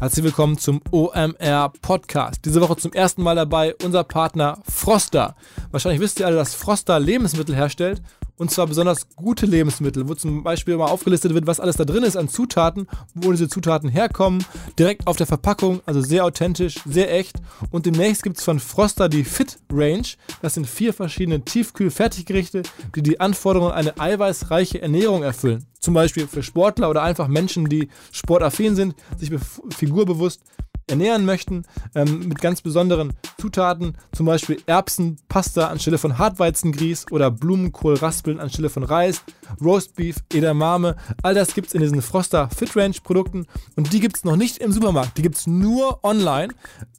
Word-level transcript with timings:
Herzlich 0.00 0.24
willkommen 0.24 0.58
zum 0.58 0.80
OMR 0.90 1.72
Podcast. 1.80 2.44
Diese 2.44 2.60
Woche 2.60 2.76
zum 2.76 2.92
ersten 2.92 3.22
Mal 3.22 3.36
dabei 3.36 3.76
unser 3.84 4.02
Partner 4.02 4.58
Froster. 4.68 5.36
Wahrscheinlich 5.70 6.00
wisst 6.00 6.18
ihr 6.18 6.26
alle, 6.26 6.34
dass 6.34 6.52
Froster 6.54 6.98
Lebensmittel 6.98 7.54
herstellt 7.54 8.02
und 8.36 8.50
zwar 8.50 8.66
besonders 8.66 9.08
gute 9.16 9.46
Lebensmittel, 9.46 10.08
wo 10.08 10.14
zum 10.14 10.42
Beispiel 10.42 10.76
mal 10.76 10.86
aufgelistet 10.86 11.34
wird, 11.34 11.46
was 11.46 11.60
alles 11.60 11.76
da 11.76 11.84
drin 11.84 12.02
ist 12.02 12.16
an 12.16 12.28
Zutaten, 12.28 12.88
wo 13.14 13.30
diese 13.30 13.48
Zutaten 13.48 13.88
herkommen, 13.88 14.44
direkt 14.78 15.06
auf 15.06 15.16
der 15.16 15.26
Verpackung, 15.26 15.80
also 15.86 16.00
sehr 16.00 16.24
authentisch, 16.24 16.76
sehr 16.84 17.12
echt. 17.12 17.36
Und 17.70 17.86
demnächst 17.86 18.22
gibt 18.22 18.38
es 18.38 18.44
von 18.44 18.60
Froster 18.60 19.08
die 19.08 19.24
Fit 19.24 19.58
Range. 19.72 20.06
Das 20.42 20.54
sind 20.54 20.66
vier 20.66 20.92
verschiedene 20.92 21.44
Tiefkühl-Fertiggerichte, 21.44 22.62
die 22.94 23.02
die 23.02 23.20
Anforderungen 23.20 23.72
an 23.72 23.78
eine 23.78 24.00
eiweißreiche 24.00 24.80
Ernährung 24.82 25.22
erfüllen. 25.22 25.66
Zum 25.78 25.94
Beispiel 25.94 26.26
für 26.26 26.42
Sportler 26.42 26.88
oder 26.88 27.02
einfach 27.02 27.28
Menschen, 27.28 27.68
die 27.68 27.88
sportaffin 28.10 28.74
sind, 28.74 28.94
sich 29.18 29.30
figurbewusst 29.68 30.40
ernähren 30.88 31.24
möchten, 31.24 31.64
ähm, 31.94 32.28
mit 32.28 32.40
ganz 32.40 32.62
besonderen 32.62 33.12
Zutaten, 33.38 33.96
zum 34.12 34.26
Beispiel 34.26 34.60
Erbsenpasta 34.66 35.68
anstelle 35.68 35.98
von 35.98 36.18
Hartweizengrieß 36.18 37.06
oder 37.10 37.30
Blumenkohlraspeln 37.30 38.40
anstelle 38.40 38.70
von 38.70 38.84
Reis, 38.84 39.22
Roastbeef, 39.62 40.16
Edamame, 40.32 40.96
all 41.22 41.34
das 41.34 41.54
gibt 41.54 41.68
es 41.68 41.74
in 41.74 41.80
diesen 41.80 42.02
Froster 42.02 42.48
Fit 42.50 42.76
Range 42.76 42.94
Produkten 43.02 43.46
und 43.76 43.92
die 43.92 44.00
gibt 44.00 44.16
es 44.16 44.24
noch 44.24 44.36
nicht 44.36 44.58
im 44.58 44.72
Supermarkt, 44.72 45.18
die 45.18 45.22
gibt 45.22 45.36
es 45.36 45.46
nur 45.46 46.02
online 46.04 46.52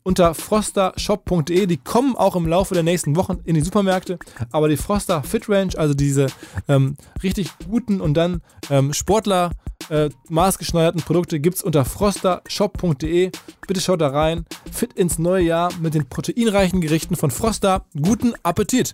unter 0.04 0.35
frostershop.de, 0.35 1.65
die 1.65 1.77
kommen 1.77 2.15
auch 2.15 2.35
im 2.35 2.48
Laufe 2.48 2.76
der 2.76 2.84
nächsten 2.84 3.15
Wochen 3.15 3.40
in 3.43 3.55
die 3.55 3.62
Supermärkte, 3.62 4.20
aber 4.52 4.70
die 4.70 4.77
Froster 4.77 5.23
Fit 5.23 5.49
Range, 5.49 5.71
also 5.77 5.93
diese 5.93 6.27
ähm, 6.67 6.95
richtig 7.23 7.49
guten 7.67 8.02
und 8.02 8.13
dann 8.13 8.41
ähm, 8.70 8.93
Sportler 8.93 9.52
äh, 9.89 10.09
maßgeschneiderten 10.30 11.02
Produkte 11.02 11.39
gibt 11.39 11.57
es 11.57 11.63
unter 11.63 11.85
frostershop.de. 11.85 13.31
Bitte 13.67 13.81
schaut 13.81 14.02
da 14.02 14.09
rein. 14.09 14.45
Fit 14.71 14.93
ins 14.93 15.20
neue 15.20 15.43
Jahr 15.43 15.71
mit 15.79 15.93
den 15.93 16.07
proteinreichen 16.07 16.82
Gerichten 16.82 17.15
von 17.15 17.32
Froster. 17.32 17.85
Guten 18.01 18.34
Appetit! 18.43 18.91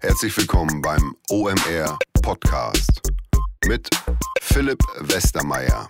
Herzlich 0.00 0.36
willkommen 0.36 0.80
beim 0.82 1.16
OMR 1.30 1.98
Podcast 2.22 3.02
mit 3.66 3.88
Philipp 4.40 4.80
Westermeier. 5.00 5.88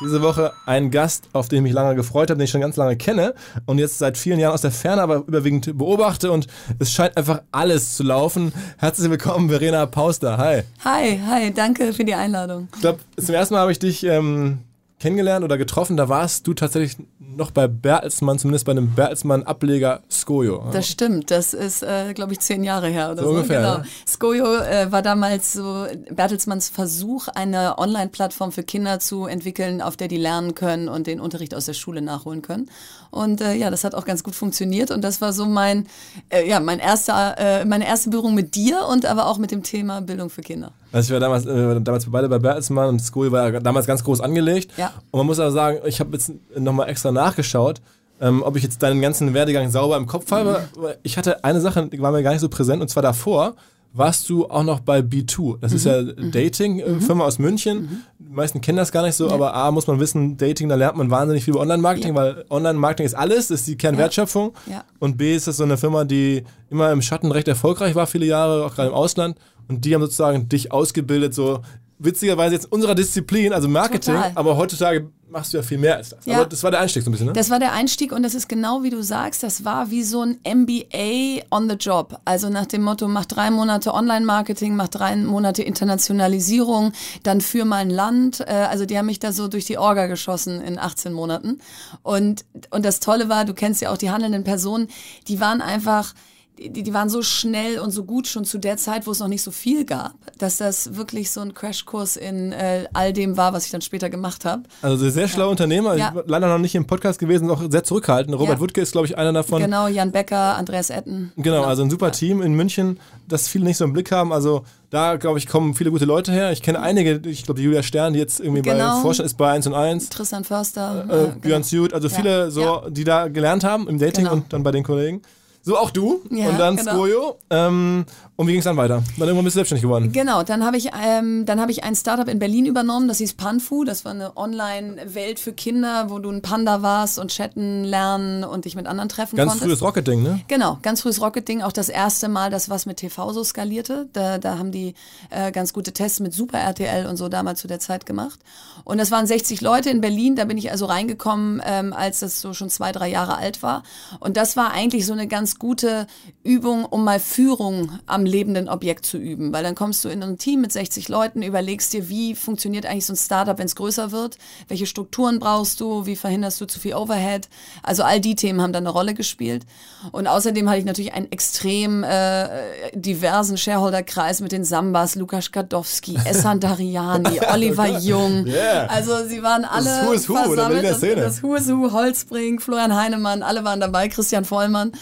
Diese 0.00 0.22
Woche 0.22 0.52
ein 0.66 0.90
Gast, 0.90 1.28
auf 1.32 1.48
den 1.48 1.58
ich 1.58 1.62
mich 1.62 1.72
lange 1.72 1.94
gefreut 1.94 2.28
habe, 2.28 2.38
den 2.38 2.44
ich 2.44 2.50
schon 2.50 2.60
ganz 2.60 2.76
lange 2.76 2.96
kenne 2.96 3.32
und 3.64 3.78
jetzt 3.78 3.98
seit 3.98 4.18
vielen 4.18 4.40
Jahren 4.40 4.52
aus 4.52 4.62
der 4.62 4.72
Ferne, 4.72 5.00
aber 5.00 5.16
überwiegend 5.18 5.78
beobachte 5.78 6.32
und 6.32 6.48
es 6.80 6.90
scheint 6.90 7.16
einfach 7.16 7.42
alles 7.52 7.96
zu 7.96 8.02
laufen. 8.02 8.52
Herzlich 8.78 9.08
willkommen, 9.08 9.48
Verena 9.48 9.86
Pauster. 9.86 10.36
Hi. 10.36 10.62
Hi, 10.84 11.20
hi, 11.24 11.54
danke 11.54 11.92
für 11.92 12.04
die 12.04 12.14
Einladung. 12.14 12.68
Ich 12.74 12.80
glaube, 12.80 12.98
zum 13.16 13.34
ersten 13.36 13.54
Mal 13.54 13.60
habe 13.60 13.72
ich 13.72 13.78
dich 13.78 14.04
ähm, 14.04 14.58
kennengelernt 14.98 15.44
oder 15.44 15.58
getroffen, 15.58 15.96
da 15.96 16.08
warst 16.08 16.46
du 16.46 16.54
tatsächlich 16.54 16.96
noch 17.36 17.50
bei 17.50 17.66
Bertelsmann, 17.66 18.38
zumindest 18.38 18.64
bei 18.64 18.72
einem 18.72 18.94
Bertelsmann-Ableger 18.94 20.02
Skojo. 20.10 20.70
Das 20.72 20.88
stimmt, 20.88 21.30
das 21.30 21.52
ist, 21.52 21.82
äh, 21.82 22.12
glaube 22.14 22.32
ich, 22.32 22.40
zehn 22.40 22.64
Jahre 22.64 22.88
her 22.88 23.10
oder 23.10 23.22
so. 23.22 23.28
so. 23.28 23.34
Ungefähr, 23.34 23.60
genau. 23.60 23.74
Ja. 23.78 23.84
Skojo 24.06 24.56
äh, 24.56 24.92
war 24.92 25.02
damals 25.02 25.52
so 25.52 25.86
Bertelsmanns 26.10 26.68
Versuch, 26.68 27.28
eine 27.28 27.78
Online-Plattform 27.78 28.52
für 28.52 28.62
Kinder 28.62 29.00
zu 29.00 29.26
entwickeln, 29.26 29.82
auf 29.82 29.96
der 29.96 30.08
die 30.08 30.16
lernen 30.16 30.54
können 30.54 30.88
und 30.88 31.06
den 31.06 31.20
Unterricht 31.20 31.54
aus 31.54 31.66
der 31.66 31.74
Schule 31.74 32.00
nachholen 32.00 32.42
können. 32.42 32.70
Und 33.10 33.40
äh, 33.40 33.54
ja, 33.54 33.70
das 33.70 33.84
hat 33.84 33.94
auch 33.94 34.04
ganz 34.04 34.22
gut 34.22 34.34
funktioniert 34.34 34.90
und 34.90 35.02
das 35.02 35.20
war 35.20 35.32
so 35.32 35.46
mein, 35.46 35.86
äh, 36.30 36.48
ja, 36.48 36.60
mein 36.60 36.78
erster, 36.78 37.36
äh, 37.38 37.64
meine 37.64 37.86
erste 37.86 38.10
Berührung 38.10 38.34
mit 38.34 38.54
dir 38.54 38.86
und 38.88 39.06
aber 39.06 39.26
auch 39.26 39.38
mit 39.38 39.50
dem 39.50 39.62
Thema 39.62 40.00
Bildung 40.00 40.30
für 40.30 40.42
Kinder. 40.42 40.72
Also 40.94 41.08
ich 41.08 41.12
war 41.12 41.20
damals, 41.20 41.44
äh, 41.44 41.80
damals 41.80 42.08
beide 42.08 42.28
bei 42.28 42.38
Bertelsmann 42.38 42.88
und 42.88 43.00
School 43.00 43.32
war 43.32 43.50
ja 43.50 43.58
damals 43.58 43.86
ganz 43.86 44.04
groß 44.04 44.20
angelegt. 44.20 44.70
Ja. 44.76 44.92
Und 45.10 45.18
man 45.18 45.26
muss 45.26 45.40
aber 45.40 45.50
sagen, 45.50 45.78
ich 45.86 45.98
habe 45.98 46.12
jetzt 46.12 46.32
nochmal 46.56 46.88
extra 46.88 47.10
nachgeschaut, 47.10 47.80
ähm, 48.20 48.44
ob 48.44 48.54
ich 48.56 48.62
jetzt 48.62 48.80
deinen 48.80 49.00
ganzen 49.00 49.34
Werdegang 49.34 49.70
sauber 49.70 49.96
im 49.96 50.06
Kopf 50.06 50.30
habe. 50.30 50.68
Mhm. 50.76 50.86
Ich 51.02 51.18
hatte 51.18 51.42
eine 51.42 51.60
Sache, 51.60 51.88
die 51.88 52.00
war 52.00 52.12
mir 52.12 52.22
gar 52.22 52.30
nicht 52.30 52.40
so 52.40 52.48
präsent, 52.48 52.80
und 52.80 52.88
zwar 52.88 53.02
davor 53.02 53.56
warst 53.92 54.28
du 54.28 54.46
auch 54.46 54.62
noch 54.62 54.80
bei 54.80 55.00
B2. 55.00 55.58
Das 55.60 55.72
mhm. 55.72 55.76
ist 55.76 55.84
ja 55.84 56.02
mhm. 56.02 56.30
Dating-Firma 56.30 57.14
mhm. 57.14 57.20
aus 57.22 57.38
München. 57.40 57.82
Mhm. 57.82 58.02
Die 58.20 58.32
meisten 58.32 58.60
kennen 58.60 58.78
das 58.78 58.92
gar 58.92 59.02
nicht 59.02 59.16
so, 59.16 59.28
ja. 59.28 59.34
aber 59.34 59.52
A, 59.54 59.72
muss 59.72 59.88
man 59.88 59.98
wissen, 59.98 60.36
Dating, 60.36 60.68
da 60.68 60.76
lernt 60.76 60.96
man 60.96 61.10
wahnsinnig 61.10 61.44
viel 61.44 61.54
über 61.54 61.60
Online-Marketing, 61.62 62.14
ja. 62.14 62.20
weil 62.20 62.44
Online-Marketing 62.50 63.06
ist 63.06 63.14
alles, 63.14 63.50
ist 63.50 63.66
die 63.66 63.76
Kernwertschöpfung. 63.76 64.52
Ja. 64.66 64.84
Und 65.00 65.16
B, 65.16 65.34
ist 65.34 65.46
das 65.46 65.56
so 65.56 65.64
eine 65.64 65.76
Firma, 65.76 66.04
die 66.04 66.44
immer 66.70 66.92
im 66.92 67.02
Schatten 67.02 67.32
recht 67.32 67.48
erfolgreich 67.48 67.94
war, 67.94 68.06
viele 68.06 68.26
Jahre, 68.26 68.64
auch 68.64 68.74
gerade 68.74 68.88
im 68.88 68.94
Ausland. 68.94 69.38
Und 69.68 69.84
die 69.84 69.94
haben 69.94 70.02
sozusagen 70.02 70.48
dich 70.48 70.72
ausgebildet, 70.72 71.34
so 71.34 71.60
witzigerweise 71.98 72.54
jetzt 72.54 72.66
in 72.66 72.72
unserer 72.72 72.94
Disziplin, 72.94 73.52
also 73.52 73.68
Marketing, 73.68 74.14
Total. 74.14 74.32
aber 74.34 74.56
heutzutage 74.56 75.10
machst 75.28 75.52
du 75.52 75.56
ja 75.56 75.62
viel 75.62 75.78
mehr 75.78 75.96
als 75.96 76.10
das. 76.10 76.24
Ja. 76.26 76.36
Aber 76.36 76.46
das 76.46 76.62
war 76.62 76.70
der 76.70 76.80
Einstieg 76.80 77.02
so 77.02 77.10
ein 77.10 77.12
bisschen, 77.12 77.26
ne? 77.26 77.32
Das 77.32 77.50
war 77.50 77.58
der 77.58 77.72
Einstieg 77.72 78.12
und 78.12 78.22
das 78.22 78.34
ist 78.34 78.48
genau 78.48 78.82
wie 78.82 78.90
du 78.90 79.02
sagst, 79.02 79.42
das 79.42 79.64
war 79.64 79.90
wie 79.90 80.02
so 80.02 80.22
ein 80.22 80.38
MBA 80.46 81.44
on 81.50 81.68
the 81.68 81.76
job. 81.76 82.20
Also 82.24 82.48
nach 82.50 82.66
dem 82.66 82.82
Motto, 82.82 83.08
mach 83.08 83.24
drei 83.24 83.50
Monate 83.50 83.92
Online-Marketing, 83.92 84.76
mach 84.76 84.88
drei 84.88 85.16
Monate 85.16 85.62
Internationalisierung, 85.62 86.92
dann 87.22 87.40
für 87.40 87.64
mein 87.64 87.90
Land. 87.90 88.40
Äh, 88.40 88.52
also 88.52 88.86
die 88.86 88.96
haben 88.96 89.06
mich 89.06 89.18
da 89.18 89.32
so 89.32 89.48
durch 89.48 89.64
die 89.64 89.78
Orga 89.78 90.06
geschossen 90.06 90.60
in 90.60 90.78
18 90.78 91.12
Monaten. 91.12 91.60
Und, 92.02 92.44
und 92.70 92.84
das 92.84 93.00
Tolle 93.00 93.28
war, 93.28 93.44
du 93.44 93.54
kennst 93.54 93.80
ja 93.80 93.90
auch 93.90 93.98
die 93.98 94.10
handelnden 94.10 94.44
Personen, 94.44 94.88
die 95.26 95.40
waren 95.40 95.60
einfach 95.60 96.14
die, 96.58 96.82
die 96.82 96.94
waren 96.94 97.08
so 97.08 97.22
schnell 97.22 97.78
und 97.80 97.90
so 97.90 98.04
gut 98.04 98.28
schon 98.28 98.44
zu 98.44 98.58
der 98.58 98.76
Zeit, 98.76 99.06
wo 99.06 99.10
es 99.10 99.18
noch 99.18 99.28
nicht 99.28 99.42
so 99.42 99.50
viel 99.50 99.84
gab, 99.84 100.14
dass 100.38 100.58
das 100.58 100.94
wirklich 100.96 101.30
so 101.30 101.40
ein 101.40 101.52
Crashkurs 101.52 102.16
in 102.16 102.52
äh, 102.52 102.86
all 102.92 103.12
dem 103.12 103.36
war, 103.36 103.52
was 103.52 103.66
ich 103.66 103.72
dann 103.72 103.80
später 103.80 104.08
gemacht 104.08 104.44
habe. 104.44 104.62
Also 104.80 105.08
sehr 105.10 105.26
schlauer 105.26 105.46
ja. 105.46 105.50
Unternehmer, 105.50 105.96
ja. 105.96 106.14
leider 106.26 106.48
noch 106.48 106.58
nicht 106.58 106.74
im 106.76 106.86
Podcast 106.86 107.18
gewesen, 107.18 107.50
auch 107.50 107.62
sehr 107.68 107.82
zurückhaltend. 107.82 108.36
Robert 108.38 108.56
ja. 108.56 108.60
Wutke 108.60 108.80
ist, 108.80 108.92
glaube 108.92 109.06
ich, 109.06 109.18
einer 109.18 109.32
davon. 109.32 109.62
Genau, 109.62 109.88
Jan 109.88 110.12
Becker, 110.12 110.56
Andreas 110.56 110.90
Etten. 110.90 111.32
Genau, 111.36 111.56
genau. 111.56 111.64
also 111.64 111.82
ein 111.82 111.90
super 111.90 112.12
Team 112.12 112.40
in 112.40 112.54
München, 112.54 113.00
das 113.26 113.48
viele 113.48 113.64
nicht 113.64 113.76
so 113.76 113.84
im 113.84 113.92
Blick 113.92 114.12
haben. 114.12 114.32
Also 114.32 114.64
da, 114.90 115.16
glaube 115.16 115.38
ich, 115.38 115.48
kommen 115.48 115.74
viele 115.74 115.90
gute 115.90 116.04
Leute 116.04 116.30
her. 116.30 116.52
Ich 116.52 116.62
kenne 116.62 116.80
einige, 116.80 117.20
ich 117.28 117.44
glaube, 117.44 117.60
Julia 117.60 117.82
Stern, 117.82 118.12
die 118.12 118.20
jetzt 118.20 118.38
irgendwie 118.38 118.62
genau. 118.62 118.96
bei 118.96 119.02
Vorstand 119.02 119.26
ist 119.26 119.36
bei 119.36 119.50
1 119.50 119.66
und 119.66 119.74
1. 119.74 120.08
Tristan 120.08 120.44
Förster. 120.44 121.04
Äh, 121.08 121.14
äh, 121.14 121.26
Björn 121.40 121.62
genau. 121.62 121.62
Suit, 121.62 121.92
also 121.92 122.08
viele, 122.08 122.52
so, 122.52 122.82
die 122.88 123.02
da 123.02 123.26
gelernt 123.26 123.64
haben 123.64 123.88
im 123.88 123.98
Dating 123.98 124.24
genau. 124.24 124.36
und 124.36 124.52
dann 124.52 124.62
bei 124.62 124.70
den 124.70 124.84
Kollegen. 124.84 125.22
So 125.64 125.78
auch 125.78 125.90
du. 125.90 126.20
Ja, 126.30 126.50
und 126.50 126.58
dann 126.58 126.76
genau. 126.76 126.92
Skojo. 126.92 127.38
Ähm, 127.48 128.04
und 128.36 128.48
wie 128.48 128.52
ging 128.52 128.58
es 128.58 128.64
dann 128.64 128.76
weiter? 128.76 129.04
Dann 129.16 129.28
irgendwann 129.28 129.44
bist 129.44 129.54
du 129.54 129.58
selbstständig 129.58 129.82
geworden. 129.82 130.10
Genau, 130.10 130.42
dann 130.42 130.64
habe 130.64 130.76
ich, 130.76 130.90
ähm, 131.00 131.44
hab 131.48 131.70
ich 131.70 131.84
ein 131.84 131.94
Startup 131.94 132.28
in 132.28 132.40
Berlin 132.40 132.66
übernommen, 132.66 133.06
das 133.06 133.18
hieß 133.18 133.34
Panfu. 133.34 133.84
Das 133.84 134.04
war 134.04 134.10
eine 134.10 134.36
Online-Welt 134.36 135.38
für 135.38 135.52
Kinder, 135.52 136.10
wo 136.10 136.18
du 136.18 136.30
ein 136.30 136.42
Panda 136.42 136.82
warst 136.82 137.20
und 137.20 137.30
chatten, 137.30 137.84
lernen 137.84 138.42
und 138.42 138.64
dich 138.64 138.74
mit 138.74 138.88
anderen 138.88 139.08
treffen 139.08 139.36
ganz 139.36 139.52
konntest. 139.52 139.68
Ganz 139.68 139.78
frühes 139.78 139.88
Rocket-Ding, 139.88 140.22
ne? 140.24 140.40
Genau, 140.48 140.78
ganz 140.82 141.02
frühes 141.02 141.20
Rocket-Ding. 141.20 141.62
Auch 141.62 141.70
das 141.70 141.88
erste 141.88 142.28
Mal, 142.28 142.50
das 142.50 142.68
was 142.68 142.86
mit 142.86 142.96
TV 142.96 143.32
so 143.32 143.44
skalierte. 143.44 144.08
Da, 144.12 144.38
da 144.38 144.58
haben 144.58 144.72
die 144.72 144.94
äh, 145.30 145.52
ganz 145.52 145.72
gute 145.72 145.92
Tests 145.92 146.18
mit 146.18 146.34
Super 146.34 146.58
RTL 146.58 147.06
und 147.06 147.16
so 147.16 147.28
damals 147.28 147.60
zu 147.60 147.68
der 147.68 147.78
Zeit 147.78 148.04
gemacht. 148.04 148.40
Und 148.82 148.98
das 148.98 149.12
waren 149.12 149.28
60 149.28 149.60
Leute 149.60 149.90
in 149.90 150.00
Berlin. 150.00 150.34
Da 150.34 150.44
bin 150.44 150.58
ich 150.58 150.72
also 150.72 150.86
reingekommen, 150.86 151.62
ähm, 151.64 151.92
als 151.92 152.18
das 152.18 152.40
so 152.40 152.52
schon 152.52 152.68
zwei, 152.68 152.90
drei 152.90 153.08
Jahre 153.08 153.36
alt 153.36 153.62
war. 153.62 153.84
Und 154.18 154.36
das 154.36 154.56
war 154.56 154.72
eigentlich 154.72 155.06
so 155.06 155.12
eine 155.12 155.28
ganz 155.28 155.60
gute 155.60 156.08
Übung, 156.42 156.84
um 156.84 157.04
mal 157.04 157.20
Führung 157.20 157.92
am 158.06 158.23
lebenden 158.26 158.68
Objekt 158.68 159.06
zu 159.06 159.18
üben. 159.18 159.52
Weil 159.52 159.62
dann 159.62 159.74
kommst 159.74 160.04
du 160.04 160.08
in 160.08 160.22
ein 160.22 160.38
Team 160.38 160.60
mit 160.60 160.72
60 160.72 161.08
Leuten, 161.08 161.42
überlegst 161.42 161.92
dir, 161.92 162.08
wie 162.08 162.34
funktioniert 162.34 162.86
eigentlich 162.86 163.06
so 163.06 163.12
ein 163.12 163.16
Startup, 163.16 163.58
wenn 163.58 163.66
es 163.66 163.76
größer 163.76 164.12
wird, 164.12 164.38
welche 164.68 164.86
Strukturen 164.86 165.38
brauchst 165.38 165.80
du, 165.80 166.06
wie 166.06 166.16
verhinderst 166.16 166.60
du 166.60 166.66
zu 166.66 166.80
viel 166.80 166.94
Overhead. 166.94 167.48
Also 167.82 168.02
all 168.02 168.20
die 168.20 168.34
Themen 168.34 168.60
haben 168.60 168.72
dann 168.72 168.86
eine 168.86 168.92
Rolle 168.92 169.14
gespielt. 169.14 169.64
Und 170.12 170.26
außerdem 170.26 170.68
hatte 170.68 170.80
ich 170.80 170.84
natürlich 170.84 171.14
einen 171.14 171.30
extrem 171.32 172.04
äh, 172.04 172.48
diversen 172.92 173.56
Shareholder-Kreis 173.56 174.40
mit 174.40 174.52
den 174.52 174.64
Sambas, 174.64 175.14
Lukas 175.14 175.50
Gadowski, 175.52 176.18
Essan 176.24 176.60
Dariani, 176.64 177.40
Oliver 177.52 177.98
Jung. 177.98 178.46
Yeah. 178.46 178.86
Also 178.86 179.26
sie 179.26 179.42
waren 179.42 179.64
alle 179.64 179.84
das 179.84 180.06
Who 180.06 180.12
is 180.12 180.28
Who, 180.28 180.34
versammelt. 180.34 180.84
Das, 180.84 181.00
das 181.00 181.42
Who 181.42 181.54
is 181.54 181.68
Who, 181.68 181.92
Holzbrink, 181.92 182.62
Florian 182.62 182.94
Heinemann, 182.94 183.42
alle 183.42 183.64
waren 183.64 183.80
dabei, 183.80 184.08
Christian 184.08 184.44
Vollmann. 184.44 184.92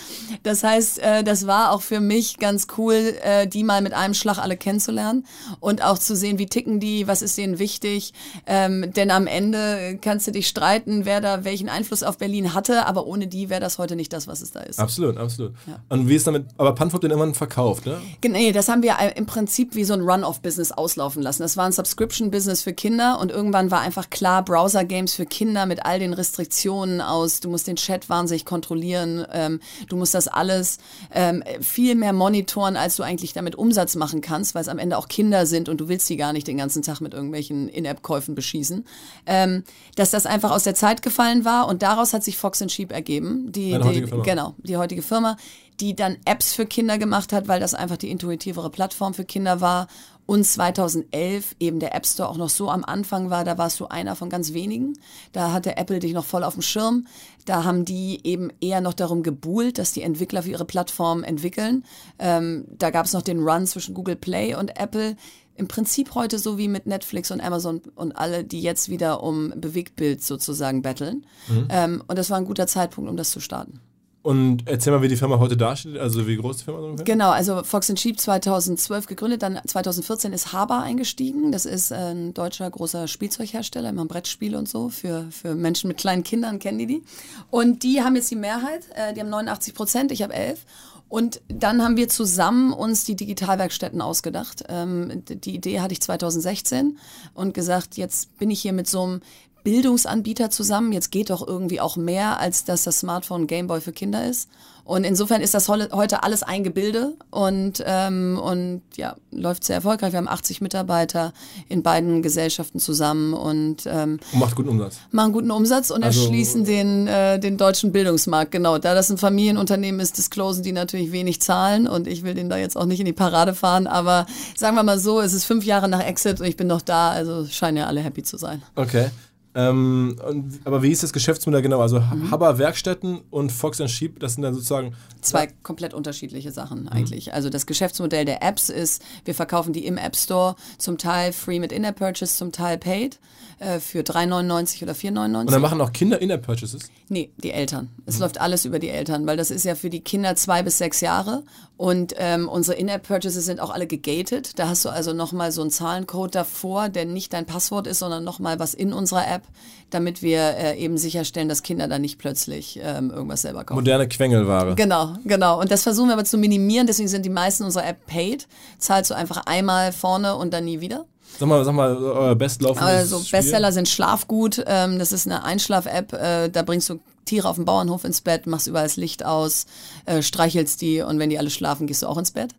Das 0.42 0.62
heißt, 0.62 0.98
äh, 0.98 1.24
das 1.24 1.46
war 1.46 1.72
auch 1.72 1.82
für 1.82 2.00
mich 2.00 2.38
ganz 2.38 2.66
cool, 2.78 3.11
äh, 3.22 3.46
die 3.46 3.64
mal 3.64 3.82
mit 3.82 3.92
einem 3.92 4.14
Schlag 4.14 4.38
alle 4.38 4.56
kennenzulernen 4.56 5.26
und 5.60 5.82
auch 5.82 5.98
zu 5.98 6.16
sehen, 6.16 6.38
wie 6.38 6.46
ticken 6.46 6.80
die, 6.80 7.06
was 7.06 7.22
ist 7.22 7.38
denen 7.38 7.58
wichtig. 7.58 8.12
Ähm, 8.46 8.92
denn 8.94 9.10
am 9.10 9.26
Ende 9.26 9.98
kannst 10.00 10.26
du 10.26 10.32
dich 10.32 10.48
streiten, 10.48 11.04
wer 11.04 11.20
da 11.20 11.44
welchen 11.44 11.68
Einfluss 11.68 12.02
auf 12.02 12.18
Berlin 12.18 12.54
hatte, 12.54 12.86
aber 12.86 13.06
ohne 13.06 13.26
die 13.26 13.50
wäre 13.50 13.60
das 13.60 13.78
heute 13.78 13.96
nicht 13.96 14.12
das, 14.12 14.26
was 14.26 14.42
es 14.42 14.52
da 14.52 14.60
ist. 14.60 14.78
Absolut, 14.78 15.16
absolut. 15.16 15.52
Ja. 15.66 15.78
Und 15.88 16.08
wie 16.08 16.16
ist 16.16 16.26
damit, 16.26 16.46
aber 16.58 16.74
Panfop 16.74 17.00
den 17.00 17.10
irgendwann 17.10 17.34
verkauft, 17.34 17.86
ne? 17.86 17.98
Nee, 18.26 18.52
das 18.52 18.68
haben 18.68 18.82
wir 18.82 18.96
im 19.16 19.26
Prinzip 19.26 19.74
wie 19.74 19.84
so 19.84 19.94
ein 19.94 20.00
Run-off-Business 20.00 20.72
auslaufen 20.72 21.22
lassen. 21.22 21.42
Das 21.42 21.56
war 21.56 21.66
ein 21.66 21.72
Subscription-Business 21.72 22.62
für 22.62 22.72
Kinder 22.72 23.18
und 23.20 23.30
irgendwann 23.30 23.70
war 23.70 23.80
einfach 23.80 24.10
klar, 24.10 24.44
Browser-Games 24.44 25.14
für 25.14 25.26
Kinder 25.26 25.66
mit 25.66 25.84
all 25.84 25.98
den 25.98 26.12
Restriktionen 26.12 27.00
aus, 27.00 27.40
du 27.40 27.50
musst 27.50 27.66
den 27.66 27.76
Chat 27.76 28.08
wahnsinnig 28.08 28.44
kontrollieren, 28.44 29.26
ähm, 29.32 29.60
du 29.88 29.96
musst 29.96 30.14
das 30.14 30.28
alles 30.28 30.78
ähm, 31.12 31.42
viel 31.60 31.94
mehr 31.94 32.12
monitoren, 32.12 32.76
als 32.76 32.96
du 32.96 33.01
eigentlich 33.02 33.32
damit 33.32 33.54
Umsatz 33.56 33.96
machen 33.96 34.20
kannst, 34.20 34.54
weil 34.54 34.62
es 34.62 34.68
am 34.68 34.78
Ende 34.78 34.96
auch 34.96 35.08
Kinder 35.08 35.46
sind 35.46 35.68
und 35.68 35.80
du 35.80 35.88
willst 35.88 36.08
die 36.08 36.16
gar 36.16 36.32
nicht 36.32 36.46
den 36.46 36.56
ganzen 36.56 36.82
Tag 36.82 37.00
mit 37.00 37.14
irgendwelchen 37.14 37.68
In-App-Käufen 37.68 38.34
beschießen. 38.34 38.84
Ähm, 39.26 39.64
dass 39.96 40.10
das 40.10 40.26
einfach 40.26 40.50
aus 40.50 40.64
der 40.64 40.74
Zeit 40.74 41.02
gefallen 41.02 41.44
war 41.44 41.68
und 41.68 41.82
daraus 41.82 42.12
hat 42.12 42.24
sich 42.24 42.36
Fox 42.36 42.62
Sheep 42.68 42.92
ergeben. 42.92 43.52
Die, 43.52 43.78
die. 43.78 44.04
Genau, 44.22 44.54
die 44.58 44.76
heutige 44.76 45.02
Firma, 45.02 45.36
die 45.80 45.96
dann 45.96 46.16
Apps 46.24 46.54
für 46.54 46.66
Kinder 46.66 46.98
gemacht 46.98 47.32
hat, 47.32 47.48
weil 47.48 47.60
das 47.60 47.74
einfach 47.74 47.96
die 47.96 48.10
intuitivere 48.10 48.70
Plattform 48.70 49.14
für 49.14 49.24
Kinder 49.24 49.60
war. 49.60 49.88
Und 50.26 50.44
2011 50.44 51.56
eben 51.58 51.80
der 51.80 51.94
App 51.94 52.06
Store 52.06 52.28
auch 52.28 52.36
noch 52.36 52.48
so 52.48 52.70
am 52.70 52.84
Anfang 52.84 53.30
war, 53.30 53.44
da 53.44 53.58
warst 53.58 53.80
du 53.80 53.86
einer 53.86 54.16
von 54.16 54.30
ganz 54.30 54.52
wenigen. 54.52 54.94
Da 55.32 55.52
hatte 55.52 55.76
Apple 55.76 55.98
dich 55.98 56.12
noch 56.12 56.24
voll 56.24 56.44
auf 56.44 56.54
dem 56.54 56.62
Schirm. 56.62 57.06
Da 57.44 57.64
haben 57.64 57.84
die 57.84 58.20
eben 58.24 58.50
eher 58.60 58.80
noch 58.80 58.94
darum 58.94 59.22
gebuhlt, 59.22 59.78
dass 59.78 59.92
die 59.92 60.02
Entwickler 60.02 60.44
für 60.44 60.50
ihre 60.50 60.64
Plattform 60.64 61.24
entwickeln. 61.24 61.84
Ähm, 62.18 62.66
da 62.70 62.90
gab 62.90 63.06
es 63.06 63.12
noch 63.12 63.22
den 63.22 63.40
Run 63.40 63.66
zwischen 63.66 63.94
Google 63.94 64.16
Play 64.16 64.54
und 64.54 64.78
Apple. 64.78 65.16
Im 65.54 65.68
Prinzip 65.68 66.14
heute 66.14 66.38
so 66.38 66.56
wie 66.56 66.68
mit 66.68 66.86
Netflix 66.86 67.30
und 67.30 67.40
Amazon 67.40 67.82
und 67.94 68.16
alle, 68.16 68.44
die 68.44 68.62
jetzt 68.62 68.88
wieder 68.88 69.22
um 69.22 69.52
Bewegtbild 69.56 70.22
sozusagen 70.22 70.82
betteln. 70.82 71.26
Ähm, 71.68 72.02
und 72.06 72.18
das 72.18 72.30
war 72.30 72.38
ein 72.38 72.46
guter 72.46 72.66
Zeitpunkt, 72.66 73.10
um 73.10 73.16
das 73.16 73.30
zu 73.30 73.40
starten. 73.40 73.80
Und 74.22 74.68
erzähl 74.68 74.92
mal, 74.92 75.02
wie 75.02 75.08
die 75.08 75.16
Firma 75.16 75.40
heute 75.40 75.56
dasteht, 75.56 75.98
also 75.98 76.28
wie 76.28 76.36
groß 76.36 76.58
die 76.58 76.64
Firma 76.64 76.78
ungefähr? 76.80 77.04
Genau, 77.04 77.30
also 77.30 77.64
Fox 77.64 77.92
Sheep 77.96 78.20
2012 78.20 79.06
gegründet, 79.06 79.42
dann 79.42 79.58
2014 79.66 80.32
ist 80.32 80.52
Haber 80.52 80.80
eingestiegen. 80.80 81.50
Das 81.50 81.66
ist 81.66 81.92
ein 81.92 82.32
deutscher 82.32 82.70
großer 82.70 83.08
Spielzeughersteller, 83.08 83.88
immer 83.88 84.06
Brettspiele 84.06 84.56
und 84.56 84.68
so. 84.68 84.90
Für, 84.90 85.26
für 85.30 85.56
Menschen 85.56 85.88
mit 85.88 85.96
kleinen 85.96 86.22
Kindern 86.22 86.60
kennen 86.60 86.78
die 86.78 86.86
die. 86.86 87.02
Und 87.50 87.82
die 87.82 88.02
haben 88.02 88.14
jetzt 88.14 88.30
die 88.30 88.36
Mehrheit, 88.36 88.82
äh, 88.94 89.12
die 89.12 89.20
haben 89.20 89.30
89 89.30 89.74
Prozent, 89.74 90.12
ich 90.12 90.22
habe 90.22 90.34
11. 90.34 90.64
Und 91.08 91.42
dann 91.48 91.82
haben 91.82 91.96
wir 91.96 92.08
zusammen 92.08 92.72
uns 92.72 93.04
die 93.04 93.16
Digitalwerkstätten 93.16 94.00
ausgedacht. 94.00 94.64
Ähm, 94.68 95.24
die 95.26 95.56
Idee 95.56 95.80
hatte 95.80 95.92
ich 95.92 96.00
2016 96.00 96.96
und 97.34 97.52
gesagt, 97.52 97.96
jetzt 97.96 98.38
bin 98.38 98.50
ich 98.50 98.62
hier 98.62 98.72
mit 98.72 98.88
so 98.88 99.02
einem 99.02 99.20
Bildungsanbieter 99.64 100.50
zusammen. 100.50 100.92
Jetzt 100.92 101.10
geht 101.10 101.30
doch 101.30 101.46
irgendwie 101.46 101.80
auch 101.80 101.96
mehr, 101.96 102.38
als 102.40 102.64
dass 102.64 102.82
das 102.84 103.00
Smartphone 103.00 103.46
Gameboy 103.46 103.80
für 103.80 103.92
Kinder 103.92 104.24
ist. 104.26 104.48
Und 104.84 105.04
insofern 105.04 105.42
ist 105.42 105.54
das 105.54 105.68
heute 105.68 106.24
alles 106.24 106.42
ein 106.42 106.64
Gebilde 106.64 107.12
und, 107.30 107.84
ähm, 107.86 108.36
und 108.42 108.82
ja, 108.96 109.14
läuft 109.30 109.62
sehr 109.62 109.76
erfolgreich. 109.76 110.10
Wir 110.12 110.16
haben 110.16 110.26
80 110.26 110.60
Mitarbeiter 110.60 111.32
in 111.68 111.84
beiden 111.84 112.20
Gesellschaften 112.20 112.80
zusammen 112.80 113.32
und 113.32 113.84
ähm, 113.86 114.18
Und 114.32 114.40
macht 114.40 114.56
guten 114.56 114.70
Umsatz. 114.70 114.96
machen 115.12 115.32
guten 115.32 115.52
Umsatz 115.52 115.90
und 115.92 116.02
Also- 116.02 116.22
erschließen 116.22 116.64
den, 116.64 117.06
äh, 117.06 117.38
den 117.38 117.58
deutschen 117.58 117.92
Bildungsmarkt. 117.92 118.50
Genau, 118.50 118.78
da 118.78 118.92
das 118.94 119.08
ein 119.08 119.18
Familienunternehmen 119.18 120.00
ist, 120.00 120.18
disclosen 120.18 120.64
die 120.64 120.72
natürlich 120.72 121.12
wenig 121.12 121.40
Zahlen 121.40 121.86
und 121.86 122.08
ich 122.08 122.24
will 122.24 122.34
den 122.34 122.48
da 122.50 122.56
jetzt 122.56 122.76
auch 122.76 122.86
nicht 122.86 122.98
in 122.98 123.06
die 123.06 123.12
Parade 123.12 123.54
fahren, 123.54 123.86
aber 123.86 124.26
sagen 124.56 124.74
wir 124.74 124.82
mal 124.82 124.98
so, 124.98 125.20
es 125.20 125.32
ist 125.32 125.44
fünf 125.44 125.64
Jahre 125.64 125.88
nach 125.88 126.02
Exit 126.04 126.40
und 126.40 126.46
ich 126.46 126.56
bin 126.56 126.66
noch 126.66 126.82
da, 126.82 127.10
also 127.12 127.46
scheinen 127.46 127.76
ja 127.76 127.86
alle 127.86 128.00
happy 128.00 128.24
zu 128.24 128.36
sein. 128.36 128.62
Okay. 128.74 129.10
Ähm, 129.54 130.16
und, 130.26 130.60
aber 130.64 130.82
wie 130.82 130.90
ist 130.90 131.02
das 131.02 131.12
Geschäftsmodell 131.12 131.62
genau? 131.62 131.80
Also 131.80 132.00
Mhm. 132.00 132.30
Haber 132.30 132.58
Werkstätten 132.58 133.20
und 133.30 133.52
Fox 133.52 133.82
Sheep, 133.86 134.20
das 134.20 134.34
sind 134.34 134.42
dann 134.42 134.54
sozusagen 134.54 134.94
Zwei 135.20 135.48
komplett 135.62 135.94
unterschiedliche 135.94 136.50
Sachen 136.50 136.88
eigentlich. 136.88 137.32
Also 137.32 137.50
das 137.50 137.66
Geschäftsmodell 137.66 138.24
der 138.24 138.42
Apps 138.42 138.68
ist, 138.68 139.02
wir 139.24 139.34
verkaufen 139.34 139.72
die 139.72 139.86
im 139.86 139.96
App 139.96 140.16
Store, 140.16 140.56
zum 140.78 140.98
Teil 140.98 141.32
free 141.32 141.60
mit 141.60 141.72
In-App-Purchase, 141.72 142.36
zum 142.36 142.52
Teil 142.52 142.78
paid 142.78 143.18
äh, 143.62 143.80
für 143.80 144.00
3,99 144.00 144.82
oder 144.82 144.92
4,99. 144.92 145.40
Und 145.40 145.52
dann 145.52 145.62
machen 145.62 145.80
auch 145.80 145.92
Kinder 145.92 146.20
In-App-Purchases. 146.20 146.90
Nee, 147.08 147.30
die 147.36 147.52
Eltern. 147.52 147.90
Es 148.06 148.18
läuft 148.18 148.40
alles 148.40 148.64
über 148.64 148.78
die 148.78 148.88
Eltern, 148.88 149.26
weil 149.26 149.36
das 149.36 149.50
ist 149.50 149.64
ja 149.64 149.74
für 149.74 149.90
die 149.90 150.00
Kinder 150.00 150.34
zwei 150.36 150.62
bis 150.62 150.78
sechs 150.78 151.00
Jahre 151.00 151.44
und 151.76 152.14
ähm, 152.18 152.48
unsere 152.48 152.76
In-App-Purchases 152.76 153.44
sind 153.44 153.60
auch 153.60 153.70
alle 153.70 153.86
gegated. 153.86 154.58
Da 154.58 154.68
hast 154.68 154.84
du 154.84 154.88
also 154.88 155.12
nochmal 155.12 155.52
so 155.52 155.62
einen 155.62 155.70
Zahlencode 155.70 156.34
davor, 156.34 156.88
der 156.88 157.04
nicht 157.04 157.32
dein 157.32 157.46
Passwort 157.46 157.86
ist, 157.86 157.98
sondern 158.00 158.24
nochmal 158.24 158.58
was 158.58 158.74
in 158.74 158.92
unserer 158.92 159.28
App, 159.28 159.42
damit 159.90 160.22
wir 160.22 160.56
äh, 160.56 160.78
eben 160.78 160.98
sicherstellen, 160.98 161.48
dass 161.48 161.62
Kinder 161.62 161.88
da 161.88 161.98
nicht 161.98 162.18
plötzlich 162.18 162.80
ähm, 162.82 163.10
irgendwas 163.10 163.42
selber 163.42 163.64
kaufen. 163.64 163.78
Moderne 163.78 164.08
Quengelware. 164.08 164.74
Genau, 164.74 165.16
genau. 165.24 165.60
Und 165.60 165.70
das 165.70 165.82
versuchen 165.82 166.08
wir 166.08 166.14
aber 166.14 166.24
zu 166.24 166.38
minimieren, 166.38 166.86
deswegen 166.86 167.08
sind 167.08 167.24
die 167.24 167.30
meisten 167.30 167.64
unserer 167.64 167.86
App 167.86 168.06
paid. 168.06 168.48
Zahlst 168.78 169.10
du 169.10 169.14
einfach 169.14 169.46
einmal 169.46 169.92
vorne 169.92 170.36
und 170.36 170.52
dann 170.52 170.64
nie 170.64 170.80
wieder. 170.80 171.06
Sag 171.38 171.48
mal, 171.48 171.64
sag 171.64 171.74
mal, 171.74 171.96
euer 171.96 172.34
bestlaufendes 172.34 172.88
Also 172.88 173.18
Spiel. 173.20 173.38
Bestseller 173.38 173.72
sind 173.72 173.88
Schlafgut. 173.88 174.62
Ähm, 174.66 174.98
das 174.98 175.12
ist 175.12 175.26
eine 175.26 175.44
Einschlaf-App. 175.44 176.12
Äh, 176.12 176.48
da 176.50 176.62
bringst 176.62 176.88
du 176.88 177.00
Tiere 177.24 177.48
auf 177.48 177.56
dem 177.56 177.64
Bauernhof 177.64 178.04
ins 178.04 178.20
Bett, 178.20 178.46
machst 178.46 178.66
überall 178.66 178.84
das 178.86 178.96
Licht 178.96 179.24
aus, 179.24 179.66
äh, 180.06 180.22
streichelst 180.22 180.80
die 180.80 181.02
und 181.02 181.18
wenn 181.18 181.30
die 181.30 181.38
alle 181.38 181.50
schlafen, 181.50 181.86
gehst 181.86 182.02
du 182.02 182.08
auch 182.08 182.18
ins 182.18 182.32
Bett. 182.32 182.52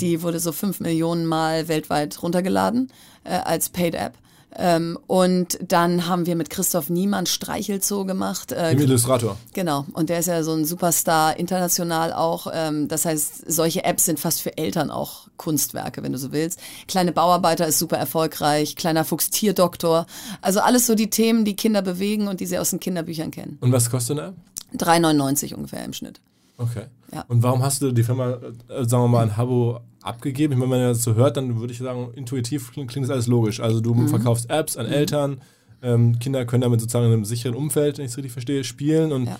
Die 0.00 0.22
wurde 0.22 0.40
so 0.40 0.52
fünf 0.52 0.80
Millionen 0.80 1.26
Mal 1.26 1.68
weltweit 1.68 2.22
runtergeladen 2.22 2.90
äh, 3.24 3.34
als 3.34 3.68
Paid-App. 3.68 4.14
Ähm, 4.54 4.98
und 5.06 5.58
dann 5.66 6.06
haben 6.06 6.26
wir 6.26 6.36
mit 6.36 6.50
Christoph 6.50 6.88
Niemann 6.88 7.26
Streichelzoo 7.26 8.04
gemacht. 8.04 8.52
Äh, 8.52 8.74
Dem 8.74 8.84
Illustrator. 8.84 9.36
Genau, 9.52 9.84
und 9.92 10.08
der 10.08 10.20
ist 10.20 10.26
ja 10.26 10.42
so 10.42 10.52
ein 10.52 10.64
Superstar 10.64 11.38
international 11.38 12.12
auch. 12.12 12.46
Ähm, 12.52 12.88
das 12.88 13.04
heißt, 13.04 13.50
solche 13.50 13.84
Apps 13.84 14.06
sind 14.06 14.18
fast 14.18 14.40
für 14.40 14.56
Eltern 14.56 14.90
auch 14.90 15.28
Kunstwerke, 15.36 16.02
wenn 16.02 16.12
du 16.12 16.18
so 16.18 16.32
willst. 16.32 16.58
Kleine 16.88 17.12
Bauarbeiter 17.12 17.66
ist 17.66 17.78
super 17.78 17.98
erfolgreich, 17.98 18.76
kleiner 18.76 19.04
Fuchs 19.04 19.30
Tierdoktor. 19.30 20.06
Also 20.40 20.60
alles 20.60 20.86
so 20.86 20.94
die 20.94 21.10
Themen, 21.10 21.44
die 21.44 21.56
Kinder 21.56 21.82
bewegen 21.82 22.28
und 22.28 22.40
die 22.40 22.46
sie 22.46 22.58
aus 22.58 22.70
den 22.70 22.80
Kinderbüchern 22.80 23.30
kennen. 23.30 23.58
Und 23.60 23.72
was 23.72 23.90
kostet 23.90 24.18
eine 24.18 24.28
App? 24.28 24.34
3,99 24.74 25.54
ungefähr 25.54 25.84
im 25.84 25.92
Schnitt. 25.92 26.20
Okay. 26.58 26.84
Ja. 27.12 27.24
Und 27.28 27.42
warum 27.42 27.62
hast 27.62 27.82
du 27.82 27.92
die 27.92 28.02
Firma, 28.02 28.30
äh, 28.68 28.84
sagen 28.84 29.04
wir 29.04 29.08
mal, 29.08 29.22
ein 29.24 29.36
Habo 29.36 29.80
abgegeben? 30.02 30.54
Ich 30.54 30.58
meine, 30.58 30.70
wenn 30.72 30.80
man 30.80 30.88
das 30.88 31.02
so 31.02 31.14
hört, 31.14 31.36
dann 31.36 31.60
würde 31.60 31.72
ich 31.72 31.78
sagen, 31.78 32.08
intuitiv 32.14 32.72
klingt, 32.72 32.90
klingt 32.90 33.04
das 33.06 33.10
alles 33.12 33.26
logisch. 33.26 33.60
Also 33.60 33.80
du 33.80 33.94
Mhm. 33.94 34.08
verkaufst 34.08 34.48
Apps 34.50 34.76
an 34.76 34.86
Eltern, 34.86 35.40
ähm, 35.82 36.18
Kinder 36.18 36.44
können 36.46 36.62
damit 36.62 36.80
sozusagen 36.80 37.06
in 37.06 37.12
einem 37.12 37.24
sicheren 37.24 37.54
Umfeld, 37.54 37.98
wenn 37.98 38.06
ich 38.06 38.12
es 38.12 38.16
richtig 38.16 38.32
verstehe, 38.32 38.64
spielen 38.64 39.12
und 39.12 39.26
Ja. 39.26 39.38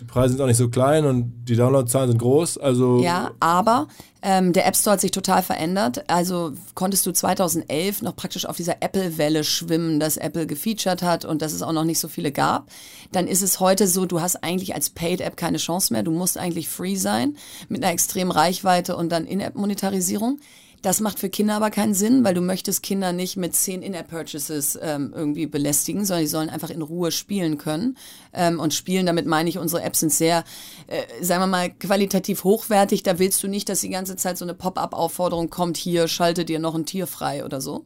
Die 0.00 0.06
Preise 0.06 0.32
sind 0.32 0.42
auch 0.42 0.46
nicht 0.46 0.56
so 0.56 0.70
klein 0.70 1.04
und 1.04 1.44
die 1.44 1.56
Downloadzahlen 1.56 2.10
sind 2.10 2.18
groß. 2.18 2.56
Also 2.56 3.00
Ja, 3.00 3.32
aber 3.38 3.86
ähm, 4.22 4.54
der 4.54 4.66
App 4.66 4.74
Store 4.74 4.94
hat 4.94 5.00
sich 5.02 5.10
total 5.10 5.42
verändert. 5.42 6.04
Also 6.08 6.52
konntest 6.74 7.04
du 7.04 7.12
2011 7.12 8.00
noch 8.00 8.16
praktisch 8.16 8.46
auf 8.46 8.56
dieser 8.56 8.82
Apple-Welle 8.82 9.44
schwimmen, 9.44 10.00
dass 10.00 10.16
Apple 10.16 10.46
gefeatured 10.46 11.02
hat 11.02 11.26
und 11.26 11.42
dass 11.42 11.52
es 11.52 11.60
auch 11.60 11.72
noch 11.72 11.84
nicht 11.84 11.98
so 11.98 12.08
viele 12.08 12.32
gab. 12.32 12.70
Dann 13.12 13.26
ist 13.26 13.42
es 13.42 13.60
heute 13.60 13.86
so, 13.86 14.06
du 14.06 14.22
hast 14.22 14.42
eigentlich 14.42 14.74
als 14.74 14.88
Paid-App 14.88 15.36
keine 15.36 15.58
Chance 15.58 15.92
mehr. 15.92 16.02
Du 16.02 16.12
musst 16.12 16.38
eigentlich 16.38 16.70
free 16.70 16.96
sein 16.96 17.36
mit 17.68 17.84
einer 17.84 17.92
extremen 17.92 18.30
Reichweite 18.30 18.96
und 18.96 19.10
dann 19.10 19.26
In-App-Monetarisierung. 19.26 20.40
Das 20.82 21.00
macht 21.00 21.18
für 21.18 21.28
Kinder 21.28 21.56
aber 21.56 21.70
keinen 21.70 21.92
Sinn, 21.92 22.24
weil 22.24 22.32
du 22.32 22.40
möchtest 22.40 22.82
Kinder 22.82 23.12
nicht 23.12 23.36
mit 23.36 23.54
zehn 23.54 23.82
In-App-Purchases 23.82 24.78
ähm, 24.80 25.12
irgendwie 25.14 25.46
belästigen, 25.46 26.06
sondern 26.06 26.24
die 26.24 26.30
sollen 26.30 26.48
einfach 26.48 26.70
in 26.70 26.80
Ruhe 26.80 27.12
spielen 27.12 27.58
können. 27.58 27.98
Ähm, 28.32 28.58
und 28.58 28.72
spielen, 28.72 29.04
damit 29.04 29.26
meine 29.26 29.50
ich, 29.50 29.58
unsere 29.58 29.82
Apps 29.82 30.00
sind 30.00 30.12
sehr, 30.12 30.42
äh, 30.86 31.02
sagen 31.22 31.42
wir 31.42 31.46
mal, 31.48 31.70
qualitativ 31.70 32.44
hochwertig. 32.44 33.02
Da 33.02 33.18
willst 33.18 33.42
du 33.42 33.48
nicht, 33.48 33.68
dass 33.68 33.80
die 33.80 33.90
ganze 33.90 34.16
Zeit 34.16 34.38
so 34.38 34.44
eine 34.44 34.54
Pop-up-Aufforderung 34.54 35.50
kommt, 35.50 35.76
hier, 35.76 36.08
schalte 36.08 36.46
dir 36.46 36.58
noch 36.58 36.74
ein 36.74 36.86
Tier 36.86 37.06
frei 37.06 37.44
oder 37.44 37.60
so. 37.60 37.84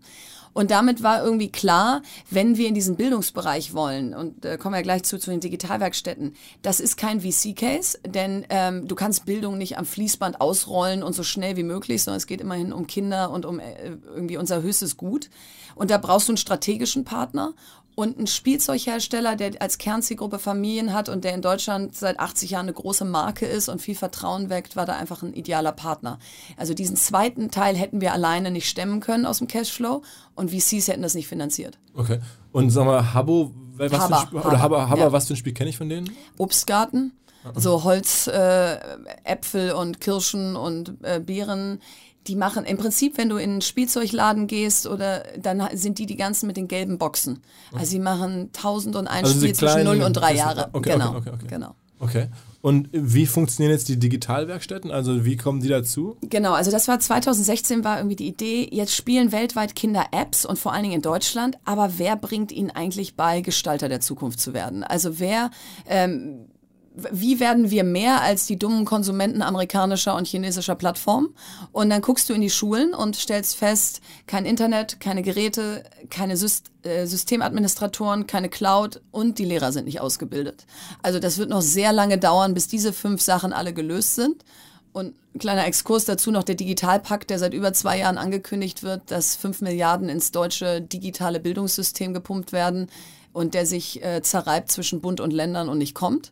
Und 0.55 0.71
damit 0.71 1.03
war 1.03 1.23
irgendwie 1.23 1.51
klar, 1.51 2.01
wenn 2.31 2.57
wir 2.57 2.69
in 2.69 2.75
diesen 2.75 2.97
Bildungsbereich 2.97 3.75
wollen, 3.75 4.15
und 4.15 4.45
äh, 4.45 4.57
kommen 4.57 4.75
wir 4.75 4.83
gleich 4.83 5.03
zu, 5.03 5.19
zu 5.19 5.31
den 5.31 5.41
Digitalwerkstätten, 5.41 6.35
das 6.63 6.81
ist 6.81 6.97
kein 6.97 7.21
VC-Case, 7.21 7.99
denn 8.07 8.47
ähm, 8.49 8.89
du 8.89 8.95
kannst 8.95 9.27
Bildung 9.27 9.59
nicht 9.59 9.77
am 9.77 9.85
Fließband 9.85 10.41
ausrollen 10.41 11.03
und 11.03 11.13
so 11.13 11.25
schnell 11.25 11.57
wie 11.57 11.65
möglich, 11.65 12.03
sondern 12.03 12.19
es 12.19 12.27
geht 12.27 12.41
immerhin 12.41 12.73
um 12.73 12.87
Kinder 12.87 13.31
und 13.31 13.45
um 13.45 13.59
äh, 13.59 13.97
irgendwie 14.15 14.37
unser 14.37 14.63
höchstes 14.63 14.97
Gut. 14.97 15.29
Und 15.75 15.91
da 15.91 15.99
brauchst 15.99 16.29
du 16.29 16.33
einen 16.33 16.37
strategischen 16.39 17.05
Partner 17.05 17.53
und 17.95 18.19
einen 18.19 18.27
Spielzeughersteller, 18.27 19.37
der 19.37 19.53
als 19.61 19.79
Kernzielgruppe 19.79 20.39
Familien 20.39 20.93
hat 20.93 21.09
und 21.09 21.25
der 21.25 21.35
in 21.35 21.43
Deutschland 21.43 21.95
seit 21.97 22.19
80 22.19 22.51
Jahren 22.51 22.67
eine 22.67 22.73
große 22.73 23.05
Marke 23.05 23.47
ist 23.47 23.69
und 23.69 23.81
viel 23.81 23.95
Vertrauen 23.95 24.51
weckt, 24.51 24.77
war 24.77 24.87
da 24.87 24.97
einfach 24.97 25.23
ein 25.23 25.33
idealer 25.33 25.73
Partner. 25.73 26.19
Also 26.57 26.75
diesen 26.75 26.97
zweiten 26.97 27.51
Teil 27.51 27.77
hätten 27.77 28.01
wir 28.01 28.13
alleine 28.13 28.51
nicht 28.51 28.69
stemmen 28.69 29.01
können 29.01 29.27
aus 29.27 29.39
dem 29.39 29.47
Cashflow 29.47 30.03
und 30.35 30.51
VCs 30.51 30.89
hätten 30.89 31.03
das 31.03 31.15
nicht 31.15 31.29
finanziert. 31.29 31.79
Okay. 31.95 32.19
Und 32.53 32.71
sag 32.71 32.85
mal, 32.85 33.15
Habo, 33.15 33.53
was 33.77 33.91
für 33.91 33.97
ein 33.97 34.03
Haber, 34.03 34.17
Spiel, 34.19 34.39
Haber, 34.39 34.49
oder 34.49 34.61
Haber, 34.61 34.89
Haber 34.89 35.01
ja. 35.01 35.13
was 35.13 35.27
für 35.27 35.35
ein 35.35 35.37
Spiel 35.37 35.55
kenne 35.55 35.71
ich 35.71 35.77
von 35.77 35.89
denen? 35.89 36.11
Obstgarten, 36.39 37.13
so 37.55 37.85
Holz, 37.85 38.27
äh, 38.27 38.77
Äpfel 39.25 39.73
und 39.73 40.01
Kirschen 40.01 40.57
und 40.57 40.95
äh, 41.03 41.21
Beeren. 41.21 41.81
Die 42.27 42.37
machen 42.37 42.65
im 42.65 42.77
Prinzip, 42.79 43.19
wenn 43.19 43.29
du 43.29 43.37
in 43.37 43.51
einen 43.51 43.61
Spielzeugladen 43.61 44.47
gehst 44.47 44.87
oder 44.87 45.25
dann 45.39 45.63
sind 45.75 45.99
die 45.99 46.07
die 46.07 46.17
ganzen 46.17 46.47
mit 46.47 46.57
den 46.57 46.69
gelben 46.69 46.99
Boxen. 46.99 47.41
Also 47.73 47.87
sie 47.87 47.99
machen 47.99 48.51
tausend 48.53 48.97
und 48.97 49.07
ein 49.09 49.25
Also 49.25 49.35
diese 49.35 49.47
Spiel 49.47 49.55
zwischen 49.57 49.85
0 49.85 50.03
und 50.03 50.13
3 50.15 50.29
das- 50.31 50.39
Jahre. 50.39 50.69
okay, 50.73 50.93
genau, 50.93 51.09
okay, 51.11 51.19
okay, 51.19 51.31
okay. 51.35 51.47
genau. 51.49 51.75
Okay. 52.01 52.29
Und 52.61 52.89
wie 52.93 53.25
funktionieren 53.27 53.73
jetzt 53.73 53.89
die 53.89 53.99
Digitalwerkstätten? 53.99 54.91
Also 54.91 55.25
wie 55.25 55.37
kommen 55.37 55.61
die 55.61 55.69
dazu? 55.69 56.17
Genau, 56.23 56.53
also 56.53 56.71
das 56.71 56.89
war 56.89 56.99
2016 56.99 57.85
war 57.85 57.99
irgendwie 57.99 58.17
die 58.17 58.27
Idee, 58.27 58.69
jetzt 58.73 58.95
spielen 58.95 59.33
weltweit 59.33 59.75
Kinder 59.77 60.07
Apps 60.11 60.45
und 60.45 60.59
vor 60.59 60.73
allen 60.73 60.83
Dingen 60.83 60.95
in 60.97 61.03
Deutschland, 61.03 61.57
aber 61.65 61.93
wer 61.99 62.17
bringt 62.17 62.53
ihnen 62.53 62.71
eigentlich 62.71 63.17
bei, 63.17 63.43
Gestalter 63.43 63.89
der 63.89 64.01
Zukunft 64.01 64.41
zu 64.41 64.55
werden? 64.55 64.83
Also 64.83 65.19
wer 65.21 65.51
ähm, 65.87 66.47
wie 66.95 67.41
werden 67.41 67.71
wir 67.71 67.83
mehr 67.83 68.21
als 68.23 68.47
die 68.47 68.57
dummen 68.57 68.85
Konsumenten 68.85 69.43
amerikanischer 69.43 70.15
und 70.15 70.29
chinesischer 70.29 70.77
Plattformen? 70.77 71.35
Und 71.73 71.91
dann 71.91 72.01
guckst 72.01 72.29
du 72.29 72.35
in 72.35 72.41
die 72.41 72.51
Schulen 72.51 72.95
und 72.95 73.17
stellst 73.17 73.57
fest, 73.57 74.01
kein 74.27 74.47
Internet, 74.47 75.01
keine 75.01 75.23
Geräte, 75.23 75.83
keine 76.09 76.37
Syst 76.37 76.71
äh, 76.85 77.07
Systemadministratoren, 77.07 78.27
keine 78.29 78.49
Cloud 78.49 79.01
und 79.11 79.39
die 79.39 79.45
Lehrer 79.45 79.73
sind 79.73 79.87
nicht 79.87 80.01
ausgebildet. 80.01 80.67
Also 81.03 81.19
das 81.19 81.39
wird 81.39 81.51
noch 81.51 81.63
sehr 81.63 81.93
lange 81.93 82.19
dauern, 82.19 82.55
bis 82.55 82.69
diese 82.69 82.93
fünf 82.93 83.21
Sachen 83.21 83.53
alle 83.53 83.73
gelöst 83.73 84.15
sind. 84.15 84.45
Und 84.93 85.17
ein 85.35 85.41
kleiner 85.41 85.67
Exkurs 85.67 86.05
dazu 86.05 86.31
noch 86.31 86.45
der 86.45 86.55
Digitalpakt, 86.55 87.29
der 87.29 87.41
seit 87.41 87.55
über 87.55 87.73
zwei 87.73 87.99
Jahren 87.99 88.19
angekündigt 88.19 88.85
wird, 88.85 89.11
dass 89.11 89.35
fünf 89.35 89.61
Milliarden 89.61 90.09
ins 90.09 90.31
deutsche 90.31 90.81
digitale 90.81 91.41
Bildungssystem 91.41 92.15
gepumpt 92.15 92.53
werden 92.53 92.89
und 93.33 93.55
der 93.55 93.67
sich 93.67 94.05
äh, 94.05 94.23
zerreibt 94.23 94.71
zwischen 94.71 95.01
Bund 95.01 95.21
und 95.21 95.33
Ländern 95.33 95.69
und 95.69 95.79
nicht 95.79 95.95
kommt. 95.95 96.31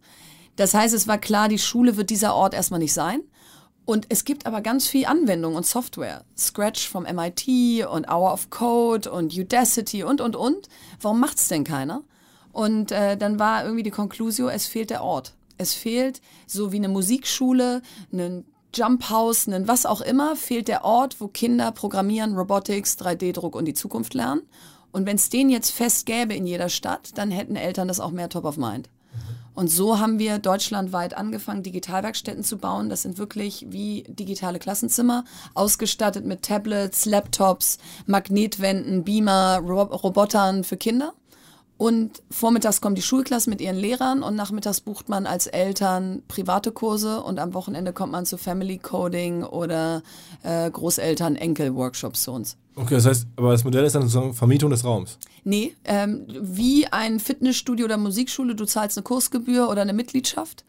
Das 0.56 0.75
heißt, 0.75 0.94
es 0.94 1.09
war 1.09 1.18
klar, 1.18 1.49
die 1.49 1.59
Schule 1.59 1.97
wird 1.97 2.11
dieser 2.11 2.35
Ort 2.35 2.54
erstmal 2.54 2.80
nicht 2.80 2.92
sein. 2.92 3.23
Und 3.85 4.06
es 4.11 4.25
gibt 4.25 4.47
aber 4.47 4.61
ganz 4.61 4.87
viel 4.87 5.06
Anwendung 5.06 5.56
und 5.56 5.66
Software. 5.66 6.25
Scratch 6.37 6.88
vom 6.88 7.02
MIT 7.02 7.87
und 7.87 8.09
Hour 8.09 8.32
of 8.32 8.50
Code 8.50 9.11
und 9.11 9.37
Udacity 9.37 10.04
und, 10.04 10.21
und, 10.21 10.37
und. 10.37 10.68
Warum 11.00 11.18
macht's 11.18 11.49
denn 11.49 11.64
keiner? 11.64 12.02
Und 12.52 12.92
äh, 12.92 13.16
dann 13.16 13.38
war 13.38 13.64
irgendwie 13.64 13.82
die 13.82 13.90
Konklusio, 13.90 14.49
es 14.49 14.66
fehlt 14.66 14.90
der 14.90 15.02
Ort. 15.02 15.35
Es 15.59 15.75
fehlt 15.75 16.21
so 16.47 16.71
wie 16.71 16.76
eine 16.76 16.88
Musikschule, 16.88 17.82
ein 18.12 18.44
Jump 18.75 19.11
House, 19.11 19.49
ein 19.49 19.68
was 19.68 19.85
auch 19.85 20.00
immer, 20.00 20.37
fehlt 20.37 20.68
der 20.68 20.85
Ort, 20.85 21.21
wo 21.21 21.28
Kinder 21.28 21.73
programmieren, 21.73 22.37
Robotics, 22.37 22.97
3D-Druck 22.99 23.54
und 23.54 23.64
die 23.64 23.75
Zukunft 23.75 24.14
lernen. 24.14 24.42
Und 24.92 25.06
wenn 25.06 25.16
es 25.16 25.28
den 25.28 25.50
jetzt 25.50 25.71
fest 25.71 26.06
gäbe 26.06 26.35
in 26.35 26.47
jeder 26.47 26.68
Stadt, 26.68 27.11
dann 27.16 27.30
hätten 27.30 27.56
Eltern 27.56 27.88
das 27.88 28.00
auch 28.00 28.11
mehr 28.11 28.28
top 28.28 28.44
of 28.44 28.56
mind. 28.56 28.88
Und 29.54 29.68
so 29.68 29.99
haben 29.99 30.18
wir 30.18 30.38
deutschlandweit 30.38 31.14
angefangen, 31.14 31.62
Digitalwerkstätten 31.62 32.42
zu 32.42 32.56
bauen. 32.59 32.88
Das 32.88 33.02
sind 33.02 33.18
wirklich 33.18 33.66
wie 33.68 34.04
digitale 34.09 34.59
Klassenzimmer, 34.59 35.25
ausgestattet 35.54 36.25
mit 36.25 36.42
Tablets, 36.42 37.04
Laptops, 37.04 37.78
Magnetwänden, 38.06 39.04
Beamer, 39.04 39.59
Robotern 39.59 40.64
für 40.64 40.76
Kinder. 40.76 41.12
Und 41.82 42.22
vormittags 42.30 42.80
kommen 42.80 42.94
die 42.94 43.02
Schulklassen 43.02 43.50
mit 43.50 43.60
ihren 43.60 43.74
Lehrern 43.74 44.22
und 44.22 44.36
nachmittags 44.36 44.80
bucht 44.80 45.08
man 45.08 45.26
als 45.26 45.48
Eltern 45.48 46.22
private 46.28 46.70
Kurse 46.70 47.20
und 47.20 47.40
am 47.40 47.54
Wochenende 47.54 47.92
kommt 47.92 48.12
man 48.12 48.24
zu 48.24 48.36
Family 48.36 48.78
Coding 48.78 49.42
oder 49.42 50.04
äh, 50.44 50.70
Großeltern-Enkel-Workshops 50.70 52.22
zu 52.22 52.30
uns. 52.30 52.56
Okay, 52.76 52.94
das 52.94 53.06
heißt, 53.06 53.26
aber 53.34 53.50
das 53.50 53.64
Modell 53.64 53.84
ist 53.84 53.96
dann 53.96 54.02
sozusagen 54.02 54.32
Vermietung 54.32 54.70
des 54.70 54.84
Raums. 54.84 55.18
Nee, 55.42 55.74
ähm, 55.82 56.24
wie 56.40 56.86
ein 56.86 57.18
Fitnessstudio 57.18 57.86
oder 57.86 57.96
Musikschule, 57.96 58.54
du 58.54 58.64
zahlst 58.64 58.96
eine 58.96 59.02
Kursgebühr 59.02 59.68
oder 59.68 59.82
eine 59.82 59.92
Mitgliedschaft 59.92 60.64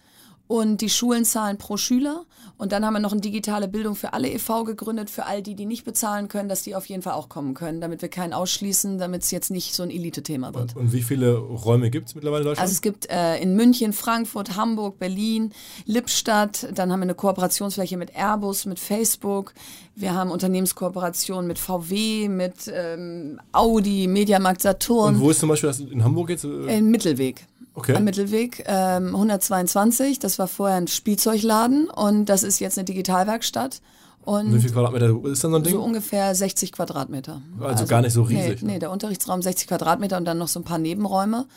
und 0.47 0.81
die 0.81 0.89
Schulen 0.89 1.25
zahlen 1.25 1.59
pro 1.59 1.77
Schüler. 1.77 2.25
Und 2.57 2.71
dann 2.71 2.85
haben 2.85 2.93
wir 2.93 2.99
noch 2.99 3.11
eine 3.11 3.21
digitale 3.21 3.67
Bildung 3.67 3.95
für 3.95 4.13
alle 4.13 4.29
e.V. 4.29 4.63
gegründet, 4.63 5.09
für 5.09 5.25
all 5.25 5.41
die, 5.41 5.55
die 5.55 5.65
nicht 5.65 5.85
bezahlen 5.85 6.27
können, 6.27 6.49
dass 6.49 6.61
die 6.61 6.75
auf 6.75 6.85
jeden 6.85 7.01
Fall 7.01 7.13
auch 7.13 7.27
kommen 7.27 7.55
können, 7.55 7.81
damit 7.81 8.01
wir 8.01 8.09
keinen 8.09 8.31
ausschließen, 8.31 8.99
damit 8.99 9.23
es 9.23 9.31
jetzt 9.31 9.49
nicht 9.49 9.73
so 9.73 9.83
ein 9.83 9.89
Elite-Thema 9.89 10.53
wird. 10.53 10.75
Und, 10.75 10.83
und, 10.83 10.93
wie 10.93 11.01
viele 11.01 11.35
Räume 11.35 11.89
gibt 11.89 12.09
es 12.09 12.15
mittlerweile 12.15 12.43
in 12.43 12.47
Deutschland? 12.47 12.61
Also 12.61 12.73
es 12.73 12.81
gibt 12.81 13.09
äh, 13.09 13.37
in 13.37 13.55
München, 13.55 13.91
Frankfurt, 13.91 14.55
Hamburg, 14.55 14.99
Berlin, 14.99 15.51
Lippstadt. 15.85 16.67
Dann 16.75 16.91
haben 16.91 16.99
wir 16.99 17.05
eine 17.05 17.15
Kooperationsfläche 17.15 17.97
mit 17.97 18.15
Airbus, 18.15 18.65
mit 18.65 18.79
Facebook. 18.79 19.53
Wir 19.95 20.13
haben 20.13 20.31
Unternehmenskooperationen 20.31 21.47
mit 21.47 21.59
VW, 21.59 22.29
mit 22.29 22.71
ähm, 22.73 23.39
Audi, 23.51 24.07
Mediamarkt 24.07 24.61
Saturn. 24.61 25.15
Und 25.15 25.21
wo 25.21 25.29
ist 25.31 25.39
zum 25.39 25.49
Beispiel 25.49 25.69
das 25.69 25.79
in 25.79 26.03
Hamburg 26.03 26.29
jetzt? 26.29 26.45
In 26.45 26.89
Mittelweg. 26.89 27.45
Okay. 27.75 27.95
Am 27.95 28.03
Mittelweg 28.03 28.63
ähm, 28.67 29.07
122. 29.07 30.19
Das 30.19 30.37
war 30.37 30.47
vorher 30.47 30.77
ein 30.77 30.87
Spielzeugladen 30.87 31.89
und 31.89 32.25
das 32.25 32.43
ist 32.43 32.59
jetzt 32.59 32.77
eine 32.77 32.85
Digitalwerkstatt. 32.85 33.81
Und 34.21 34.53
wie 34.53 34.59
viel 34.59 34.71
Quadratmeter 34.71 35.25
ist 35.25 35.43
dann 35.43 35.51
so 35.51 35.57
ein 35.57 35.63
Ding? 35.63 35.73
So 35.73 35.81
ungefähr 35.81 36.33
60 36.33 36.71
Quadratmeter. 36.71 37.41
Also, 37.57 37.67
also 37.67 37.85
gar 37.87 38.01
nicht 38.01 38.13
so 38.13 38.23
riesig. 38.23 38.61
Nee, 38.61 38.67
ne? 38.67 38.73
nee, 38.73 38.79
der 38.79 38.91
Unterrichtsraum 38.91 39.41
60 39.41 39.67
Quadratmeter 39.67 40.17
und 40.17 40.25
dann 40.25 40.37
noch 40.37 40.47
so 40.47 40.59
ein 40.59 40.63
paar 40.63 40.77
Nebenräume. 40.77 41.47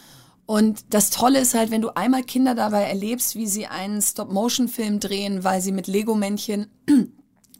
Und 0.46 0.85
das 0.90 1.11
Tolle 1.11 1.40
ist 1.40 1.54
halt, 1.54 1.70
wenn 1.70 1.82
du 1.82 1.90
einmal 1.96 2.23
Kinder 2.23 2.54
dabei 2.54 2.82
erlebst, 2.82 3.35
wie 3.35 3.46
sie 3.46 3.66
einen 3.66 4.00
Stop-Motion-Film 4.00 5.00
drehen, 5.00 5.44
weil 5.44 5.61
sie 5.61 5.73
mit 5.73 5.87
Lego-Männchen 5.87 6.66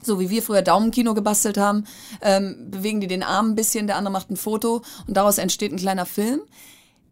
so 0.02 0.20
wie 0.20 0.30
wir 0.30 0.42
früher 0.42 0.62
Daumenkino 0.62 1.14
gebastelt 1.14 1.58
haben, 1.58 1.84
ähm, 2.22 2.68
bewegen 2.70 3.00
die 3.00 3.08
den 3.08 3.22
Arm 3.22 3.50
ein 3.50 3.54
bisschen, 3.56 3.88
der 3.88 3.96
andere 3.96 4.12
macht 4.12 4.30
ein 4.30 4.36
Foto 4.36 4.82
und 5.06 5.16
daraus 5.16 5.38
entsteht 5.38 5.72
ein 5.72 5.78
kleiner 5.78 6.06
Film, 6.06 6.40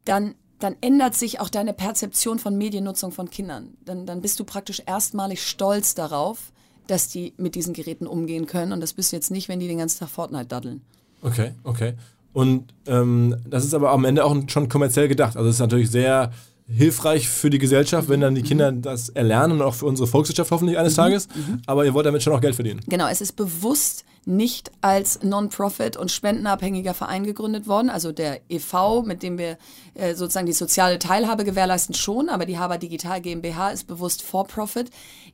dann 0.04 0.36
dann 0.58 0.76
ändert 0.80 1.14
sich 1.14 1.40
auch 1.40 1.48
deine 1.48 1.72
Perzeption 1.72 2.38
von 2.38 2.56
Mediennutzung 2.56 3.12
von 3.12 3.30
Kindern. 3.30 3.74
Dann, 3.84 4.06
dann 4.06 4.20
bist 4.20 4.38
du 4.40 4.44
praktisch 4.44 4.82
erstmalig 4.86 5.42
stolz 5.42 5.94
darauf, 5.94 6.52
dass 6.86 7.08
die 7.08 7.34
mit 7.36 7.54
diesen 7.54 7.74
Geräten 7.74 8.06
umgehen 8.06 8.46
können. 8.46 8.72
Und 8.72 8.80
das 8.80 8.92
bist 8.92 9.12
du 9.12 9.16
jetzt 9.16 9.30
nicht, 9.30 9.48
wenn 9.48 9.60
die 9.60 9.68
den 9.68 9.78
ganzen 9.78 10.00
Tag 10.00 10.10
Fortnite 10.10 10.46
daddeln. 10.46 10.82
Okay, 11.22 11.52
okay. 11.64 11.94
Und 12.32 12.74
ähm, 12.86 13.36
das 13.48 13.64
ist 13.64 13.74
aber 13.74 13.90
am 13.90 14.04
Ende 14.04 14.24
auch 14.24 14.36
schon 14.48 14.68
kommerziell 14.68 15.08
gedacht. 15.08 15.36
Also 15.36 15.48
es 15.48 15.56
ist 15.56 15.60
natürlich 15.60 15.90
sehr 15.90 16.32
hilfreich 16.66 17.28
für 17.28 17.50
die 17.50 17.58
Gesellschaft, 17.58 18.08
wenn 18.08 18.20
dann 18.20 18.34
die 18.34 18.42
Kinder 18.42 18.72
das 18.72 19.10
erlernen 19.10 19.52
und 19.54 19.62
auch 19.62 19.74
für 19.74 19.86
unsere 19.86 20.06
Volkswirtschaft 20.06 20.50
hoffentlich 20.50 20.78
eines 20.78 20.94
mhm. 20.94 20.96
Tages. 20.96 21.28
Mhm. 21.28 21.62
Aber 21.66 21.84
ihr 21.84 21.94
wollt 21.94 22.06
damit 22.06 22.22
schon 22.22 22.32
auch 22.32 22.40
Geld 22.40 22.54
verdienen. 22.54 22.80
Genau, 22.86 23.06
es 23.08 23.20
ist 23.20 23.32
bewusst 23.32 24.04
nicht 24.26 24.70
als 24.80 25.22
Non-Profit 25.22 25.96
und 25.96 26.10
spendenabhängiger 26.10 26.94
Verein 26.94 27.24
gegründet 27.24 27.66
worden. 27.66 27.90
Also 27.90 28.12
der 28.12 28.40
e.V., 28.48 29.02
mit 29.02 29.22
dem 29.22 29.38
wir 29.38 29.58
äh, 29.94 30.14
sozusagen 30.14 30.46
die 30.46 30.52
soziale 30.52 30.98
Teilhabe 30.98 31.44
gewährleisten, 31.44 31.94
schon, 31.94 32.28
aber 32.28 32.46
die 32.46 32.58
Haber 32.58 32.78
Digital 32.78 33.20
GmbH 33.20 33.70
ist 33.70 33.86
bewusst 33.86 34.22
For-Profit, 34.22 34.90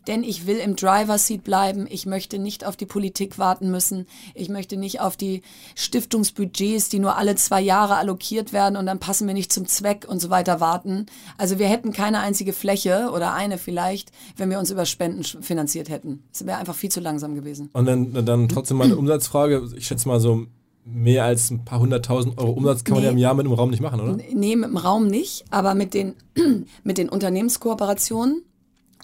denn 0.07 0.25
ich 0.25 0.47
will 0.47 0.57
im 0.57 0.77
Driver-Seat 0.77 1.45
bleiben. 1.45 1.87
Ich 1.89 2.07
möchte 2.07 2.39
nicht 2.39 2.67
auf 2.67 2.77
die 2.77 2.87
Politik 2.87 3.39
warten 3.39 3.71
müssen. 3.71 4.07
Ich 4.35 4.49
möchte 4.49 4.77
nicht 4.77 5.01
auf 5.01 5.17
die 5.17 5.43
Stiftungsbudgets, 5.75 6.89
die 6.89 6.99
nur 6.99 7.17
alle 7.17 7.35
zwei 7.37 7.61
Jahre 7.61 7.97
allokiert 7.97 8.53
werden 8.53 8.77
und 8.77 8.87
dann 8.87 8.99
passen 8.99 9.27
wir 9.27 9.35
nicht 9.35 9.53
zum 9.53 9.67
Zweck 9.67 10.07
und 10.09 10.21
so 10.21 10.31
weiter 10.31 10.61
warten. 10.61 11.07
Also 11.39 11.59
wir 11.59 11.69
hätten 11.69 11.93
keine 11.93 12.21
einzige 12.21 12.53
Fläche 12.53 13.11
oder 13.15 13.35
eine 13.35 13.59
vielleicht, 13.59 14.11
wenn 14.37 14.51
wir 14.51 14.59
uns 14.59 14.71
über 14.71 14.87
Spenden 14.87 15.23
finanziert 15.25 15.89
hätten. 15.89 16.23
Es 16.33 16.47
wäre 16.47 16.59
einfach 16.59 16.75
viel 16.75 16.91
zu 16.91 17.01
langsam 17.01 17.35
gewesen. 17.35 17.71
Und 17.73 17.87
dann, 17.87 18.25
dann 18.25 18.49
trotzdem 18.49 18.79
mal 18.79 18.85
eine 18.85 18.97
Umsatzfrage. 18.97 19.69
Ich 19.77 19.87
schätze 19.87 20.09
mal 20.09 20.21
so 20.21 20.47
mehr 20.85 21.25
als 21.25 21.51
ein 21.51 21.65
paar 21.65 21.81
hunderttausend 21.81 22.39
Euro 22.39 22.53
Umsatz 22.53 22.85
kann 22.85 22.95
nee. 22.95 23.01
man 23.01 23.05
ja 23.05 23.11
im 23.11 23.19
Jahr 23.19 23.35
mit 23.35 23.47
dem 23.47 23.53
Raum 23.53 23.71
nicht 23.71 23.83
machen, 23.83 24.01
oder? 24.01 24.17
Nee, 24.17 24.57
mit 24.57 24.71
dem 24.71 24.77
Raum 24.77 25.07
nicht, 25.07 25.45
aber 25.51 25.75
mit 25.75 25.95
den, 25.95 26.15
mit 26.85 26.99
den 26.99 27.09
Unternehmenskooperationen 27.09 28.43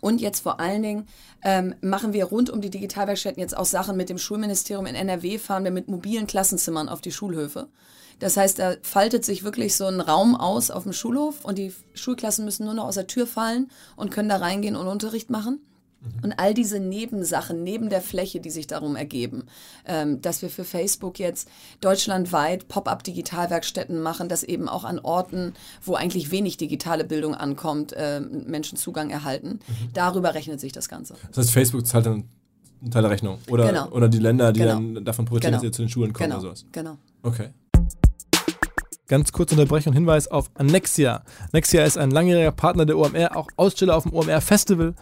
und 0.06 0.20
jetzt 0.20 0.38
vor 0.38 0.60
allen 0.60 0.84
Dingen 0.84 1.08
ähm, 1.42 1.74
machen 1.80 2.12
wir 2.12 2.26
rund 2.26 2.48
um 2.48 2.60
die 2.60 2.70
Digitalwerkstätten 2.70 3.40
jetzt 3.40 3.56
auch 3.56 3.64
Sachen 3.64 3.96
mit 3.96 4.08
dem 4.08 4.18
Schulministerium 4.18 4.86
in 4.86 4.94
NRW, 4.94 5.36
fahren 5.36 5.64
wir 5.64 5.72
mit 5.72 5.88
mobilen 5.88 6.28
Klassenzimmern 6.28 6.88
auf 6.88 7.00
die 7.00 7.10
Schulhöfe. 7.10 7.66
Das 8.20 8.36
heißt, 8.36 8.60
da 8.60 8.76
faltet 8.82 9.24
sich 9.24 9.42
wirklich 9.42 9.74
so 9.74 9.86
ein 9.86 10.00
Raum 10.00 10.36
aus 10.36 10.70
auf 10.70 10.84
dem 10.84 10.92
Schulhof 10.92 11.44
und 11.44 11.58
die 11.58 11.74
Schulklassen 11.94 12.44
müssen 12.44 12.66
nur 12.66 12.74
noch 12.74 12.84
aus 12.84 12.94
der 12.94 13.08
Tür 13.08 13.26
fallen 13.26 13.68
und 13.96 14.12
können 14.12 14.28
da 14.28 14.36
reingehen 14.36 14.76
und 14.76 14.86
Unterricht 14.86 15.28
machen. 15.28 15.58
Und 16.22 16.34
all 16.38 16.54
diese 16.54 16.80
Nebensachen 16.80 17.62
neben 17.62 17.88
der 17.88 18.00
Fläche, 18.00 18.40
die 18.40 18.50
sich 18.50 18.66
darum 18.66 18.96
ergeben, 18.96 19.44
ähm, 19.86 20.20
dass 20.20 20.42
wir 20.42 20.50
für 20.50 20.64
Facebook 20.64 21.18
jetzt 21.18 21.48
deutschlandweit 21.80 22.68
Pop-up-Digitalwerkstätten 22.68 24.00
machen, 24.00 24.28
dass 24.28 24.42
eben 24.42 24.68
auch 24.68 24.84
an 24.84 24.98
Orten, 24.98 25.54
wo 25.82 25.94
eigentlich 25.94 26.30
wenig 26.30 26.56
digitale 26.56 27.04
Bildung 27.04 27.34
ankommt, 27.34 27.92
äh, 27.92 28.20
Menschen 28.20 28.76
Zugang 28.76 29.10
erhalten. 29.10 29.60
Mhm. 29.66 29.92
Darüber 29.94 30.34
rechnet 30.34 30.60
sich 30.60 30.72
das 30.72 30.88
Ganze. 30.88 31.14
Das 31.28 31.38
heißt, 31.38 31.50
Facebook 31.50 31.86
zahlt 31.86 32.06
dann 32.06 32.24
einen 32.82 32.90
Teil 32.90 33.02
der 33.02 33.10
Rechnung 33.10 33.38
oder, 33.48 33.66
genau. 33.66 33.88
oder 33.88 34.08
die 34.08 34.18
Länder, 34.18 34.52
die 34.52 34.60
genau. 34.60 34.74
dann 34.74 35.04
davon 35.04 35.24
profitieren, 35.24 35.52
genau. 35.52 35.62
dass 35.62 35.68
sie 35.68 35.76
zu 35.76 35.82
den 35.82 35.88
Schulen 35.88 36.12
kommen 36.12 36.30
genau. 36.30 36.40
oder 36.40 36.48
sowas. 36.48 36.66
Genau. 36.72 36.98
Okay. 37.22 37.48
Ganz 39.08 39.30
kurze 39.30 39.54
Unterbrechung, 39.54 39.92
Hinweis 39.92 40.26
auf 40.26 40.50
Annexia. 40.54 41.22
Annexia 41.52 41.84
ist 41.84 41.96
ein 41.96 42.10
langjähriger 42.10 42.50
Partner 42.50 42.86
der 42.86 42.98
OMR, 42.98 43.36
auch 43.36 43.46
Aussteller 43.56 43.96
auf 43.96 44.02
dem 44.02 44.12
OMR 44.12 44.40
Festival 44.40 44.94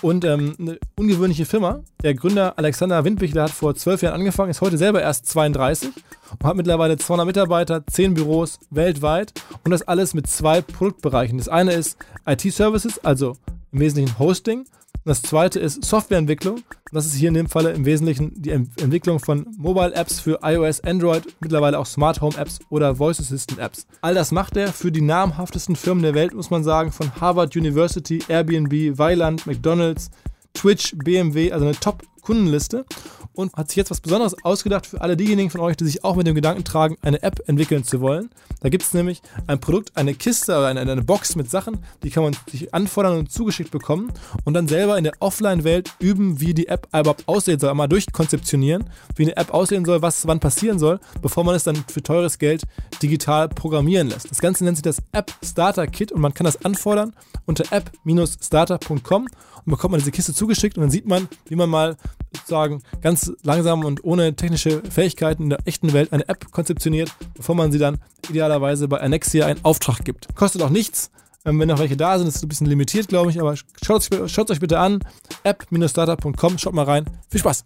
und 0.00 0.24
ähm, 0.24 0.54
eine 0.58 0.78
ungewöhnliche 0.96 1.44
Firma. 1.44 1.80
Der 2.02 2.14
Gründer 2.14 2.58
Alexander 2.58 3.04
Windbichler 3.04 3.42
hat 3.42 3.50
vor 3.50 3.74
zwölf 3.74 4.00
Jahren 4.00 4.14
angefangen, 4.14 4.50
ist 4.50 4.62
heute 4.62 4.78
selber 4.78 5.02
erst 5.02 5.26
32 5.26 5.90
und 6.32 6.44
hat 6.44 6.56
mittlerweile 6.56 6.96
200 6.96 7.26
Mitarbeiter, 7.26 7.86
10 7.86 8.14
Büros 8.14 8.58
weltweit 8.70 9.34
und 9.62 9.72
das 9.72 9.82
alles 9.82 10.14
mit 10.14 10.26
zwei 10.26 10.62
Produktbereichen. 10.62 11.36
Das 11.36 11.48
eine 11.48 11.72
ist 11.72 11.98
IT-Services, 12.24 13.04
also 13.04 13.36
im 13.72 13.80
Wesentlichen 13.80 14.18
Hosting 14.18 14.64
das 15.04 15.22
zweite 15.22 15.58
ist 15.58 15.84
Softwareentwicklung. 15.84 16.62
Das 16.92 17.06
ist 17.06 17.14
hier 17.14 17.28
in 17.28 17.34
dem 17.34 17.48
Falle 17.48 17.70
im 17.70 17.86
Wesentlichen 17.86 18.32
die 18.34 18.50
Entwicklung 18.50 19.18
von 19.18 19.46
Mobile 19.56 19.94
Apps 19.94 20.20
für 20.20 20.40
iOS, 20.42 20.80
Android, 20.80 21.22
mittlerweile 21.40 21.78
auch 21.78 21.86
Smart 21.86 22.20
Home 22.20 22.36
Apps 22.36 22.58
oder 22.68 22.96
Voice 22.96 23.20
Assistant 23.20 23.60
Apps. 23.60 23.86
All 24.02 24.14
das 24.14 24.32
macht 24.32 24.56
er 24.56 24.72
für 24.72 24.92
die 24.92 25.00
namhaftesten 25.00 25.76
Firmen 25.76 26.02
der 26.02 26.14
Welt, 26.14 26.34
muss 26.34 26.50
man 26.50 26.64
sagen, 26.64 26.92
von 26.92 27.14
Harvard 27.20 27.56
University, 27.56 28.22
Airbnb, 28.28 28.98
Weiland, 28.98 29.46
McDonald's, 29.46 30.10
Twitch, 30.52 30.94
BMW, 30.96 31.52
also 31.52 31.64
eine 31.64 31.76
Top 31.76 32.02
Kundenliste 32.20 32.84
und 33.32 33.52
hat 33.54 33.68
sich 33.68 33.76
jetzt 33.76 33.90
was 33.90 34.00
Besonderes 34.00 34.36
ausgedacht 34.44 34.86
für 34.86 35.00
alle 35.00 35.16
diejenigen 35.16 35.50
von 35.50 35.60
euch, 35.60 35.76
die 35.76 35.84
sich 35.84 36.04
auch 36.04 36.16
mit 36.16 36.26
dem 36.26 36.34
Gedanken 36.34 36.64
tragen, 36.64 36.96
eine 37.02 37.22
App 37.22 37.40
entwickeln 37.46 37.84
zu 37.84 38.00
wollen. 38.00 38.30
Da 38.60 38.68
gibt 38.68 38.82
es 38.84 38.92
nämlich 38.92 39.22
ein 39.46 39.60
Produkt, 39.60 39.96
eine 39.96 40.14
Kiste 40.14 40.52
oder 40.52 40.66
eine, 40.66 40.80
eine 40.80 41.02
Box 41.02 41.36
mit 41.36 41.50
Sachen, 41.50 41.78
die 42.02 42.10
kann 42.10 42.22
man 42.22 42.36
sich 42.50 42.74
anfordern 42.74 43.18
und 43.18 43.32
zugeschickt 43.32 43.70
bekommen 43.70 44.12
und 44.44 44.54
dann 44.54 44.68
selber 44.68 44.98
in 44.98 45.04
der 45.04 45.14
Offline-Welt 45.20 45.92
üben, 45.98 46.40
wie 46.40 46.54
die 46.54 46.68
App 46.68 46.88
überhaupt 46.88 47.26
aussehen 47.26 47.58
soll, 47.58 47.70
einmal 47.70 47.88
durchkonzeptionieren, 47.88 48.84
wie 49.16 49.24
eine 49.24 49.36
App 49.36 49.54
aussehen 49.54 49.84
soll, 49.84 50.02
was 50.02 50.26
wann 50.26 50.40
passieren 50.40 50.78
soll, 50.78 51.00
bevor 51.22 51.44
man 51.44 51.54
es 51.54 51.64
dann 51.64 51.76
für 51.88 52.02
teures 52.02 52.38
Geld 52.38 52.64
digital 53.02 53.48
programmieren 53.48 54.08
lässt. 54.08 54.30
Das 54.30 54.40
Ganze 54.40 54.64
nennt 54.64 54.76
sich 54.76 54.82
das 54.82 54.98
App 55.12 55.32
Starter 55.42 55.86
Kit 55.86 56.12
und 56.12 56.20
man 56.20 56.34
kann 56.34 56.44
das 56.44 56.64
anfordern 56.64 57.14
unter 57.46 57.64
app-starter.com 57.72 59.26
und 59.64 59.70
bekommt 59.70 59.92
man 59.92 60.00
diese 60.00 60.10
Kiste 60.10 60.34
zugeschickt 60.34 60.76
und 60.76 60.82
dann 60.82 60.90
sieht 60.90 61.06
man, 61.06 61.28
wie 61.46 61.56
man 61.56 61.68
mal 61.68 61.96
sozusagen 62.34 62.82
ganz 63.00 63.32
langsam 63.42 63.84
und 63.84 64.04
ohne 64.04 64.34
technische 64.34 64.82
Fähigkeiten 64.90 65.44
in 65.44 65.50
der 65.50 65.58
echten 65.64 65.92
Welt 65.92 66.12
eine 66.12 66.28
App 66.28 66.50
konzeptioniert, 66.52 67.12
bevor 67.34 67.54
man 67.54 67.72
sie 67.72 67.78
dann 67.78 67.98
idealerweise 68.28 68.88
bei 68.88 69.00
Annexia 69.00 69.46
einen 69.46 69.64
Auftrag 69.64 70.04
gibt. 70.04 70.34
Kostet 70.34 70.62
auch 70.62 70.70
nichts. 70.70 71.10
Ähm, 71.44 71.58
wenn 71.58 71.68
noch 71.68 71.78
welche 71.78 71.96
da 71.96 72.18
sind, 72.18 72.28
ist 72.28 72.36
es 72.36 72.42
ein 72.42 72.48
bisschen 72.48 72.66
limitiert, 72.66 73.08
glaube 73.08 73.30
ich, 73.30 73.40
aber 73.40 73.54
schaut 73.82 74.02
es 74.12 74.50
euch 74.50 74.60
bitte 74.60 74.78
an. 74.78 75.00
app-startup.com, 75.42 76.58
schaut 76.58 76.74
mal 76.74 76.84
rein. 76.84 77.06
Viel 77.30 77.40
Spaß! 77.40 77.62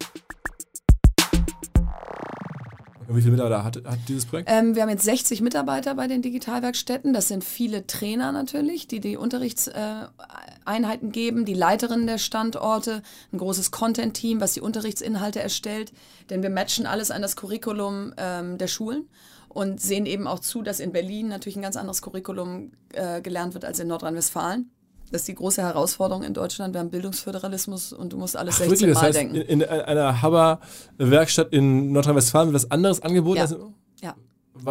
Wie 3.07 3.21
viele 3.21 3.31
Mitarbeiter 3.31 3.63
hat, 3.63 3.77
hat 3.85 3.99
dieses 4.07 4.25
Projekt? 4.25 4.49
Ähm, 4.51 4.75
wir 4.75 4.81
haben 4.81 4.89
jetzt 4.89 5.03
60 5.03 5.41
Mitarbeiter 5.41 5.95
bei 5.95 6.07
den 6.07 6.21
Digitalwerkstätten. 6.21 7.13
Das 7.13 7.27
sind 7.27 7.43
viele 7.43 7.87
Trainer 7.87 8.31
natürlich, 8.31 8.87
die 8.87 8.99
die 8.99 9.17
Unterrichtseinheiten 9.17 11.11
geben, 11.11 11.45
die 11.45 11.53
Leiterinnen 11.53 12.07
der 12.07 12.17
Standorte, 12.17 13.01
ein 13.31 13.37
großes 13.37 13.71
Content-Team, 13.71 14.41
was 14.41 14.53
die 14.53 14.61
Unterrichtsinhalte 14.61 15.41
erstellt. 15.41 15.93
Denn 16.29 16.43
wir 16.43 16.49
matchen 16.49 16.85
alles 16.85 17.11
an 17.11 17.21
das 17.21 17.35
Curriculum 17.35 18.13
ähm, 18.17 18.57
der 18.57 18.67
Schulen 18.67 19.07
und 19.49 19.79
sehen 19.79 20.05
eben 20.05 20.27
auch 20.27 20.39
zu, 20.39 20.61
dass 20.61 20.79
in 20.79 20.91
Berlin 20.91 21.29
natürlich 21.29 21.55
ein 21.55 21.61
ganz 21.61 21.77
anderes 21.77 22.01
Curriculum 22.01 22.71
äh, 22.93 23.21
gelernt 23.21 23.53
wird 23.53 23.65
als 23.65 23.79
in 23.79 23.87
Nordrhein-Westfalen. 23.87 24.69
Das 25.11 25.21
ist 25.21 25.27
die 25.27 25.35
große 25.35 25.61
Herausforderung 25.61 26.23
in 26.23 26.33
Deutschland. 26.33 26.73
Wir 26.73 26.79
haben 26.79 26.89
Bildungsföderalismus 26.89 27.93
und 27.93 28.13
du 28.13 28.17
musst 28.17 28.35
alles 28.35 28.55
Ach, 28.55 28.59
16 28.65 28.71
wirklich? 28.71 28.87
Mal 28.87 28.93
das 28.93 29.03
heißt, 29.03 29.17
denken. 29.17 29.35
In, 29.35 29.61
in 29.61 29.69
einer 29.69 30.21
Haber-Werkstatt 30.21 31.53
in 31.53 31.91
Nordrhein-Westfalen 31.91 32.47
wird 32.49 32.55
was 32.55 32.71
anderes 32.71 33.01
angeboten? 33.01 33.37
Ja. 33.37 33.43
Also, 33.43 33.73
ja. 34.01 34.15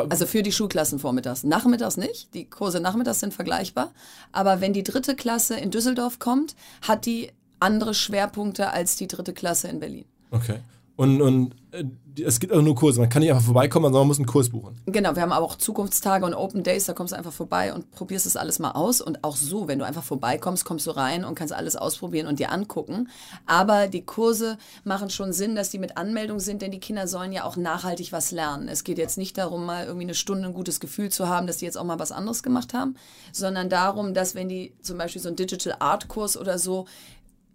Also 0.09 0.27
für 0.27 0.43
die 0.43 0.53
Schulklassen 0.53 0.99
vormittags. 0.99 1.45
Nachmittags 1.45 1.97
nicht. 1.97 2.35
Die 2.35 2.49
Kurse 2.49 2.81
nachmittags 2.81 3.21
sind 3.21 3.35
vergleichbar. 3.35 3.93
Aber 4.33 4.61
wenn 4.61 4.73
die 4.73 4.83
dritte 4.83 5.15
Klasse 5.15 5.57
in 5.57 5.71
Düsseldorf 5.71 6.19
kommt, 6.19 6.57
hat 6.83 7.07
die 7.07 7.31
andere 7.61 7.95
Schwerpunkte 7.95 8.71
als 8.71 8.97
die 8.97 9.07
dritte 9.07 9.33
Klasse 9.33 9.69
in 9.69 9.81
Berlin. 9.81 10.05
Okay. 10.31 10.59
Und, 10.97 11.21
und 11.21 11.55
äh, 11.73 11.85
es 12.23 12.39
gibt 12.39 12.53
auch 12.53 12.63
nur 12.63 12.77
Kurse. 12.77 13.01
Man 13.01 13.09
kann 13.09 13.21
nicht 13.21 13.33
einfach 13.33 13.45
vorbeikommen, 13.45 13.87
sondern 13.87 14.03
man 14.03 14.09
muss 14.09 14.19
einen 14.19 14.27
Kurs 14.27 14.51
buchen. 14.51 14.77
Genau, 14.87 15.17
wir 15.17 15.23
haben 15.23 15.33
aber 15.33 15.45
auch 15.45 15.57
Zukunftstage 15.57 16.25
und 16.25 16.35
Open 16.35 16.63
Days, 16.63 16.85
da 16.85 16.93
kommst 16.93 17.13
du 17.13 17.17
einfach 17.17 17.33
vorbei 17.33 17.75
und 17.75 17.91
probierst 17.91 18.27
es 18.27 18.37
alles 18.37 18.61
mal 18.61 18.71
aus. 18.73 19.01
Und 19.01 19.25
auch 19.25 19.35
so, 19.35 19.67
wenn 19.67 19.81
du 19.81 19.85
einfach 19.85 20.05
vorbeikommst, 20.05 20.65
kommst 20.65 20.87
du 20.87 20.93
rein 20.93 21.25
und 21.25 21.35
kannst 21.35 21.53
alles 21.53 21.75
ausprobieren 21.75 22.29
und 22.29 22.39
dir 22.39 22.53
angucken. 22.53 23.09
Aber 23.47 23.89
die 23.89 24.05
Kurse 24.05 24.59
machen 24.85 25.11
schon 25.11 25.33
Sinn, 25.33 25.57
dass 25.57 25.71
die 25.71 25.79
mit 25.79 25.97
Anmeldung 25.97 26.39
sind, 26.39 26.63
denn 26.63 26.71
die 26.71 26.81
Kinder 26.81 27.09
sollen 27.09 27.33
ja 27.33 27.45
auch 27.45 27.57
nachhaltig 27.57 28.13
was 28.13 28.31
lernen. 28.31 28.69
Es 28.69 28.85
geht 28.85 28.99
jetzt 28.99 29.19
nicht 29.19 29.37
darum, 29.37 29.67
mal 29.67 29.85
irgendwie 29.85 30.07
eine 30.07 30.15
Stunde 30.15 30.47
ein 30.47 30.55
gutes 30.55 30.79
Gefühl 30.79 31.11
zu 31.11 31.29
haben, 31.29 31.49
dass 31.49 31.57
die 31.57 31.65
jetzt 31.65 31.77
auch 31.77 31.85
mal 31.85 31.99
was 31.99 32.13
anderes 32.13 32.45
gemacht 32.45 32.75
haben, 32.75 32.95
sondern 33.33 33.69
darum, 33.69 34.15
dass 34.15 34.37
wenn 34.37 34.49
die 34.49 34.73
zum 34.83 34.99
Beispiel 34.99 35.21
so 35.21 35.29
einen 35.29 35.37
Digital 35.37 35.77
Art 35.81 36.07
Kurs 36.07 36.37
oder 36.37 36.59
so 36.59 36.87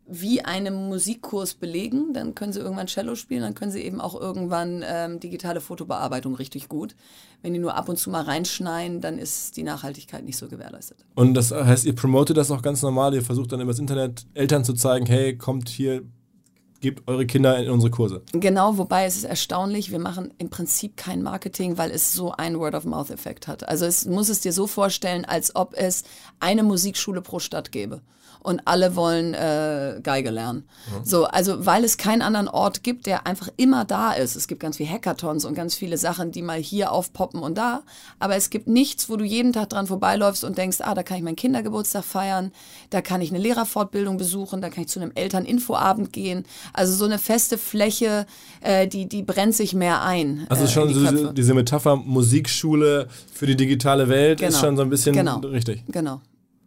wie 0.09 0.41
einen 0.41 0.89
Musikkurs 0.89 1.53
belegen, 1.53 2.13
dann 2.13 2.33
können 2.33 2.51
sie 2.51 2.59
irgendwann 2.59 2.87
Cello 2.87 3.15
spielen, 3.15 3.41
dann 3.41 3.53
können 3.53 3.71
sie 3.71 3.81
eben 3.81 4.01
auch 4.01 4.19
irgendwann 4.19 4.83
ähm, 4.85 5.19
digitale 5.19 5.61
Fotobearbeitung 5.61 6.35
richtig 6.35 6.67
gut. 6.67 6.95
Wenn 7.41 7.53
die 7.53 7.59
nur 7.59 7.75
ab 7.75 7.87
und 7.89 7.97
zu 7.97 8.09
mal 8.09 8.23
reinschneien, 8.23 9.01
dann 9.01 9.19
ist 9.19 9.55
die 9.55 9.63
Nachhaltigkeit 9.63 10.25
nicht 10.25 10.37
so 10.37 10.47
gewährleistet. 10.47 11.05
Und 11.15 11.35
das 11.35 11.51
heißt, 11.51 11.85
ihr 11.85 11.95
promotet 11.95 12.37
das 12.37 12.49
auch 12.49 12.61
ganz 12.61 12.81
normal, 12.81 13.13
ihr 13.13 13.21
versucht 13.21 13.51
dann 13.51 13.61
über 13.61 13.71
das 13.71 13.79
Internet 13.79 14.25
Eltern 14.33 14.65
zu 14.65 14.73
zeigen, 14.73 15.05
hey, 15.05 15.37
kommt 15.37 15.69
hier, 15.69 16.01
gebt 16.81 17.07
eure 17.07 17.27
Kinder 17.27 17.57
in 17.59 17.69
unsere 17.69 17.91
Kurse. 17.91 18.23
Genau, 18.31 18.77
wobei 18.77 19.05
es 19.05 19.15
ist 19.15 19.25
erstaunlich, 19.25 19.91
wir 19.91 19.99
machen 19.99 20.33
im 20.39 20.49
Prinzip 20.49 20.97
kein 20.97 21.21
Marketing, 21.21 21.77
weil 21.77 21.91
es 21.91 22.13
so 22.13 22.31
einen 22.31 22.57
Word-of-Mouth-Effekt 22.57 23.47
hat. 23.47 23.67
Also 23.67 23.85
es 23.85 24.05
muss 24.05 24.29
es 24.29 24.41
dir 24.41 24.53
so 24.53 24.65
vorstellen, 24.65 25.23
als 25.23 25.55
ob 25.55 25.75
es 25.75 26.03
eine 26.39 26.63
Musikschule 26.63 27.22
pro 27.22 27.39
Stadt 27.39 27.72
gäbe 27.72 28.01
und 28.41 28.61
alle 28.65 28.95
wollen 28.95 29.33
äh, 29.33 29.99
Geige 30.01 30.29
lernen. 30.29 30.63
Ja. 30.91 31.05
So, 31.05 31.25
also 31.25 31.65
weil 31.65 31.83
es 31.83 31.97
keinen 31.97 32.21
anderen 32.21 32.47
Ort 32.47 32.83
gibt, 32.83 33.05
der 33.05 33.27
einfach 33.27 33.49
immer 33.57 33.85
da 33.85 34.13
ist. 34.13 34.35
Es 34.35 34.47
gibt 34.47 34.61
ganz 34.61 34.77
viele 34.77 34.89
Hackathons 34.89 35.45
und 35.45 35.55
ganz 35.55 35.75
viele 35.75 35.97
Sachen, 35.97 36.31
die 36.31 36.41
mal 36.41 36.59
hier 36.59 36.91
aufpoppen 36.91 37.41
und 37.41 37.57
da, 37.57 37.83
aber 38.19 38.35
es 38.35 38.49
gibt 38.49 38.67
nichts, 38.67 39.09
wo 39.09 39.17
du 39.17 39.25
jeden 39.25 39.53
Tag 39.53 39.69
dran 39.69 39.87
vorbeiläufst 39.87 40.43
und 40.43 40.57
denkst, 40.57 40.77
ah, 40.81 40.93
da 40.93 41.03
kann 41.03 41.17
ich 41.17 41.23
meinen 41.23 41.35
Kindergeburtstag 41.35 42.03
feiern, 42.03 42.51
da 42.89 43.01
kann 43.01 43.21
ich 43.21 43.29
eine 43.29 43.39
Lehrerfortbildung 43.39 44.17
besuchen, 44.17 44.61
da 44.61 44.69
kann 44.69 44.83
ich 44.83 44.89
zu 44.89 44.99
einem 44.99 45.11
Elterninfoabend 45.15 46.13
gehen. 46.13 46.45
Also 46.73 46.93
so 46.93 47.05
eine 47.05 47.19
feste 47.19 47.57
Fläche, 47.57 48.25
äh, 48.61 48.87
die, 48.87 49.07
die 49.07 49.23
brennt 49.23 49.55
sich 49.55 49.73
mehr 49.73 50.01
ein. 50.01 50.45
Also 50.49 50.63
äh, 50.63 50.67
schon 50.67 50.87
die 50.87 50.93
so 50.93 51.31
diese 51.31 51.53
Metapher 51.53 51.95
Musikschule 51.97 53.07
für 53.33 53.45
die 53.45 53.55
digitale 53.55 54.09
Welt 54.09 54.39
genau. 54.39 54.49
ist 54.49 54.59
schon 54.59 54.77
so 54.77 54.83
ein 54.83 54.89
bisschen 54.89 55.13
genau. 55.13 55.39
richtig. 55.39 55.83
Genau. 55.87 56.21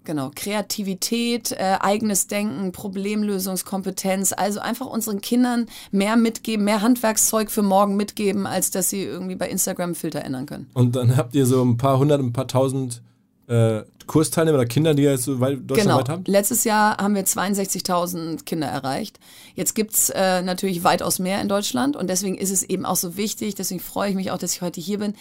Genau, 0.05 0.31
Kreativität, 0.35 1.53
äh, 1.53 1.77
eigenes 1.81 2.27
Denken, 2.27 2.73
Problemlösungskompetenz, 2.73 4.33
also 4.33 4.61
einfach 4.61 4.87
unseren 4.87 5.21
Kindern 5.21 5.67
mehr 5.91 6.17
mitgeben, 6.17 6.65
mehr 6.65 6.83
Handwerkszeug 6.83 7.51
für 7.51 7.63
morgen 7.63 7.97
mitgeben, 7.97 8.47
als 8.47 8.71
dass 8.71 8.91
sie 8.91 9.05
irgendwie 9.05 9.37
bei 9.37 9.49
Instagram 9.49 9.95
Filter 9.95 10.25
ändern 10.25 10.47
können. 10.47 10.69
Und 10.75 10.97
dann 10.97 11.17
habt 11.17 11.35
ihr 11.35 11.47
so 11.47 11.63
ein 11.63 11.77
paar 11.77 11.99
hundert, 11.99 12.21
ein 12.21 12.33
paar 12.33 12.49
tausend 12.49 13.01
äh, 13.47 13.83
Kursteilnehmer 14.07 14.59
oder 14.59 14.67
Kinder, 14.67 14.95
die 14.95 15.05
ihr 15.05 15.13
jetzt 15.13 15.25
so 15.25 15.41
weit 15.41 15.59
deutschlandweit 15.67 16.07
genau. 16.07 16.19
habt? 16.19 16.29
Letztes 16.29 16.65
Jahr 16.65 16.97
haben 16.99 17.15
wir 17.15 17.25
62.000 17.25 18.45
Kinder 18.45 18.67
erreicht. 18.67 19.19
Jetzt 19.55 19.75
gibt 19.75 19.95
es 19.95 20.11
äh, 20.11 20.43
natürlich 20.43 20.85
weitaus 20.85 21.19
mehr 21.19 21.41
in 21.41 21.49
Deutschland 21.49 21.97
und 21.97 22.09
deswegen 22.09 22.37
ist 22.37 22.51
es 22.51 22.63
eben 22.63 22.85
auch 22.85 22.97
so 22.97 23.17
wichtig, 23.17 23.55
deswegen 23.55 23.81
freue 23.81 24.11
ich 24.11 24.17
mich 24.17 24.31
auch, 24.31 24.39
dass 24.39 24.55
ich 24.55 24.63
heute 24.63 24.81
hier 24.81 24.99
bin, 24.99 25.15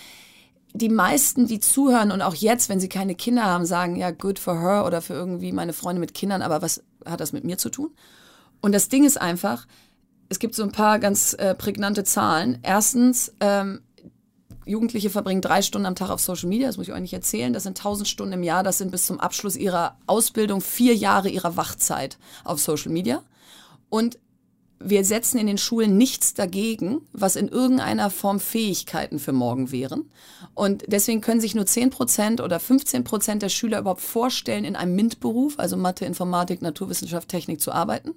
die 0.73 0.89
meisten, 0.89 1.47
die 1.47 1.60
zuhören 1.60 2.12
und 2.12 2.21
auch 2.21 2.36
jetzt, 2.36 2.69
wenn 2.69 2.79
sie 2.79 2.89
keine 2.89 3.15
Kinder 3.15 3.43
haben, 3.43 3.65
sagen, 3.65 3.95
ja, 3.95 4.12
good 4.12 4.39
for 4.39 4.60
her 4.60 4.86
oder 4.86 5.01
für 5.01 5.13
irgendwie 5.13 5.51
meine 5.51 5.73
Freunde 5.73 5.99
mit 5.99 6.13
Kindern, 6.13 6.41
aber 6.41 6.62
was 6.62 6.84
hat 7.05 7.19
das 7.19 7.34
mit 7.34 7.43
mir 7.43 7.57
zu 7.57 7.69
tun? 7.69 7.91
Und 8.62 8.73
das 8.73 8.89
Ding 8.89 9.03
ist 9.03 9.19
einfach, 9.19 9.67
es 10.29 10.39
gibt 10.39 10.55
so 10.55 10.63
ein 10.63 10.71
paar 10.71 10.99
ganz 10.99 11.34
äh, 11.34 11.55
prägnante 11.55 12.03
Zahlen. 12.03 12.60
Erstens, 12.63 13.34
ähm, 13.41 13.81
Jugendliche 14.65 15.10
verbringen 15.10 15.41
drei 15.41 15.62
Stunden 15.62 15.88
am 15.88 15.95
Tag 15.95 16.12
auf 16.12 16.21
Social 16.21 16.47
Media, 16.47 16.67
das 16.67 16.77
muss 16.77 16.88
ich 16.88 16.93
euch 16.93 17.01
nicht 17.01 17.13
erzählen. 17.13 17.51
Das 17.51 17.63
sind 17.63 17.77
tausend 17.77 18.07
Stunden 18.07 18.34
im 18.34 18.43
Jahr, 18.43 18.63
das 18.63 18.77
sind 18.77 18.91
bis 18.91 19.05
zum 19.05 19.19
Abschluss 19.19 19.55
ihrer 19.55 19.97
Ausbildung 20.05 20.62
vier 20.62 20.95
Jahre 20.95 21.29
ihrer 21.29 21.57
Wachzeit 21.57 22.17
auf 22.43 22.60
Social 22.60 22.91
Media. 22.91 23.23
Und 23.89 24.19
wir 24.84 25.06
setzen 25.06 25.38
in 25.38 25.48
den 25.48 25.58
Schulen 25.58 25.98
nichts 25.98 26.34
dagegen, 26.34 27.02
was 27.13 27.36
in 27.36 27.48
irgendeiner 27.48 28.10
Form 28.10 28.39
Fähigkeiten 28.39 29.20
für 29.20 29.32
morgen 29.32 29.72
wären. 29.72 30.10
Und 30.54 30.84
deswegen 30.88 31.22
können 31.22 31.41
sich 31.41 31.56
nur 31.56 31.65
10 31.65 31.89
Prozent 31.89 32.41
oder 32.41 32.60
15 32.60 33.04
Prozent 33.04 33.41
der 33.41 33.50
Schüler 33.50 33.80
überhaupt 33.80 34.02
vorstellen, 34.02 34.65
in 34.65 34.76
einem 34.76 34.96
MINT-Beruf, 34.96 35.58
also 35.58 35.78
Mathe, 35.78 36.06
Informatik, 36.06 36.62
Naturwissenschaft, 36.62 37.30
Technik 37.30 37.62
zu 37.62 37.72
arbeiten. 37.72 38.15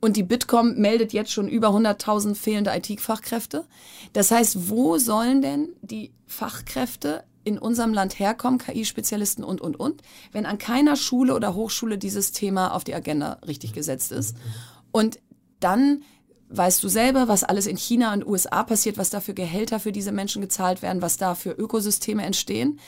Und 0.00 0.16
die 0.16 0.22
Bitkom 0.22 0.76
meldet 0.76 1.12
jetzt 1.12 1.30
schon 1.30 1.48
über 1.48 1.68
100.000 1.68 2.34
fehlende 2.34 2.72
IT-Fachkräfte. 2.74 3.66
Das 4.12 4.30
heißt, 4.30 4.70
wo 4.70 4.96
sollen 4.96 5.42
denn 5.42 5.68
die 5.82 6.12
Fachkräfte 6.26 7.24
in 7.44 7.58
unserem 7.58 7.92
Land 7.92 8.18
herkommen, 8.18 8.58
KI-Spezialisten 8.58 9.44
und, 9.44 9.60
und, 9.60 9.78
und, 9.78 10.02
wenn 10.32 10.46
an 10.46 10.58
keiner 10.58 10.96
Schule 10.96 11.34
oder 11.34 11.54
Hochschule 11.54 11.98
dieses 11.98 12.32
Thema 12.32 12.74
auf 12.74 12.84
die 12.84 12.94
Agenda 12.94 13.38
richtig 13.46 13.72
gesetzt 13.72 14.12
ist? 14.12 14.36
Und 14.92 15.18
dann 15.60 16.02
weißt 16.50 16.82
du 16.82 16.88
selber, 16.88 17.28
was 17.28 17.44
alles 17.44 17.66
in 17.66 17.76
China 17.76 18.12
und 18.12 18.26
USA 18.26 18.64
passiert, 18.64 18.98
was 18.98 19.10
da 19.10 19.20
für 19.20 19.34
Gehälter 19.34 19.78
für 19.78 19.92
diese 19.92 20.12
Menschen 20.12 20.42
gezahlt 20.42 20.82
werden, 20.82 21.00
was 21.00 21.16
da 21.16 21.34
für 21.34 21.52
Ökosysteme 21.52 22.24
entstehen. 22.24 22.80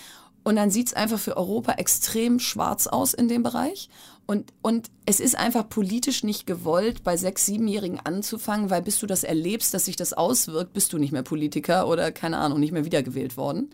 Und 0.42 0.56
dann 0.56 0.70
sieht 0.70 0.88
es 0.88 0.94
einfach 0.94 1.20
für 1.20 1.36
Europa 1.36 1.74
extrem 1.74 2.40
schwarz 2.40 2.88
aus 2.88 3.14
in 3.14 3.28
dem 3.28 3.44
Bereich. 3.44 3.88
Und, 4.26 4.52
und 4.60 4.90
es 5.06 5.20
ist 5.20 5.36
einfach 5.38 5.68
politisch 5.68 6.24
nicht 6.24 6.46
gewollt, 6.46 7.04
bei 7.04 7.16
sechs-, 7.16 7.46
siebenjährigen 7.46 8.00
anzufangen, 8.00 8.68
weil 8.68 8.82
bis 8.82 8.98
du 8.98 9.06
das 9.06 9.22
erlebst, 9.22 9.72
dass 9.74 9.84
sich 9.84 9.94
das 9.94 10.12
auswirkt, 10.12 10.72
bist 10.72 10.92
du 10.92 10.98
nicht 10.98 11.12
mehr 11.12 11.22
Politiker 11.22 11.86
oder 11.86 12.10
keine 12.10 12.38
Ahnung, 12.38 12.58
nicht 12.58 12.72
mehr 12.72 12.84
wiedergewählt 12.84 13.36
worden. 13.36 13.70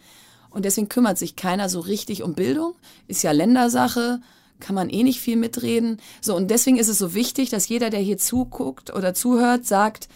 Und 0.51 0.65
deswegen 0.65 0.89
kümmert 0.89 1.19
sich 1.19 1.37
keiner 1.37 1.69
so 1.69 1.81
richtig 1.81 2.23
um 2.23 2.35
Bildung. 2.35 2.75
Ist 3.07 3.23
ja 3.23 3.33
Ländersache 3.33 4.21
kann 4.61 4.75
man 4.75 4.91
eh 4.91 5.03
nicht 5.03 5.21
viel 5.21 5.37
mitreden. 5.37 5.99
So, 6.21 6.35
und 6.37 6.51
deswegen 6.51 6.79
ist 6.79 6.89
es 6.89 6.99
so 6.99 7.15
wichtig, 7.15 7.51
dass 7.51 7.69
jeder, 7.69 7.91
der 7.91 8.01
hier 8.01 8.19
zuguckt 8.19 8.95
oder 8.95 9.15
zuhört, 9.15 9.67
sagt, 9.67 10.09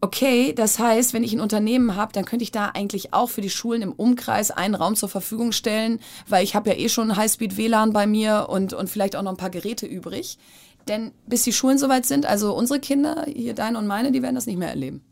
okay, 0.00 0.52
das 0.52 0.78
heißt, 0.78 1.14
wenn 1.14 1.22
ich 1.22 1.32
ein 1.32 1.40
Unternehmen 1.40 1.94
habe, 1.94 2.12
dann 2.12 2.24
könnte 2.24 2.42
ich 2.42 2.50
da 2.50 2.70
eigentlich 2.74 3.14
auch 3.14 3.30
für 3.30 3.40
die 3.40 3.50
Schulen 3.50 3.82
im 3.82 3.92
Umkreis 3.92 4.50
einen 4.50 4.74
Raum 4.74 4.96
zur 4.96 5.08
Verfügung 5.08 5.52
stellen, 5.52 6.00
weil 6.28 6.42
ich 6.42 6.54
habe 6.54 6.70
ja 6.70 6.76
eh 6.76 6.88
schon 6.88 7.16
Highspeed 7.16 7.56
WLAN 7.56 7.92
bei 7.92 8.06
mir 8.06 8.48
und, 8.50 8.72
und 8.72 8.90
vielleicht 8.90 9.14
auch 9.14 9.22
noch 9.22 9.30
ein 9.30 9.36
paar 9.36 9.50
Geräte 9.50 9.86
übrig. 9.86 10.38
Denn 10.88 11.12
bis 11.26 11.44
die 11.44 11.52
Schulen 11.52 11.78
soweit 11.78 12.04
sind, 12.04 12.26
also 12.26 12.52
unsere 12.54 12.80
Kinder, 12.80 13.26
hier 13.32 13.54
deine 13.54 13.78
und 13.78 13.86
meine, 13.86 14.10
die 14.10 14.22
werden 14.22 14.34
das 14.34 14.46
nicht 14.46 14.58
mehr 14.58 14.70
erleben. 14.70 15.04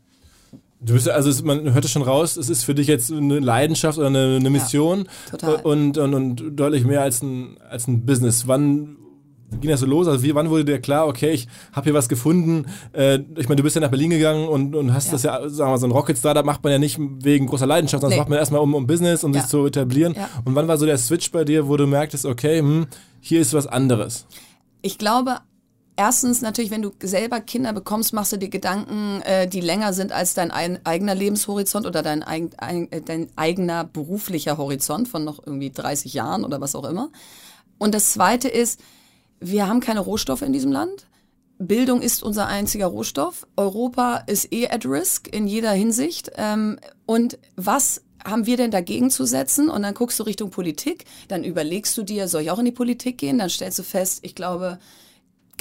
Du 0.83 0.93
bist 0.93 1.05
ja, 1.05 1.13
also 1.13 1.43
man 1.45 1.73
hört 1.73 1.85
es 1.85 1.91
schon 1.91 2.01
raus, 2.01 2.37
es 2.37 2.49
ist 2.49 2.63
für 2.63 2.73
dich 2.73 2.87
jetzt 2.87 3.11
eine 3.11 3.39
Leidenschaft 3.39 3.99
oder 3.99 4.07
eine, 4.07 4.37
eine 4.37 4.49
Mission 4.49 5.07
total. 5.29 5.57
Und, 5.61 5.97
und, 5.99 6.13
und 6.15 6.43
deutlich 6.59 6.85
mehr 6.85 7.01
als 7.03 7.21
ein, 7.21 7.57
als 7.69 7.87
ein 7.87 8.03
Business. 8.05 8.47
Wann 8.47 8.97
ging 9.59 9.69
das 9.69 9.81
so 9.81 9.85
los? 9.85 10.07
Also 10.07 10.23
wie, 10.23 10.33
wann 10.33 10.49
wurde 10.49 10.65
dir 10.65 10.79
klar, 10.79 11.07
okay, 11.07 11.31
ich 11.31 11.47
habe 11.71 11.83
hier 11.83 11.93
was 11.93 12.09
gefunden? 12.09 12.65
Äh, 12.93 13.19
ich 13.37 13.47
meine, 13.47 13.57
du 13.57 13.63
bist 13.63 13.75
ja 13.75 13.81
nach 13.81 13.89
Berlin 13.91 14.09
gegangen 14.09 14.47
und, 14.47 14.75
und 14.75 14.91
hast 14.91 15.07
Ja. 15.07 15.11
das 15.11 15.23
ja, 15.23 15.49
sagen 15.49 15.67
wir 15.69 15.73
mal, 15.73 15.77
so 15.77 15.85
ein 15.85 15.91
Rocket-Startup 15.91 16.45
macht 16.45 16.63
man 16.63 16.71
ja 16.71 16.79
nicht 16.79 16.97
wegen 16.99 17.45
großer 17.45 17.67
Leidenschaft, 17.67 18.01
sondern 18.01 18.15
Nee. 18.15 18.15
das 18.17 18.21
macht 18.23 18.29
man 18.29 18.39
erstmal 18.39 18.61
um, 18.61 18.73
um 18.73 18.87
Business, 18.87 19.23
um 19.23 19.33
Ja. 19.33 19.41
sich 19.41 19.49
zu 19.51 19.63
etablieren. 19.67 20.15
Ja. 20.15 20.29
Und 20.45 20.55
wann 20.55 20.67
war 20.67 20.77
so 20.77 20.87
der 20.87 20.97
Switch 20.97 21.31
bei 21.31 21.43
dir, 21.43 21.67
wo 21.67 21.77
du 21.77 21.85
merktest, 21.85 22.25
okay, 22.25 22.57
hm, 22.59 22.87
hier 23.19 23.39
ist 23.39 23.53
was 23.53 23.67
anderes? 23.67 24.25
Ich 24.81 24.97
glaube, 24.97 25.35
erstens 26.01 26.41
natürlich, 26.41 26.71
wenn 26.71 26.81
du 26.81 26.91
selber 27.03 27.41
Kinder 27.41 27.73
bekommst, 27.73 28.11
machst 28.11 28.31
du 28.31 28.37
dir 28.37 28.49
Gedanken, 28.49 29.21
äh, 29.21 29.47
die 29.47 29.61
länger 29.61 29.93
sind 29.93 30.11
als 30.11 30.33
dein 30.33 30.49
ein, 30.49 30.83
eigener 30.83 31.13
Lebenshorizont 31.13 31.85
oder 31.85 32.01
dein, 32.01 32.23
ein, 32.23 32.51
äh, 32.91 33.01
dein 33.01 33.27
eigener 33.35 33.83
beruflicher 33.83 34.57
Horizont 34.57 35.07
von 35.07 35.23
noch 35.23 35.45
irgendwie 35.45 35.69
30 35.69 36.15
Jahren 36.15 36.43
oder 36.43 36.59
was 36.59 36.73
auch 36.73 36.85
immer. 36.85 37.11
Und 37.77 37.93
das 37.93 38.13
Zweite 38.13 38.47
ist, 38.47 38.79
wir 39.39 39.67
haben 39.67 39.79
keine 39.79 39.99
Rohstoffe 39.99 40.41
in 40.41 40.53
diesem 40.53 40.71
Land. 40.71 41.05
Bildung 41.59 42.01
ist 42.01 42.23
unser 42.23 42.47
einziger 42.47 42.87
Rohstoff. 42.87 43.45
Europa 43.55 44.23
ist 44.25 44.51
eh 44.51 44.69
at 44.69 44.87
risk 44.87 45.27
in 45.27 45.45
jeder 45.45 45.71
Hinsicht. 45.71 46.31
Ähm, 46.35 46.79
und 47.05 47.37
was 47.55 48.01
haben 48.25 48.47
wir 48.47 48.57
denn 48.57 48.71
dagegen 48.71 49.11
zu 49.11 49.25
setzen? 49.25 49.69
Und 49.69 49.83
dann 49.83 49.93
guckst 49.93 50.19
du 50.19 50.23
Richtung 50.23 50.49
Politik, 50.49 51.05
dann 51.27 51.43
überlegst 51.43 51.95
du 51.95 52.01
dir, 52.01 52.27
soll 52.27 52.41
ich 52.41 52.49
auch 52.49 52.57
in 52.57 52.65
die 52.65 52.71
Politik 52.71 53.19
gehen? 53.19 53.37
Dann 53.37 53.51
stellst 53.51 53.77
du 53.77 53.83
fest, 53.83 54.21
ich 54.23 54.33
glaube, 54.33 54.79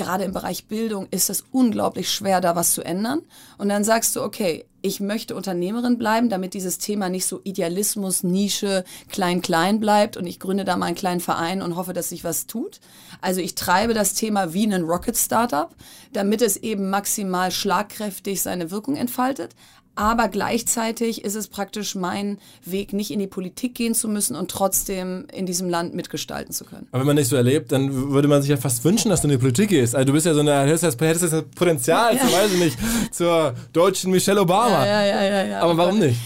gerade 0.01 0.25
im 0.25 0.33
Bereich 0.33 0.67
Bildung 0.67 1.07
ist 1.11 1.29
es 1.29 1.45
unglaublich 1.53 2.11
schwer, 2.11 2.41
da 2.41 2.57
was 2.57 2.73
zu 2.73 2.83
ändern. 2.83 3.21
Und 3.59 3.69
dann 3.69 3.85
sagst 3.85 4.17
du, 4.17 4.23
okay, 4.23 4.65
ich 4.81 4.99
möchte 4.99 5.35
Unternehmerin 5.37 5.99
bleiben, 5.99 6.31
damit 6.31 6.55
dieses 6.55 6.79
Thema 6.79 7.11
nicht 7.11 7.27
so 7.27 7.43
Idealismus, 7.45 8.23
Nische, 8.23 8.85
klein-klein 9.11 9.79
bleibt 9.79 10.17
und 10.17 10.27
ich 10.27 10.41
gründe 10.41 10.65
da 10.65 10.79
mal 10.79 10.87
einen 10.87 10.95
kleinen 10.95 11.21
Verein 11.21 11.61
und 11.61 11.77
hoffe, 11.77 11.93
dass 11.93 12.09
sich 12.09 12.25
was 12.25 12.47
tut. 12.47 12.81
Also 13.21 13.43
ich 13.43 13.55
treibe 13.55 13.93
das 13.93 14.15
Thema 14.15 14.55
wie 14.55 14.65
ein 14.65 14.85
Rocket-Startup, 14.85 15.69
damit 16.15 16.41
es 16.41 16.57
eben 16.57 16.89
maximal 16.89 17.51
schlagkräftig 17.51 18.41
seine 18.41 18.71
Wirkung 18.71 18.97
entfaltet. 18.97 19.55
Aber 19.97 20.29
gleichzeitig 20.29 21.25
ist 21.25 21.35
es 21.35 21.49
praktisch 21.49 21.95
mein 21.95 22.39
Weg, 22.65 22.93
nicht 22.93 23.11
in 23.11 23.19
die 23.19 23.27
Politik 23.27 23.75
gehen 23.75 23.95
zu 23.95 24.09
müssen 24.09 24.35
und 24.37 24.51
trotzdem 24.51 25.27
in 25.33 25.47
diesem 25.47 25.69
Land 25.69 25.95
mitgestalten 25.95 26.53
zu 26.55 26.65
können. 26.65 26.87
Aber 26.93 27.01
wenn 27.01 27.09
man 27.09 27.17
nicht 27.17 27.29
so 27.29 27.37
erlebt, 27.37 27.73
dann 27.73 28.11
würde 28.13 28.29
man 28.29 28.41
sich 28.41 28.51
ja 28.51 28.57
fast 28.57 28.85
wünschen, 28.85 29.11
dass 29.11 29.21
du 29.21 29.27
in 29.29 29.33
die 29.33 29.39
Politik 29.39 29.69
gehst. 29.71 29.95
Also 29.95 30.07
du 30.07 30.13
bist 30.13 30.25
ja 30.27 30.33
so 30.35 30.41
eine, 30.41 30.63
hättest 30.63 30.85
das, 30.85 30.97
das 30.97 31.45
Potenzial, 31.55 32.17
Ja. 32.17 32.27
zu, 32.27 32.33
weiß 32.33 32.53
ich 32.53 32.59
nicht, 32.59 32.79
zur 33.13 33.55
deutschen 33.73 34.11
Michelle 34.11 34.41
Obama. 34.41 34.87
Ja, 34.87 35.05
ja, 35.05 35.23
ja, 35.23 35.45
ja. 35.45 35.61
Aber 35.61 35.77
warum 35.77 35.99
nicht? 35.99 36.19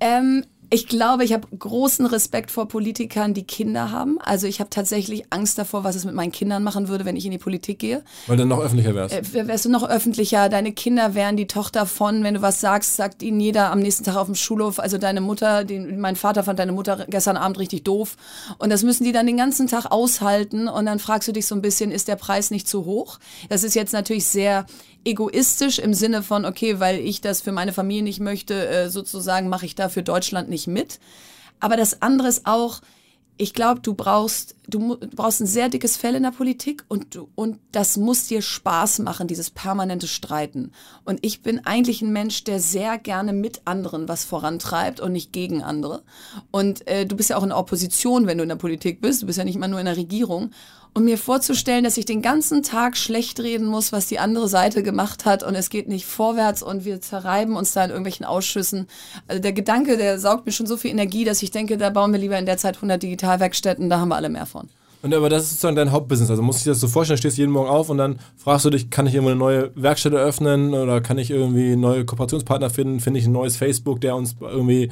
Ähm, 0.00 0.44
ich 0.70 0.86
glaube, 0.86 1.24
ich 1.24 1.32
habe 1.32 1.48
großen 1.56 2.04
Respekt 2.04 2.50
vor 2.50 2.68
Politikern, 2.68 3.32
die 3.32 3.44
Kinder 3.44 3.90
haben. 3.90 4.18
Also 4.20 4.46
ich 4.46 4.60
habe 4.60 4.68
tatsächlich 4.68 5.24
Angst 5.30 5.58
davor, 5.58 5.82
was 5.82 5.96
es 5.96 6.04
mit 6.04 6.14
meinen 6.14 6.30
Kindern 6.30 6.62
machen 6.62 6.88
würde, 6.88 7.06
wenn 7.06 7.16
ich 7.16 7.24
in 7.24 7.30
die 7.30 7.38
Politik 7.38 7.78
gehe. 7.78 8.02
Weil 8.26 8.36
du 8.36 8.42
dann 8.42 8.48
noch 8.48 8.60
öffentlicher 8.60 8.94
wärst. 8.94 9.14
Äh, 9.14 9.46
wärst 9.46 9.64
du 9.64 9.70
noch 9.70 9.88
öffentlicher, 9.88 10.50
deine 10.50 10.72
Kinder 10.72 11.14
wären 11.14 11.36
die 11.36 11.46
Tochter 11.46 11.86
von, 11.86 12.22
wenn 12.22 12.34
du 12.34 12.42
was 12.42 12.60
sagst, 12.60 12.96
sagt 12.96 13.22
ihnen 13.22 13.40
jeder 13.40 13.70
am 13.70 13.78
nächsten 13.78 14.04
Tag 14.04 14.16
auf 14.16 14.26
dem 14.26 14.34
Schulhof, 14.34 14.78
also 14.78 14.98
deine 14.98 15.22
Mutter, 15.22 15.64
den, 15.64 16.00
mein 16.00 16.16
Vater 16.16 16.42
fand 16.42 16.58
deine 16.58 16.72
Mutter 16.72 17.06
gestern 17.08 17.38
Abend 17.38 17.58
richtig 17.58 17.84
doof. 17.84 18.16
Und 18.58 18.70
das 18.70 18.82
müssen 18.82 19.04
die 19.04 19.12
dann 19.12 19.26
den 19.26 19.38
ganzen 19.38 19.68
Tag 19.68 19.86
aushalten 19.90 20.68
und 20.68 20.84
dann 20.84 20.98
fragst 20.98 21.28
du 21.28 21.32
dich 21.32 21.46
so 21.46 21.54
ein 21.54 21.62
bisschen, 21.62 21.90
ist 21.90 22.08
der 22.08 22.16
Preis 22.16 22.50
nicht 22.50 22.68
zu 22.68 22.84
hoch? 22.84 23.18
Das 23.48 23.64
ist 23.64 23.74
jetzt 23.74 23.94
natürlich 23.94 24.26
sehr 24.26 24.66
egoistisch 25.04 25.78
im 25.78 25.94
Sinne 25.94 26.22
von, 26.22 26.44
okay, 26.44 26.80
weil 26.80 26.98
ich 26.98 27.20
das 27.20 27.40
für 27.40 27.52
meine 27.52 27.72
Familie 27.72 28.02
nicht 28.02 28.20
möchte, 28.20 28.68
äh, 28.68 28.90
sozusagen 28.90 29.48
mache 29.48 29.66
ich 29.66 29.74
da 29.74 29.88
für 29.88 30.02
Deutschland 30.02 30.48
nicht 30.48 30.66
mit. 30.66 30.98
Aber 31.60 31.76
das 31.76 32.02
andere 32.02 32.28
ist 32.28 32.46
auch, 32.46 32.80
ich 33.36 33.54
glaube, 33.54 33.80
du 33.80 33.94
brauchst, 33.94 34.54
du 34.68 34.98
brauchst 35.14 35.40
ein 35.40 35.46
sehr 35.46 35.68
dickes 35.68 35.96
Fell 35.96 36.14
in 36.14 36.22
der 36.22 36.30
Politik 36.30 36.84
und, 36.88 37.18
und 37.34 37.58
das 37.72 37.96
muss 37.96 38.26
dir 38.26 38.42
Spaß 38.42 39.00
machen, 39.00 39.26
dieses 39.26 39.50
permanente 39.50 40.06
Streiten. 40.06 40.72
Und 41.04 41.18
ich 41.22 41.42
bin 41.42 41.64
eigentlich 41.64 42.02
ein 42.02 42.12
Mensch, 42.12 42.44
der 42.44 42.60
sehr 42.60 42.98
gerne 42.98 43.32
mit 43.32 43.62
anderen 43.64 44.08
was 44.08 44.24
vorantreibt 44.24 45.00
und 45.00 45.12
nicht 45.12 45.32
gegen 45.32 45.62
andere. 45.62 46.02
Und 46.50 46.86
äh, 46.86 47.06
du 47.06 47.16
bist 47.16 47.30
ja 47.30 47.38
auch 47.38 47.42
in 47.42 47.48
der 47.48 47.58
Opposition, 47.58 48.26
wenn 48.26 48.38
du 48.38 48.42
in 48.42 48.48
der 48.50 48.56
Politik 48.56 49.00
bist. 49.00 49.22
Du 49.22 49.26
bist 49.26 49.38
ja 49.38 49.44
nicht 49.44 49.56
immer 49.56 49.68
nur 49.68 49.80
in 49.80 49.86
der 49.86 49.96
Regierung. 49.96 50.50
Und 50.94 51.04
mir 51.04 51.18
vorzustellen, 51.18 51.84
dass 51.84 51.96
ich 51.96 52.06
den 52.06 52.22
ganzen 52.22 52.62
Tag 52.62 52.96
schlecht 52.96 53.38
reden 53.40 53.66
muss, 53.66 53.92
was 53.92 54.08
die 54.08 54.18
andere 54.18 54.48
Seite 54.48 54.82
gemacht 54.82 55.26
hat 55.26 55.42
und 55.42 55.54
es 55.54 55.70
geht 55.70 55.86
nicht 55.86 56.06
vorwärts 56.06 56.62
und 56.62 56.84
wir 56.84 57.00
zerreiben 57.00 57.56
uns 57.56 57.72
da 57.72 57.84
in 57.84 57.90
irgendwelchen 57.90 58.26
Ausschüssen. 58.26 58.88
Also 59.28 59.40
der 59.40 59.52
Gedanke, 59.52 59.96
der 59.96 60.18
saugt 60.18 60.46
mir 60.46 60.50
schon 60.50 60.66
so 60.66 60.76
viel 60.76 60.90
Energie, 60.90 61.24
dass 61.24 61.42
ich 61.42 61.50
denke, 61.50 61.76
da 61.76 61.90
bauen 61.90 62.10
wir 62.10 62.18
lieber 62.18 62.38
in 62.38 62.46
der 62.46 62.56
Zeit 62.56 62.76
100 62.76 63.00
Digitalwerkstätten, 63.00 63.88
da 63.88 64.00
haben 64.00 64.08
wir 64.08 64.16
alle 64.16 64.28
mehr 64.28 64.46
von. 64.46 64.57
Und 65.02 65.14
aber 65.14 65.28
das 65.28 65.44
ist 65.44 65.50
sozusagen 65.50 65.76
dein 65.76 65.92
Hauptbusiness. 65.92 66.30
Also 66.30 66.42
musst 66.42 66.60
du 66.60 66.64
dir 66.64 66.70
das 66.72 66.80
so 66.80 66.88
vorstellen, 66.88 67.18
stehst 67.18 67.38
jeden 67.38 67.52
Morgen 67.52 67.68
auf 67.68 67.88
und 67.88 67.98
dann 67.98 68.18
fragst 68.36 68.64
du 68.64 68.70
dich, 68.70 68.90
kann 68.90 69.06
ich 69.06 69.14
irgendwo 69.14 69.30
eine 69.30 69.38
neue 69.38 69.70
Werkstatt 69.76 70.12
eröffnen 70.12 70.74
oder 70.74 71.00
kann 71.00 71.18
ich 71.18 71.30
irgendwie 71.30 71.76
neue 71.76 72.04
Kooperationspartner 72.04 72.70
finden? 72.70 73.00
Finde 73.00 73.20
ich 73.20 73.26
ein 73.26 73.32
neues 73.32 73.56
Facebook, 73.56 74.00
der 74.00 74.16
uns 74.16 74.36
irgendwie 74.40 74.90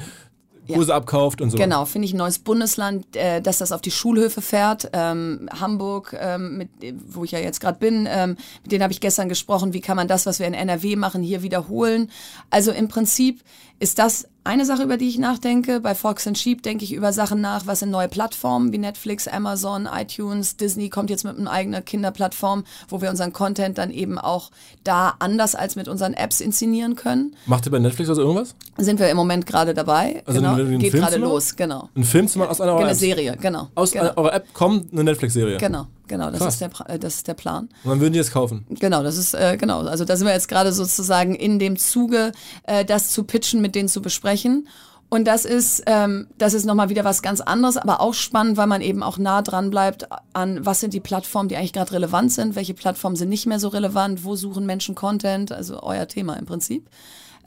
Kurse 0.67 0.93
abkauft 0.93 1.41
und 1.41 1.49
so. 1.49 1.57
Genau, 1.57 1.85
finde 1.85 2.05
ich 2.05 2.13
ein 2.13 2.17
neues 2.17 2.39
Bundesland, 2.39 3.15
äh, 3.15 3.41
dass 3.41 3.57
das 3.57 3.71
auf 3.71 3.81
die 3.81 3.91
Schulhöfe 3.91 4.41
fährt. 4.41 4.89
Ähm, 4.93 5.49
Hamburg, 5.59 6.15
ähm, 6.19 6.57
mit, 6.57 6.69
wo 7.07 7.23
ich 7.23 7.31
ja 7.31 7.39
jetzt 7.39 7.59
gerade 7.59 7.79
bin, 7.79 8.07
ähm, 8.09 8.37
mit 8.63 8.71
denen 8.71 8.83
habe 8.83 8.93
ich 8.93 8.99
gestern 8.99 9.29
gesprochen, 9.29 9.73
wie 9.73 9.81
kann 9.81 9.95
man 9.95 10.07
das, 10.07 10.25
was 10.25 10.39
wir 10.39 10.47
in 10.47 10.53
NRW 10.53 10.95
machen, 10.95 11.23
hier 11.23 11.41
wiederholen. 11.41 12.11
Also 12.49 12.71
im 12.71 12.87
Prinzip 12.87 13.41
ist 13.79 13.99
das 13.99 14.27
eine 14.47 14.65
Sache, 14.65 14.83
über 14.83 14.97
die 14.97 15.07
ich 15.07 15.17
nachdenke. 15.19 15.79
Bei 15.79 15.93
Fox 15.93 16.25
and 16.25 16.37
Sheep 16.37 16.63
denke 16.63 16.83
ich 16.83 16.93
über 16.93 17.13
Sachen 17.13 17.41
nach, 17.41 17.67
was 17.67 17.81
in 17.81 17.89
neue 17.91 18.07
Plattformen 18.07 18.71
wie 18.71 18.77
Netflix, 18.77 19.27
Amazon, 19.27 19.87
iTunes, 19.93 20.57
Disney 20.57 20.89
kommt 20.89 21.09
jetzt 21.09 21.23
mit 21.23 21.37
einer 21.37 21.51
eigenen 21.51 21.83
Kinderplattform, 21.85 22.63
wo 22.89 23.01
wir 23.01 23.09
unseren 23.09 23.33
Content 23.33 23.77
dann 23.77 23.91
eben 23.91 24.17
auch 24.17 24.49
da 24.83 25.13
anders 25.19 25.53
als 25.55 25.75
mit 25.75 25.87
unseren 25.87 26.13
Apps 26.13 26.41
inszenieren 26.41 26.95
können. 26.95 27.35
Macht 27.45 27.65
ihr 27.67 27.71
bei 27.71 27.79
Netflix 27.79 28.09
also 28.09 28.21
irgendwas? 28.21 28.55
Sind 28.77 28.99
wir 28.99 29.09
im 29.09 29.17
Moment 29.17 29.45
gerade 29.45 29.73
dabei. 29.73 30.23
Also 30.25 30.39
genau. 30.39 30.53
einen- 30.55 30.67
einen 30.67 30.79
Geht 30.79 30.93
gerade 30.93 31.17
los, 31.17 31.55
genau. 31.55 31.89
Einen 31.95 32.05
Film 32.05 32.27
zu 32.27 32.39
machen 32.39 32.49
aus 32.49 32.61
einer 32.61 32.73
eurer 32.73 32.85
Eine? 32.85 32.95
Serie, 32.95 33.37
genau. 33.39 33.67
Aus 33.75 33.91
genau. 33.91 34.11
eurer 34.15 34.33
App 34.33 34.53
kommt 34.53 34.93
eine 34.93 35.03
Netflix-Serie. 35.03 35.57
Genau, 35.57 35.87
genau, 36.07 36.31
das 36.31 36.45
ist, 36.45 36.61
der, 36.61 36.69
äh, 36.87 36.99
das 36.99 37.15
ist 37.15 37.27
der 37.27 37.33
Plan. 37.33 37.69
Und 37.83 37.89
dann 37.91 37.99
würden 37.99 38.13
die 38.13 38.19
es 38.19 38.31
kaufen. 38.31 38.65
Genau, 38.69 39.03
das 39.03 39.17
ist, 39.17 39.33
äh, 39.33 39.57
genau. 39.57 39.81
Also 39.81 40.05
da 40.05 40.15
sind 40.15 40.27
wir 40.27 40.33
jetzt 40.33 40.47
gerade 40.47 40.71
sozusagen 40.73 41.35
in 41.35 41.59
dem 41.59 41.77
Zuge, 41.77 42.31
äh, 42.63 42.85
das 42.85 43.11
zu 43.11 43.23
pitchen, 43.23 43.61
mit 43.61 43.75
denen 43.75 43.89
zu 43.89 44.01
besprechen. 44.01 44.67
Und 45.09 45.25
das 45.25 45.45
ist, 45.45 45.83
ähm, 45.85 46.27
das 46.37 46.53
ist 46.53 46.65
nochmal 46.65 46.89
wieder 46.89 47.05
was 47.05 47.21
ganz 47.21 47.39
anderes, 47.39 47.77
aber 47.77 48.01
auch 48.01 48.13
spannend, 48.13 48.57
weil 48.57 48.67
man 48.67 48.81
eben 48.81 49.03
auch 49.03 49.17
nah 49.17 49.41
dran 49.41 49.69
bleibt 49.69 50.07
an, 50.33 50.65
was 50.65 50.81
sind 50.81 50.93
die 50.93 50.99
Plattformen, 50.99 51.47
die 51.47 51.55
eigentlich 51.55 51.71
gerade 51.71 51.93
relevant 51.93 52.33
sind, 52.33 52.55
welche 52.55 52.73
Plattformen 52.73 53.15
sind 53.15 53.29
nicht 53.29 53.45
mehr 53.45 53.59
so 53.59 53.69
relevant, 53.69 54.25
wo 54.25 54.35
suchen 54.35 54.65
Menschen 54.65 54.95
Content, 54.95 55.53
also 55.53 55.81
euer 55.81 56.07
Thema 56.09 56.33
im 56.33 56.45
Prinzip. 56.45 56.89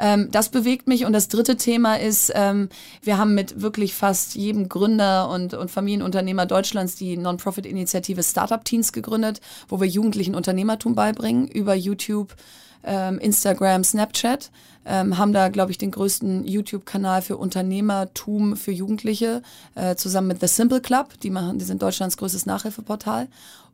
Ähm, 0.01 0.29
das 0.31 0.49
bewegt 0.49 0.89
mich. 0.89 1.05
Und 1.05 1.13
das 1.13 1.29
dritte 1.29 1.57
Thema 1.57 1.97
ist, 1.97 2.33
ähm, 2.35 2.71
wir 3.03 3.19
haben 3.19 3.35
mit 3.35 3.61
wirklich 3.61 3.95
fast 3.95 4.35
jedem 4.35 4.69
Gründer 4.69 5.29
und, 5.29 5.53
und 5.55 5.71
Familienunternehmer 5.71 6.47
Deutschlands 6.47 6.97
die 6.97 7.17
Non-Profit-Initiative 7.17 8.23
Startup 8.23 8.65
Teens 8.65 8.93
gegründet, 8.93 9.41
wo 9.69 9.81
wir 9.81 9.87
Jugendlichen 9.87 10.35
Unternehmertum 10.35 10.95
beibringen 10.95 11.47
über 11.49 11.75
YouTube, 11.75 12.35
ähm, 12.83 13.19
Instagram, 13.19 13.85
Snapchat. 13.85 14.51
Ähm, 14.87 15.19
haben 15.19 15.35
da, 15.35 15.51
glaube 15.51 15.71
ich, 15.71 15.77
den 15.77 15.91
größten 15.91 16.47
YouTube-Kanal 16.47 17.21
für 17.21 17.37
Unternehmertum 17.37 18.57
für 18.57 18.73
Jugendliche, 18.73 19.43
äh, 19.75 19.95
zusammen 19.95 20.29
mit 20.29 20.41
The 20.41 20.47
Simple 20.47 20.81
Club. 20.81 21.21
Die 21.23 21.29
machen, 21.29 21.59
die 21.59 21.67
sind 21.67 21.83
Deutschlands 21.83 22.17
größtes 22.17 22.47
Nachhilfeportal. 22.47 23.29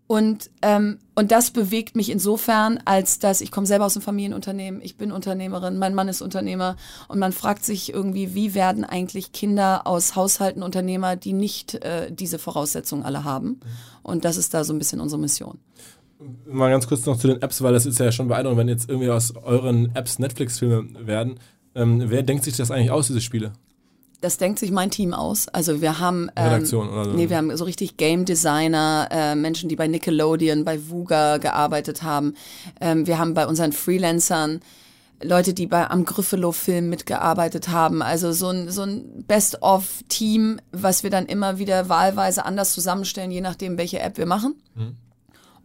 Und, 0.09 0.51
ähm, 0.63 0.99
und 1.17 1.33
das 1.33 1.51
bewegt 1.51 1.97
mich 1.97 2.11
insofern, 2.11 2.79
als 2.85 3.19
dass 3.19 3.41
ich 3.41 3.51
komme 3.51 3.67
selber 3.67 3.87
aus 3.87 3.97
einem 3.97 4.05
Familienunternehmen, 4.05 4.81
ich 4.81 4.97
bin 4.97 5.11
Unternehmerin, 5.11 5.79
mein 5.79 5.95
Mann 5.95 6.07
ist 6.07 6.23
Unternehmer 6.23 6.77
und 7.09 7.19
man 7.19 7.33
fragt 7.33 7.65
sich 7.65 7.93
irgendwie, 7.93 8.35
wie 8.35 8.55
werden 8.55 8.85
eigentlich 8.85 9.33
Kinder 9.33 9.87
aus 9.87 10.15
Haushalten 10.15 10.63
Unternehmer, 10.63 11.17
die 11.17 11.33
nicht 11.33 11.75
äh, 11.77 12.13
diese 12.13 12.39
Voraussetzungen 12.39 13.03
alle 13.03 13.25
haben. 13.25 13.59
Und 14.05 14.25
das 14.25 14.37
ist 14.37 14.55
da 14.55 14.63
so 14.63 14.73
ein 14.73 14.79
bisschen 14.79 15.01
unsere 15.01 15.21
Mission. 15.21 15.59
Mal 16.47 16.71
ganz 16.71 16.87
kurz 16.87 17.05
noch 17.05 17.19
zu 17.19 17.27
den 17.27 17.43
Apps, 17.43 17.61
weil 17.61 17.73
das 17.73 17.85
ist 17.85 17.99
ja 17.99 18.13
schon 18.13 18.29
beeindruckend, 18.29 18.61
wenn 18.61 18.69
jetzt 18.69 18.89
irgendwie 18.89 19.11
aus 19.11 19.35
euren 19.35 19.95
Apps 19.97 20.21
Netflix-Filme 20.21 21.07
werden. 21.07 21.41
Ähm, 21.75 22.05
wer 22.07 22.23
denkt 22.23 22.45
sich 22.45 22.57
das 22.57 22.71
eigentlich 22.71 22.93
aus, 22.93 23.09
diese 23.09 23.21
Spiele? 23.21 23.53
Das 24.21 24.39
denkt 24.39 24.59
sich 24.59 24.71
mein 24.71 24.91
Team 24.91 25.13
aus. 25.13 25.49
Also 25.49 25.81
wir 25.81 25.99
haben 25.99 26.31
ähm, 26.37 26.45
Redaktion 26.45 26.89
oder 26.89 27.05
so. 27.05 27.13
Nee, 27.13 27.29
wir 27.29 27.37
haben 27.37 27.55
so 27.57 27.65
richtig 27.65 27.97
Game 27.97 28.25
Designer, 28.25 29.09
äh, 29.11 29.35
Menschen, 29.35 29.69
die 29.69 29.77
bei 29.77 29.87
Nickelodeon, 29.87 30.65
bei 30.65 30.89
Vuga 30.89 31.37
gearbeitet 31.39 32.03
haben. 32.03 32.35
Ähm, 32.81 33.07
wir 33.07 33.19
haben 33.19 33.35
bei 33.35 33.47
unseren 33.47 33.73
Freelancern 33.73 34.61
Leute, 35.23 35.55
die 35.55 35.67
bei 35.67 35.89
am 35.89 36.05
Gryffalo-Film 36.05 36.91
mitgearbeitet 36.91 37.69
haben. 37.69 38.03
Also 38.03 38.33
so 38.33 38.49
ein, 38.49 38.71
so 38.71 38.83
ein 38.83 39.25
Best-of-Team, 39.27 40.61
was 40.73 41.03
wir 41.03 41.11
dann 41.11 41.27
immer 41.27 41.59
wieder 41.59 41.89
wahlweise 41.89 42.45
anders 42.45 42.73
zusammenstellen, 42.73 43.31
je 43.31 43.41
nachdem, 43.41 43.79
welche 43.79 43.99
App 44.01 44.19
wir 44.19 44.27
machen. 44.27 44.57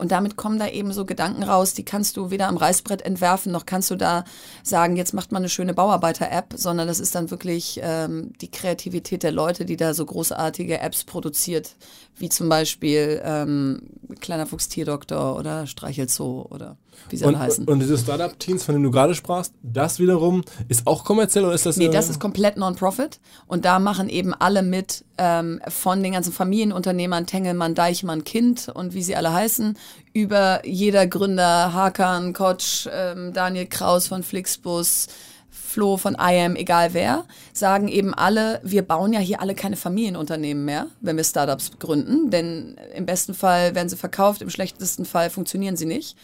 Und 0.01 0.11
damit 0.11 0.35
kommen 0.35 0.57
da 0.57 0.67
eben 0.67 0.91
so 0.93 1.05
Gedanken 1.05 1.43
raus, 1.43 1.75
die 1.75 1.85
kannst 1.85 2.17
du 2.17 2.31
weder 2.31 2.47
am 2.47 2.57
Reißbrett 2.57 3.03
entwerfen, 3.03 3.51
noch 3.51 3.67
kannst 3.67 3.91
du 3.91 3.95
da 3.95 4.23
sagen, 4.63 4.95
jetzt 4.95 5.13
macht 5.13 5.31
man 5.31 5.43
eine 5.43 5.49
schöne 5.49 5.75
Bauarbeiter-App, 5.75 6.55
sondern 6.55 6.87
das 6.87 6.99
ist 6.99 7.13
dann 7.13 7.29
wirklich 7.29 7.79
ähm, 7.83 8.33
die 8.41 8.49
Kreativität 8.49 9.21
der 9.21 9.31
Leute, 9.31 9.63
die 9.63 9.77
da 9.77 9.93
so 9.93 10.03
großartige 10.03 10.79
Apps 10.79 11.03
produziert, 11.03 11.75
wie 12.17 12.29
zum 12.29 12.49
Beispiel 12.49 13.21
ähm, 13.23 13.81
Kleiner 14.19 14.45
Fuchs 14.45 14.67
Tierdoktor 14.67 15.37
oder 15.37 15.65
Streichelzoo 15.67 16.45
oder 16.49 16.77
wie 17.09 17.17
sie 17.17 17.25
und, 17.25 17.35
alle 17.35 17.45
heißen. 17.45 17.67
Und 17.67 17.79
diese 17.79 17.97
Startup-Teams, 17.97 18.63
von 18.63 18.75
denen 18.75 18.83
du 18.83 18.91
gerade 18.91 19.15
sprachst, 19.15 19.53
das 19.63 19.99
wiederum 19.99 20.43
ist 20.67 20.85
auch 20.85 21.03
kommerziell 21.03 21.45
oder 21.45 21.53
ist 21.53 21.65
das? 21.65 21.77
Nee, 21.77 21.89
das 21.89 22.09
ist 22.09 22.19
komplett 22.19 22.57
Non-Profit. 22.57 23.19
Und 23.47 23.65
da 23.65 23.79
machen 23.79 24.09
eben 24.09 24.33
alle 24.33 24.61
mit 24.61 25.05
ähm, 25.17 25.61
von 25.67 26.03
den 26.03 26.13
ganzen 26.13 26.33
Familienunternehmern, 26.33 27.25
Tengelmann, 27.25 27.75
Deichmann, 27.75 28.23
Kind 28.23 28.69
und 28.69 28.93
wie 28.93 29.03
sie 29.03 29.15
alle 29.15 29.33
heißen, 29.33 29.77
über 30.13 30.65
jeder 30.65 31.07
Gründer, 31.07 31.73
Hakan, 31.73 32.33
Kotsch, 32.33 32.87
ähm, 32.91 33.33
Daniel 33.33 33.65
Kraus 33.65 34.07
von 34.07 34.23
Flixbus, 34.23 35.07
Flo 35.51 35.97
von 35.97 36.15
IAM, 36.19 36.55
egal 36.55 36.93
wer, 36.93 37.25
sagen 37.53 37.87
eben 37.87 38.13
alle, 38.13 38.61
wir 38.63 38.81
bauen 38.81 39.13
ja 39.13 39.19
hier 39.19 39.41
alle 39.41 39.53
keine 39.53 39.75
Familienunternehmen 39.75 40.65
mehr, 40.65 40.87
wenn 41.01 41.17
wir 41.17 41.23
Startups 41.23 41.71
gründen, 41.77 42.31
denn 42.31 42.77
im 42.95 43.05
besten 43.05 43.33
Fall 43.33 43.75
werden 43.75 43.89
sie 43.89 43.97
verkauft, 43.97 44.41
im 44.41 44.49
schlechtesten 44.49 45.05
Fall 45.05 45.29
funktionieren 45.29 45.75
sie 45.75 45.85
nicht 45.85 46.17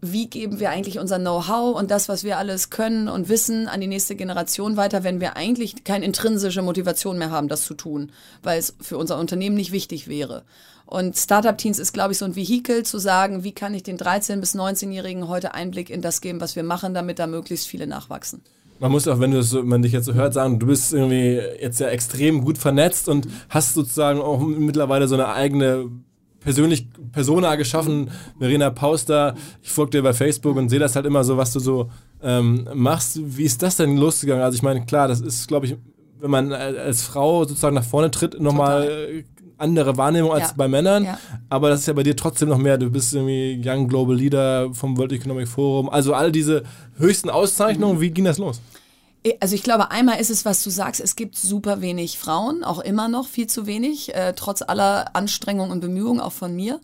wie 0.00 0.26
geben 0.26 0.60
wir 0.60 0.70
eigentlich 0.70 0.98
unser 0.98 1.18
Know-how 1.18 1.76
und 1.76 1.90
das, 1.90 2.08
was 2.08 2.22
wir 2.22 2.38
alles 2.38 2.70
können 2.70 3.08
und 3.08 3.28
wissen, 3.28 3.66
an 3.66 3.80
die 3.80 3.86
nächste 3.86 4.14
Generation 4.14 4.76
weiter, 4.76 5.04
wenn 5.04 5.20
wir 5.20 5.36
eigentlich 5.36 5.84
keine 5.84 6.04
intrinsische 6.04 6.62
Motivation 6.62 7.18
mehr 7.18 7.30
haben, 7.30 7.48
das 7.48 7.64
zu 7.64 7.74
tun, 7.74 8.12
weil 8.42 8.58
es 8.58 8.74
für 8.80 8.98
unser 8.98 9.18
Unternehmen 9.18 9.56
nicht 9.56 9.72
wichtig 9.72 10.08
wäre. 10.08 10.44
Und 10.86 11.16
Startup 11.16 11.58
Teams 11.58 11.80
ist, 11.80 11.92
glaube 11.92 12.12
ich, 12.12 12.18
so 12.18 12.24
ein 12.24 12.36
Vehikel 12.36 12.84
zu 12.84 12.98
sagen, 12.98 13.42
wie 13.42 13.52
kann 13.52 13.74
ich 13.74 13.82
den 13.82 13.98
13- 13.98 14.38
bis 14.38 14.54
19-Jährigen 14.54 15.28
heute 15.28 15.52
Einblick 15.52 15.90
in 15.90 16.00
das 16.00 16.20
geben, 16.20 16.40
was 16.40 16.54
wir 16.54 16.62
machen, 16.62 16.94
damit 16.94 17.18
da 17.18 17.26
möglichst 17.26 17.66
viele 17.66 17.88
nachwachsen. 17.88 18.40
Man 18.78 18.92
muss 18.92 19.08
auch, 19.08 19.18
wenn 19.18 19.32
du 19.32 19.42
so, 19.42 19.62
man 19.62 19.82
dich 19.82 19.92
jetzt 19.92 20.04
so 20.04 20.14
hört, 20.14 20.34
sagen, 20.34 20.58
du 20.58 20.66
bist 20.66 20.92
irgendwie 20.92 21.40
jetzt 21.60 21.80
ja 21.80 21.88
extrem 21.88 22.44
gut 22.44 22.58
vernetzt 22.58 23.08
und 23.08 23.26
hast 23.48 23.74
sozusagen 23.74 24.20
auch 24.20 24.38
mittlerweile 24.40 25.08
so 25.08 25.14
eine 25.14 25.28
eigene 25.28 25.90
persönlich 26.40 26.86
Persona 27.10 27.56
geschaffen, 27.56 28.10
Verena 28.38 28.70
Pauster. 28.70 29.34
Ich 29.62 29.70
folge 29.70 29.92
dir 29.92 30.02
bei 30.02 30.12
Facebook 30.12 30.56
und 30.56 30.68
sehe 30.68 30.78
das 30.78 30.94
halt 30.94 31.06
immer 31.06 31.24
so, 31.24 31.36
was 31.36 31.52
du 31.52 31.58
so 31.58 31.90
ähm, 32.22 32.68
machst. 32.74 33.18
Wie 33.20 33.42
ist 33.42 33.62
das 33.62 33.76
denn 33.76 33.96
losgegangen? 33.96 34.44
Also 34.44 34.54
ich 34.54 34.62
meine, 34.62 34.84
klar, 34.84 35.08
das 35.08 35.20
ist, 35.20 35.48
glaube 35.48 35.66
ich, 35.66 35.76
wenn 36.20 36.30
man 36.30 36.52
als 36.52 37.02
Frau 37.02 37.44
sozusagen 37.44 37.74
nach 37.74 37.84
vorne 37.84 38.10
tritt, 38.10 38.40
nochmal 38.40 39.24
andere 39.58 39.96
Wahrnehmung 39.96 40.32
als 40.32 40.48
Ja. 40.48 40.54
bei 40.56 40.68
Männern. 40.68 41.04
Ja. 41.04 41.18
Aber 41.48 41.70
das 41.70 41.80
ist 41.80 41.86
ja 41.86 41.92
bei 41.92 42.02
dir 42.02 42.16
trotzdem 42.16 42.48
noch 42.48 42.58
mehr. 42.58 42.78
Du 42.78 42.90
bist 42.90 43.14
irgendwie 43.14 43.60
Young 43.64 43.88
Global 43.88 44.14
Leader 44.16 44.72
vom 44.74 44.96
World 44.98 45.12
Economic 45.12 45.48
Forum. 45.48 45.88
Also 45.88 46.14
all 46.14 46.30
diese 46.32 46.62
höchsten 46.98 47.30
Auszeichnungen, 47.30 48.00
wie 48.00 48.10
ging 48.10 48.24
das 48.24 48.38
los? 48.38 48.60
Also 49.40 49.56
ich 49.56 49.64
glaube, 49.64 49.90
einmal 49.90 50.20
ist 50.20 50.30
es, 50.30 50.44
was 50.44 50.62
du 50.62 50.70
sagst, 50.70 51.00
es 51.00 51.16
gibt 51.16 51.36
super 51.36 51.80
wenig 51.80 52.16
Frauen, 52.16 52.62
auch 52.62 52.78
immer 52.78 53.08
noch 53.08 53.26
viel 53.26 53.48
zu 53.48 53.66
wenig, 53.66 54.14
äh, 54.14 54.34
trotz 54.36 54.62
aller 54.62 55.16
Anstrengungen 55.16 55.72
und 55.72 55.80
Bemühungen, 55.80 56.20
auch 56.20 56.30
von 56.32 56.54
mir. 56.54 56.80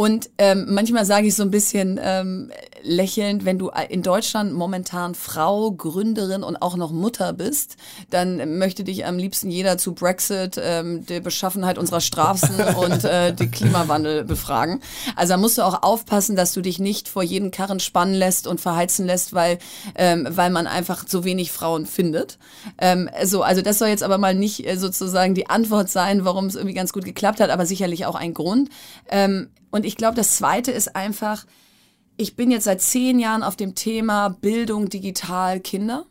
Und 0.00 0.30
ähm, 0.38 0.64
manchmal 0.70 1.04
sage 1.04 1.26
ich 1.26 1.34
so 1.34 1.42
ein 1.42 1.50
bisschen 1.50 2.00
ähm, 2.02 2.50
lächelnd, 2.82 3.44
wenn 3.44 3.58
du 3.58 3.70
in 3.90 4.00
Deutschland 4.02 4.54
momentan 4.54 5.14
Frau, 5.14 5.72
Gründerin 5.72 6.42
und 6.42 6.56
auch 6.56 6.78
noch 6.78 6.90
Mutter 6.90 7.34
bist, 7.34 7.76
dann 8.08 8.56
möchte 8.56 8.82
dich 8.82 9.04
am 9.04 9.18
liebsten 9.18 9.50
jeder 9.50 9.76
zu 9.76 9.92
Brexit, 9.92 10.58
ähm, 10.58 11.04
der 11.04 11.20
Beschaffenheit 11.20 11.76
unserer 11.76 12.00
Straßen 12.00 12.60
und 12.76 13.04
äh, 13.04 13.34
den 13.34 13.50
Klimawandel 13.50 14.24
befragen. 14.24 14.80
Also 15.16 15.34
da 15.34 15.36
musst 15.36 15.58
du 15.58 15.62
auch 15.66 15.82
aufpassen, 15.82 16.34
dass 16.34 16.54
du 16.54 16.62
dich 16.62 16.78
nicht 16.78 17.06
vor 17.06 17.22
jeden 17.22 17.50
Karren 17.50 17.78
spannen 17.78 18.14
lässt 18.14 18.46
und 18.46 18.58
verheizen 18.58 19.04
lässt, 19.04 19.34
weil, 19.34 19.58
ähm, 19.96 20.26
weil 20.30 20.48
man 20.48 20.66
einfach 20.66 21.04
so 21.06 21.24
wenig 21.24 21.52
Frauen 21.52 21.84
findet. 21.84 22.38
Ähm, 22.78 23.10
so, 23.24 23.42
also 23.42 23.60
das 23.60 23.78
soll 23.78 23.88
jetzt 23.88 24.02
aber 24.02 24.16
mal 24.16 24.34
nicht 24.34 24.66
äh, 24.66 24.78
sozusagen 24.78 25.34
die 25.34 25.50
Antwort 25.50 25.90
sein, 25.90 26.24
warum 26.24 26.46
es 26.46 26.54
irgendwie 26.54 26.74
ganz 26.74 26.94
gut 26.94 27.04
geklappt 27.04 27.40
hat, 27.40 27.50
aber 27.50 27.66
sicherlich 27.66 28.06
auch 28.06 28.14
ein 28.14 28.32
Grund. 28.32 28.70
Ähm, 29.10 29.50
und 29.70 29.84
ich 29.84 29.96
glaube, 29.96 30.16
das 30.16 30.36
Zweite 30.36 30.72
ist 30.72 30.96
einfach, 30.96 31.46
ich 32.16 32.36
bin 32.36 32.50
jetzt 32.50 32.64
seit 32.64 32.82
zehn 32.82 33.18
Jahren 33.18 33.42
auf 33.42 33.56
dem 33.56 33.74
Thema 33.74 34.28
Bildung 34.28 34.88
digital 34.88 35.60
Kinder 35.60 36.04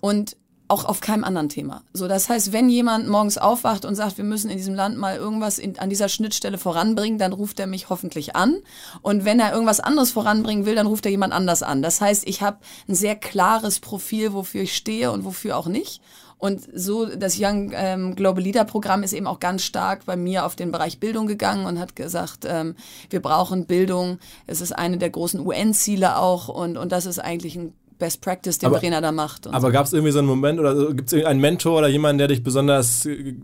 und 0.00 0.36
auch 0.70 0.84
auf 0.84 1.00
keinem 1.00 1.24
anderen 1.24 1.48
Thema. 1.48 1.82
So, 1.92 2.06
das 2.06 2.28
heißt, 2.28 2.52
wenn 2.52 2.68
jemand 2.68 3.08
morgens 3.08 3.38
aufwacht 3.38 3.84
und 3.84 3.96
sagt, 3.96 4.18
wir 4.18 4.24
müssen 4.24 4.50
in 4.50 4.56
diesem 4.56 4.74
Land 4.74 4.96
mal 4.96 5.16
irgendwas 5.16 5.58
in, 5.58 5.76
an 5.80 5.90
dieser 5.90 6.08
Schnittstelle 6.08 6.58
voranbringen, 6.58 7.18
dann 7.18 7.32
ruft 7.32 7.58
er 7.58 7.66
mich 7.66 7.90
hoffentlich 7.90 8.36
an. 8.36 8.56
Und 9.02 9.24
wenn 9.24 9.40
er 9.40 9.52
irgendwas 9.52 9.80
anderes 9.80 10.12
voranbringen 10.12 10.66
will, 10.66 10.76
dann 10.76 10.86
ruft 10.86 11.06
er 11.06 11.10
jemand 11.10 11.32
anders 11.32 11.64
an. 11.64 11.82
Das 11.82 12.00
heißt, 12.00 12.26
ich 12.28 12.40
habe 12.40 12.58
ein 12.88 12.94
sehr 12.94 13.16
klares 13.16 13.80
Profil, 13.80 14.32
wofür 14.32 14.62
ich 14.62 14.76
stehe 14.76 15.10
und 15.10 15.24
wofür 15.24 15.56
auch 15.56 15.66
nicht. 15.66 16.00
Und 16.40 16.62
so 16.74 17.04
das 17.06 17.36
Young 17.38 17.70
ähm, 17.74 18.16
Global 18.16 18.42
Leader 18.42 18.64
Programm 18.64 19.02
ist 19.02 19.12
eben 19.12 19.26
auch 19.26 19.40
ganz 19.40 19.62
stark 19.62 20.06
bei 20.06 20.16
mir 20.16 20.46
auf 20.46 20.56
den 20.56 20.72
Bereich 20.72 20.98
Bildung 20.98 21.26
gegangen 21.26 21.66
und 21.66 21.78
hat 21.78 21.94
gesagt, 21.94 22.46
ähm, 22.48 22.74
wir 23.10 23.20
brauchen 23.20 23.66
Bildung. 23.66 24.18
Es 24.46 24.60
ist 24.62 24.72
eine 24.72 24.96
der 24.96 25.10
großen 25.10 25.38
UN-Ziele 25.46 26.16
auch 26.16 26.48
und, 26.48 26.78
und 26.78 26.92
das 26.92 27.04
ist 27.04 27.18
eigentlich 27.18 27.56
ein 27.56 27.74
Best 27.98 28.22
Practice, 28.22 28.56
den 28.58 28.68
Aber- 28.68 28.78
Verena 28.80 29.02
da 29.02 29.12
macht. 29.12 29.46
Aber 29.48 29.70
gab 29.70 29.84
es 29.84 29.92
irgendwie 29.92 30.12
so 30.12 30.18
einen 30.20 30.28
Moment 30.28 30.58
oder 30.58 30.94
gibt 30.94 31.12
es 31.12 31.24
einen 31.24 31.40
Mentor 31.40 31.78
oder 31.78 31.88
jemanden, 31.88 32.16
der 32.16 32.28
dich 32.28 32.42
besonders 32.42 33.04
äh, 33.04 33.34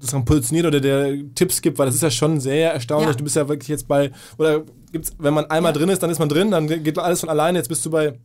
sozusagen 0.00 0.24
positioniert 0.24 0.66
oder 0.66 0.80
der 0.80 1.14
Tipps 1.36 1.62
gibt? 1.62 1.78
Weil 1.78 1.86
das 1.86 1.94
ist 1.94 2.02
ja 2.02 2.10
schon 2.10 2.40
sehr 2.40 2.72
erstaunlich. 2.74 3.10
Ja. 3.10 3.14
Du 3.16 3.22
bist 3.22 3.36
ja 3.36 3.48
wirklich 3.48 3.68
jetzt 3.68 3.86
bei, 3.86 4.10
oder 4.38 4.64
gibt's, 4.90 5.12
wenn 5.18 5.34
man 5.34 5.44
einmal 5.48 5.72
Ja. 5.72 5.78
drin 5.78 5.88
ist, 5.88 6.02
dann 6.02 6.10
ist 6.10 6.18
man 6.18 6.28
drin, 6.28 6.50
dann 6.50 6.66
geht 6.66 6.98
alles 6.98 7.20
von 7.20 7.28
alleine. 7.28 7.58
Jetzt 7.58 7.68
bist 7.68 7.86
du 7.86 7.90
bei 7.90 8.18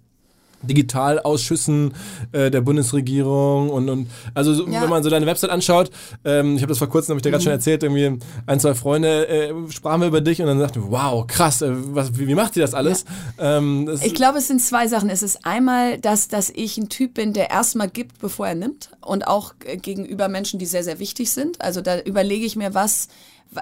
Digitalausschüssen 0.63 1.93
äh, 2.31 2.51
der 2.51 2.61
Bundesregierung 2.61 3.69
und, 3.69 3.89
und 3.89 4.07
also 4.33 4.53
so, 4.53 4.67
Ja. 4.67 4.81
wenn 4.81 4.89
man 4.89 5.03
so 5.03 5.09
deine 5.09 5.25
Website 5.25 5.49
anschaut, 5.49 5.89
ähm, 6.25 6.55
ich 6.55 6.61
habe 6.61 6.69
das 6.69 6.77
vor 6.77 6.89
kurzem, 6.89 7.11
habe 7.13 7.19
ich 7.19 7.23
dir 7.23 7.29
gerade 7.31 7.41
Mhm. 7.41 7.45
schon 7.45 7.51
erzählt, 7.53 7.83
irgendwie 7.83 8.19
ein, 8.45 8.59
zwei 8.59 8.73
Freunde 8.75 9.27
äh, 9.27 9.53
sprachen 9.71 10.01
wir 10.01 10.07
über 10.07 10.21
dich 10.21 10.39
und 10.41 10.47
dann 10.47 10.59
sagten, 10.59 10.83
wow, 10.89 11.25
krass, 11.27 11.61
äh, 11.61 11.71
was, 11.71 12.17
wie, 12.17 12.27
wie 12.27 12.35
macht 12.35 12.55
ihr 12.57 12.61
das 12.61 12.73
alles? 12.73 13.05
Ähm, 13.39 13.85
das, 13.85 14.03
Ich 14.03 14.13
glaube, 14.13 14.39
es 14.39 14.47
sind 14.47 14.61
zwei 14.61 14.87
Sachen. 14.87 15.09
Es 15.09 15.23
ist 15.23 15.45
einmal, 15.45 15.97
dass, 15.99 16.27
dass 16.27 16.49
ich 16.49 16.77
ein 16.77 16.89
Typ 16.89 17.13
bin, 17.15 17.33
der 17.33 17.49
erstmal 17.49 17.89
gibt, 17.89 18.19
bevor 18.19 18.47
er 18.47 18.55
nimmt. 18.55 18.89
Und 19.01 19.27
auch 19.27 19.53
äh, 19.65 19.77
gegenüber 19.77 20.27
Menschen, 20.27 20.59
die 20.59 20.65
sehr, 20.65 20.83
sehr 20.83 20.99
wichtig 20.99 21.31
sind. 21.31 21.61
Also 21.61 21.81
da 21.81 21.99
überlege 22.01 22.45
ich 22.45 22.55
mir, 22.55 22.73
was. 22.73 23.07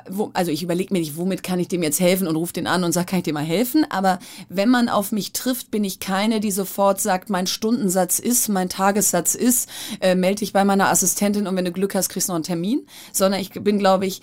Wo, 0.09 0.31
also 0.33 0.51
ich 0.51 0.63
überlege 0.63 0.93
mir 0.93 0.99
nicht, 0.99 1.15
womit 1.15 1.43
kann 1.43 1.59
ich 1.59 1.69
dem 1.69 1.81
jetzt 1.81 2.01
helfen 2.01 2.27
und 2.27 2.35
rufe 2.35 2.51
den 2.51 2.67
an 2.67 2.83
und 2.83 2.91
sage, 2.91 3.05
kann 3.05 3.19
ich 3.19 3.23
dir 3.23 3.33
mal 3.33 3.43
helfen? 3.43 3.85
Aber 3.89 4.19
wenn 4.49 4.67
man 4.69 4.89
auf 4.89 5.13
mich 5.13 5.31
trifft, 5.31 5.71
bin 5.71 5.85
ich 5.85 5.99
keine, 5.99 6.41
die 6.41 6.51
sofort 6.51 6.99
sagt, 6.99 7.29
mein 7.29 7.47
Stundensatz 7.47 8.19
ist, 8.19 8.49
mein 8.49 8.67
Tagessatz 8.67 9.33
ist, 9.33 9.69
äh, 10.01 10.15
melde 10.15 10.39
dich 10.39 10.51
bei 10.51 10.65
meiner 10.65 10.89
Assistentin 10.89 11.47
und 11.47 11.55
wenn 11.55 11.65
du 11.65 11.71
Glück 11.71 11.95
hast, 11.95 12.09
kriegst 12.09 12.27
du 12.27 12.33
noch 12.33 12.35
einen 12.35 12.43
Termin. 12.43 12.85
Sondern 13.13 13.39
ich 13.39 13.51
bin, 13.51 13.79
glaube 13.79 14.05
ich, 14.05 14.21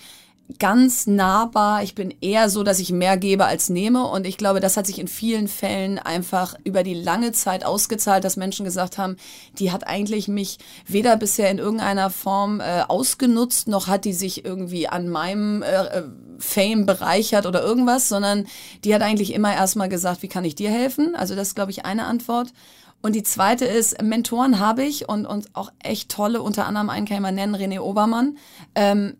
ganz 0.59 1.07
nahbar. 1.07 1.81
Ich 1.83 1.95
bin 1.95 2.13
eher 2.21 2.49
so, 2.49 2.63
dass 2.63 2.79
ich 2.79 2.91
mehr 2.91 3.17
gebe 3.17 3.45
als 3.45 3.69
nehme. 3.69 4.05
Und 4.07 4.27
ich 4.27 4.37
glaube, 4.37 4.59
das 4.59 4.77
hat 4.77 4.85
sich 4.85 4.99
in 4.99 5.07
vielen 5.07 5.47
Fällen 5.47 5.97
einfach 5.97 6.55
über 6.63 6.83
die 6.83 6.93
lange 6.93 7.31
Zeit 7.31 7.65
ausgezahlt, 7.65 8.23
dass 8.23 8.37
Menschen 8.37 8.63
gesagt 8.63 8.97
haben, 8.97 9.17
die 9.57 9.71
hat 9.71 9.87
eigentlich 9.87 10.27
mich 10.27 10.59
weder 10.85 11.17
bisher 11.17 11.49
in 11.49 11.57
irgendeiner 11.57 12.09
Form 12.09 12.59
äh, 12.59 12.83
ausgenutzt, 12.87 13.67
noch 13.67 13.87
hat 13.87 14.05
die 14.05 14.13
sich 14.13 14.45
irgendwie 14.45 14.87
an 14.87 15.09
meinem 15.09 15.63
äh, 15.63 15.85
äh, 15.85 16.03
Fame 16.37 16.85
bereichert 16.85 17.45
oder 17.45 17.63
irgendwas, 17.63 18.07
sondern 18.07 18.45
die 18.83 18.93
hat 18.93 19.01
eigentlich 19.01 19.33
immer 19.33 19.53
erstmal 19.53 19.89
gesagt, 19.89 20.21
wie 20.21 20.27
kann 20.27 20.45
ich 20.45 20.55
dir 20.55 20.69
helfen? 20.69 21.15
Also 21.15 21.35
das 21.35 21.49
ist, 21.49 21.55
glaube 21.55 21.71
ich, 21.71 21.85
eine 21.85 22.05
Antwort. 22.05 22.49
Und 23.01 23.13
die 23.13 23.21
zweite 23.21 23.65
ist, 23.65 24.01
Mentoren 24.01 24.59
habe 24.59 24.83
ich 24.83 25.07
und, 25.07 25.27
und 25.27 25.55
auch 25.55 25.71
echt 25.83 26.09
tolle, 26.09 26.41
unter 26.41 26.65
anderem 26.65 26.89
einen 26.89 27.05
kann 27.05 27.17
ich 27.17 27.21
mal 27.21 27.31
nennen, 27.31 27.55
René 27.55 27.79
Obermann. 27.79 28.37
Ähm, 28.73 29.17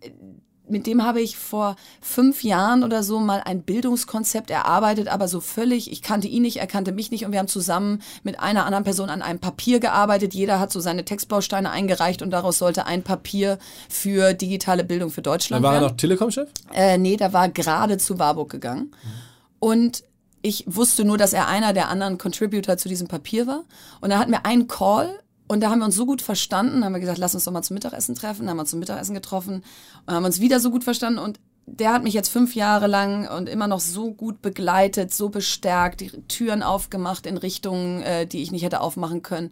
mit 0.68 0.88
dem 0.88 1.04
habe 1.04 1.22
ich 1.22 1.38
vor 1.38 1.76
fünf 2.02 2.44
Jahren 2.44 2.84
oder 2.84 3.04
so 3.04 3.20
mal 3.20 3.42
ein 3.44 3.62
Bildungskonzept 3.62 4.50
erarbeitet, 4.50 5.08
aber 5.08 5.28
so 5.28 5.42
völlig, 5.42 5.92
ich 5.92 6.02
kannte 6.02 6.28
ihn 6.28 6.42
nicht, 6.42 6.58
er 6.58 6.68
kannte 6.68 6.92
mich 6.92 7.12
nicht 7.12 7.26
und 7.26 7.32
wir 7.32 7.40
haben 7.40 7.48
zusammen 7.48 8.02
mit 8.24 8.40
einer 8.40 8.66
anderen 8.66 8.84
Person 8.84 9.10
an 9.10 9.22
einem 9.22 9.40
Papier 9.40 9.80
gearbeitet. 9.80 10.34
Jeder 10.34 10.60
hat 10.60 10.72
so 10.72 10.80
seine 10.80 11.06
Textbausteine 11.06 11.70
eingereicht 11.70 12.22
und 12.22 12.32
daraus 12.32 12.58
sollte 12.58 12.86
ein 12.86 13.04
Papier 13.04 13.60
für 13.90 14.34
digitale 14.34 14.84
Bildung 14.84 15.10
für 15.10 15.22
dann 15.22 15.34
Deutschland 15.34 15.64
war 15.64 15.74
er 15.74 15.82
werden. 15.82 15.92
noch 15.92 15.98
Telekom-Chef? 15.98 16.50
Äh, 16.74 16.98
nee, 16.98 17.18
da 17.18 17.34
war 17.34 17.50
gerade 17.50 17.98
zu 17.98 18.20
Warburg 18.20 18.50
gegangen. 18.50 18.92
Und 19.60 20.04
ich 20.42 20.64
wusste 20.68 21.06
nur, 21.06 21.18
dass 21.18 21.34
er 21.34 21.48
einer 21.48 21.74
der 21.74 21.90
anderen 21.90 22.18
Contributor 22.18 22.78
zu 22.78 22.88
diesem 22.88 23.08
Papier 23.08 23.48
war. 23.48 23.64
Und 24.00 24.12
da 24.12 24.20
hatten 24.20 24.32
wir 24.32 24.46
einen 24.46 24.68
Call 24.68 25.10
und 25.48 25.62
da 25.62 25.70
haben 25.70 25.80
wir 25.80 25.86
uns 25.86 25.96
so 25.96 26.06
gut 26.06 26.22
verstanden, 26.22 26.84
haben 26.84 26.94
wir 26.94 27.00
gesagt, 27.00 27.20
lass 27.20 27.36
uns 27.36 27.46
doch 27.46 27.52
mal 27.52 27.62
zum 27.62 27.76
Mittagessen 27.76 28.16
treffen. 28.16 28.50
Haben 28.50 28.58
wir 28.58 28.62
uns 28.62 28.72
zum 28.72 28.80
Mittagessen 28.80 29.14
getroffen 29.14 29.64
und 30.06 30.14
haben 30.14 30.26
uns 30.26 30.42
wieder 30.42 30.60
so 30.60 30.72
gut 30.72 30.84
verstanden. 30.84 31.20
Und 31.20 31.40
der 31.68 31.94
hat 31.94 32.04
mich 32.04 32.14
jetzt 32.14 32.30
fünf 32.30 32.56
Jahre 32.56 32.88
lang 32.88 33.28
und 33.28 33.50
immer 33.50 33.68
noch 33.68 33.80
so 33.80 34.12
gut 34.12 34.42
begleitet, 34.42 35.14
so 35.14 35.30
bestärkt, 35.30 36.02
die 36.02 36.10
Türen 36.28 36.64
aufgemacht 36.64 37.26
in 37.26 37.38
Richtungen, 37.38 38.02
äh, 38.02 38.26
die 38.26 38.42
ich 38.42 38.52
nicht 38.52 38.64
hätte 38.64 38.82
aufmachen 38.82 39.22
können 39.22 39.52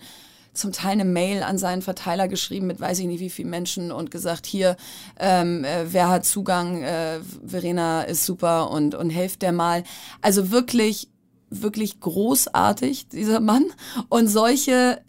zum 0.53 0.71
Teil 0.71 0.93
eine 0.93 1.05
Mail 1.05 1.43
an 1.43 1.57
seinen 1.57 1.81
Verteiler 1.81 2.27
geschrieben 2.27 2.67
mit 2.67 2.79
weiß 2.79 2.99
ich 2.99 3.07
nicht 3.07 3.19
wie 3.19 3.29
vielen 3.29 3.49
Menschen 3.49 3.91
und 3.91 4.11
gesagt, 4.11 4.45
hier, 4.45 4.77
ähm, 5.19 5.63
äh, 5.63 5.91
wer 5.91 6.09
hat 6.09 6.25
Zugang, 6.25 6.83
äh, 6.83 7.19
Verena 7.45 8.03
ist 8.03 8.25
super 8.25 8.69
und, 8.71 8.95
und 8.95 9.09
helft 9.09 9.41
der 9.41 9.51
mal. 9.51 9.83
Also 10.21 10.51
wirklich, 10.51 11.09
wirklich 11.49 11.99
großartig, 11.99 13.07
dieser 13.07 13.39
Mann. 13.39 13.65
Und 14.09 14.27
solche 14.27 15.01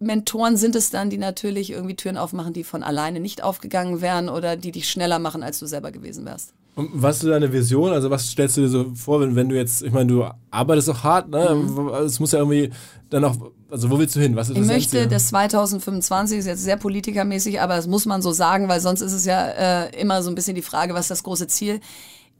Mentoren 0.00 0.56
sind 0.56 0.74
es 0.76 0.90
dann, 0.90 1.10
die 1.10 1.18
natürlich 1.18 1.70
irgendwie 1.70 1.94
Türen 1.94 2.16
aufmachen, 2.16 2.54
die 2.54 2.64
von 2.64 2.82
alleine 2.82 3.20
nicht 3.20 3.44
aufgegangen 3.44 4.00
wären 4.00 4.28
oder 4.30 4.56
die 4.56 4.72
dich 4.72 4.88
schneller 4.88 5.18
machen, 5.18 5.42
als 5.42 5.58
du 5.58 5.66
selber 5.66 5.92
gewesen 5.92 6.24
wärst. 6.24 6.54
Und 6.74 6.88
was 6.94 7.22
ist 7.22 7.28
deine 7.28 7.52
Vision? 7.52 7.92
Also 7.92 8.10
was 8.10 8.30
stellst 8.30 8.56
du 8.56 8.62
dir 8.62 8.68
so 8.68 8.94
vor, 8.94 9.20
wenn, 9.20 9.36
wenn 9.36 9.50
du 9.50 9.56
jetzt, 9.56 9.82
ich 9.82 9.92
meine, 9.92 10.06
du 10.06 10.24
arbeitest 10.50 10.88
auch 10.88 11.04
hart, 11.04 11.28
ne? 11.28 11.54
Mhm. 11.54 11.88
Es 12.06 12.18
muss 12.18 12.32
ja 12.32 12.38
irgendwie 12.38 12.70
dann 13.10 13.24
auch, 13.24 13.36
also 13.68 13.90
wo 13.90 13.98
willst 13.98 14.16
du 14.16 14.20
hin? 14.20 14.36
Was 14.36 14.48
ist 14.48 14.56
ich 14.56 14.62
das 14.62 14.68
möchte, 14.68 15.06
dass 15.06 15.28
2025 15.28 16.38
ist 16.38 16.46
jetzt 16.46 16.64
sehr 16.64 16.78
politikermäßig, 16.78 17.60
aber 17.60 17.76
das 17.76 17.86
muss 17.86 18.06
man 18.06 18.22
so 18.22 18.32
sagen, 18.32 18.68
weil 18.68 18.80
sonst 18.80 19.02
ist 19.02 19.12
es 19.12 19.26
ja 19.26 19.48
äh, 19.48 20.00
immer 20.00 20.22
so 20.22 20.30
ein 20.30 20.34
bisschen 20.34 20.54
die 20.54 20.62
Frage, 20.62 20.94
was 20.94 21.02
ist 21.02 21.10
das 21.10 21.22
große 21.22 21.46
Ziel? 21.46 21.80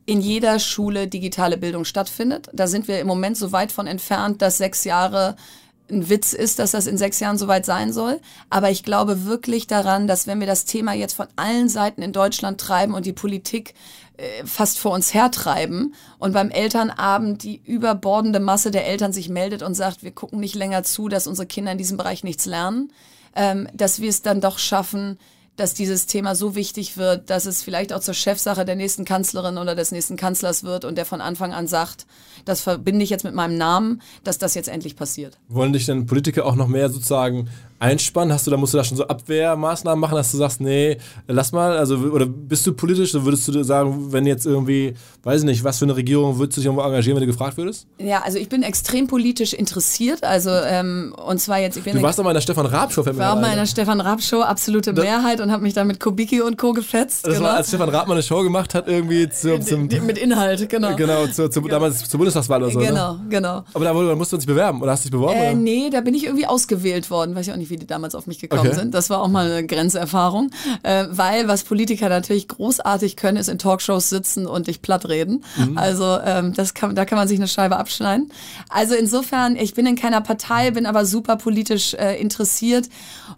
in 0.07 0.21
jeder 0.21 0.59
Schule 0.59 1.07
digitale 1.07 1.57
Bildung 1.57 1.85
stattfindet. 1.85 2.49
Da 2.53 2.67
sind 2.67 2.89
wir 2.89 3.01
im 3.01 3.07
Moment 3.07 3.37
so 3.37 3.53
weit 3.53 3.71
von 3.71 3.87
entfernt, 3.87 4.43
dass 4.43 4.59
sechs 4.59 4.83
Jahre 4.83 5.37
ein 5.91 6.09
Witz 6.09 6.33
ist, 6.33 6.59
dass 6.59 6.73
das 6.73 6.87
in 6.87 6.99
sechs 6.99 7.21
Jahren 7.21 7.39
soweit 7.39 7.67
sein 7.67 7.93
soll. 7.93 8.21
Aber 8.49 8.71
ich 8.71 8.83
glaube 8.83 9.25
wirklich 9.25 9.67
daran, 9.67 10.07
dass 10.07 10.27
wenn 10.27 10.41
wir 10.41 10.47
das 10.47 10.65
Thema 10.65 10.93
jetzt 10.93 11.15
von 11.15 11.29
allen 11.37 11.69
Seiten 11.69 12.03
in 12.03 12.13
Deutschland 12.13 12.61
treiben 12.61 12.95
und 12.95 13.07
die 13.07 13.13
Politik 13.13 13.75
äh, 14.17 14.45
fast 14.45 14.79
vor 14.79 14.93
uns 14.93 15.15
hertreiben 15.15 15.95
und 16.19 16.33
beim 16.33 16.51
Elternabend 16.51 17.43
die 17.43 17.61
überbordende 17.65 18.41
Masse 18.41 18.71
der 18.71 18.87
Eltern 18.87 19.13
sich 19.13 19.29
meldet 19.29 19.63
und 19.63 19.75
sagt, 19.75 20.03
wir 20.03 20.13
gucken 20.13 20.41
nicht 20.41 20.55
länger 20.55 20.83
zu, 20.83 21.09
dass 21.09 21.27
unsere 21.27 21.47
Kinder 21.47 21.73
in 21.73 21.79
diesem 21.79 21.97
Bereich 21.97 22.25
nichts 22.25 22.47
lernen, 22.47 22.93
ähm, 23.35 23.69
dass 23.73 24.01
wir 24.01 24.11
es 24.11 24.23
dann 24.23 24.41
doch 24.41 24.59
schaffen, 24.59 25.19
dass 25.61 25.75
dieses 25.75 26.07
Thema 26.07 26.35
so 26.35 26.55
wichtig 26.55 26.97
wird, 26.97 27.29
dass 27.29 27.45
es 27.45 27.63
vielleicht 27.63 27.93
auch 27.93 28.01
zur 28.01 28.15
Chefsache 28.15 28.65
der 28.65 28.77
nächsten 28.77 29.05
Kanzlerin 29.05 29.59
oder 29.59 29.75
des 29.75 29.93
nächsten 29.93 30.17
Kanzlers 30.17 30.65
wird 30.65 30.87
und 30.87 30.97
der 30.97 31.05
von 31.05 31.21
Anfang 31.21 31.53
an 31.53 31.67
sagt, 31.67 32.07
das 32.47 32.63
verbinde 32.63 33.05
ich 33.05 33.11
jetzt 33.11 33.25
mit 33.25 33.35
meinem 33.35 33.59
Namen, 33.59 34.01
dass 34.25 34.39
das 34.39 34.55
jetzt 34.55 34.71
endlich 34.71 34.97
passiert. 34.97 35.37
Wollen 35.49 35.75
dich 35.75 35.85
denn 35.85 36.07
Politiker 36.07 36.47
auch 36.47 36.55
noch 36.55 36.67
mehr 36.67 36.89
sozusagen 36.89 37.51
einspannen? 37.81 38.33
Hast 38.33 38.47
du 38.47 38.51
da 38.51 38.57
musst 38.57 38.75
du 38.75 38.79
da 38.79 38.85
schon 38.85 38.97
so 38.97 39.07
Abwehrmaßnahmen 39.07 39.99
machen, 39.99 40.15
dass 40.15 40.31
du 40.31 40.37
sagst, 40.37 40.61
nee, 40.61 40.99
lass 41.27 41.51
mal, 41.53 41.77
also 41.77 41.97
oder 41.97 42.27
bist 42.27 42.67
du 42.67 42.75
politisch, 42.75 43.13
so 43.13 43.25
würdest 43.25 43.49
du 43.49 43.65
sagen, 43.65 44.13
wenn 44.13 44.27
jetzt 44.27 44.47
irgendwie, 44.47 44.95
weiß 45.23 45.41
ich 45.41 45.47
nicht, 45.47 45.65
was 45.65 45.79
für 45.79 45.87
eine 45.87 45.97
Regierung 45.97 46.39
würdest 46.39 46.59
du 46.59 46.61
dich 46.61 46.67
irgendwo 46.67 46.85
engagieren, 46.85 47.17
wenn 47.17 47.27
du 47.27 47.33
gefragt 47.33 47.57
würdest? 47.57 47.87
Ja, 47.99 48.23
also 48.23 48.39
ich 48.39 48.49
bin 48.49 48.63
extrem 48.63 49.07
politisch 49.07 49.53
interessiert, 49.53 50.23
also 50.23 50.51
ähm, 50.51 51.15
und 51.27 51.41
zwar 51.41 51.59
jetzt, 51.59 51.77
ich 51.77 51.85
bin 51.85 51.97
Du 51.97 52.03
warst 52.03 52.19
doch 52.19 52.25
mal 52.25 52.31
in 52.31 52.35
der 52.35 52.43
Stefan 52.43 52.67
Raab 52.67 52.93
Show, 52.93 53.01
Ich 53.01 53.17
war 53.17 53.33
auch 53.35 53.41
mal 53.41 53.51
in 53.51 53.59
der 53.59 53.67
Stefan 53.67 54.01
Raab 54.01 54.23
Show, 54.23 54.43
absolute 54.43 54.93
das, 54.93 55.05
Mehrheit 55.05 55.41
und 55.41 55.51
habe 55.51 55.63
mich 55.63 55.75
da 55.75 55.85
mit 55.85 55.99
Kubicki 55.99 56.43
und 56.43 56.59
Co 56.59 56.73
gefetzt. 56.73 57.27
Das 57.27 57.35
genau. 57.35 57.49
war, 57.49 57.57
als 57.57 57.69
Stefan 57.69 57.89
Raab 57.89 58.07
mal 58.07 58.15
eine 58.15 58.23
Show 58.23 58.43
gemacht 58.43 58.75
hat 58.75 58.89
irgendwie 58.89 59.29
zum, 59.31 59.63
zum 59.63 59.87
mit 59.87 60.19
Inhalt, 60.19 60.69
genau. 60.69 60.95
Genau, 60.97 61.27
zu, 61.27 61.49
zu, 61.49 61.63
genau. 61.63 61.75
damals 61.75 62.09
zur 62.09 62.19
Bundestagswahl 62.19 62.63
oder 62.63 62.73
so. 62.73 62.79
Genau, 62.79 63.15
ne? 63.15 63.21
genau. 63.31 63.65
Aber 63.73 63.85
da, 63.85 63.93
da 63.93 64.15
musst 64.15 64.33
du 64.33 64.37
dich 64.37 64.47
bewerben 64.47 64.83
oder 64.83 64.93
hast 64.93 65.05
du 65.05 65.09
dich 65.09 65.13
beworben? 65.13 65.39
Äh, 65.39 65.55
nee, 65.55 65.91
da 65.91 66.01
bin 66.01 66.15
ich 66.15 66.25
irgendwie 66.25 66.47
ausgewählt 66.47 67.11
worden, 67.11 67.35
weiß 67.35 67.47
ich 67.47 67.53
auch 67.53 67.57
nicht, 67.57 67.70
wie 67.71 67.77
die 67.77 67.87
damals 67.87 68.15
auf 68.15 68.27
mich 68.27 68.39
gekommen 68.39 68.69
okay. 68.69 68.75
sind. 68.75 68.95
Das 68.95 69.11
war 69.11 69.23
auch 69.23 69.29
mal 69.29 69.51
eine 69.51 69.67
Grenzerfahrung. 69.67 70.51
Äh, 70.83 71.07
weil 71.11 71.49
was 71.49 71.65
Politiker 71.65 72.09
natürlich 72.09 72.49
großartig 72.49 73.17
können, 73.17 73.37
ist 73.37 73.49
in 73.49 73.59
Talkshows 73.59 74.09
sitzen 74.09 74.47
und 74.47 74.67
dich 74.67 74.83
plattreden. 74.83 75.45
Mhm. 75.57 75.79
Also 75.79 76.19
ähm, 76.25 76.53
das 76.55 76.75
kann, 76.75 76.95
da 76.95 77.05
kann 77.05 77.19
man 77.19 77.29
sich 77.29 77.39
eine 77.39 77.49
Scheibe 77.49 77.77
abschneiden. 77.77 78.33
Also 78.69 78.95
insofern, 78.95 79.57
ich 79.57 79.75
bin 79.75 79.87
in 79.87 79.97
keiner 79.97 80.21
Partei, 80.21 80.71
bin 80.71 80.87
aber 80.87 81.05
super 81.05 81.37
politisch 81.37 81.95
äh, 81.95 82.21
interessiert. 82.21 82.89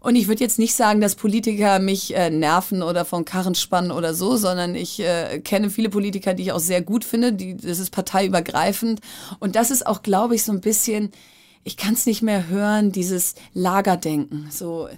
Und 0.01 0.17
ich 0.17 0.29
würde 0.29 0.43
jetzt 0.43 0.59
nicht 0.59 0.75
sagen, 0.75 1.01
dass 1.01 1.15
Politiker 1.15 1.79
mich 1.79 2.15
äh, 2.15 2.31
nerven 2.31 2.83
oder 2.83 3.05
von 3.05 3.25
Karren 3.25 3.55
spannen 3.55 3.91
oder 3.91 4.15
so, 4.15 4.37
sondern 4.37 4.75
ich 4.75 5.01
äh, 5.01 5.41
kenne 5.41 5.71
viele 5.71 5.91
Politiker, 5.91 6.35
die 6.35 6.45
ich 6.45 6.53
auch 6.53 6.61
sehr 6.61 6.83
gut 6.83 7.05
finde. 7.05 7.33
Die, 7.33 7.57
das 7.57 7.79
ist 7.79 7.91
parteiübergreifend. 7.91 9.01
Und 9.39 9.57
das 9.57 9.71
ist 9.71 9.87
auch, 9.87 10.03
glaube 10.03 10.35
ich, 10.35 10.45
so 10.45 10.53
ein 10.53 10.61
bisschen 10.61 11.13
ich 11.65 11.77
kann 11.77 11.95
es 11.95 12.07
nicht 12.07 12.23
mehr 12.23 12.49
hören, 12.49 12.93
dieses 12.93 13.35
Lagerdenken. 13.55 14.49
So, 14.51 14.89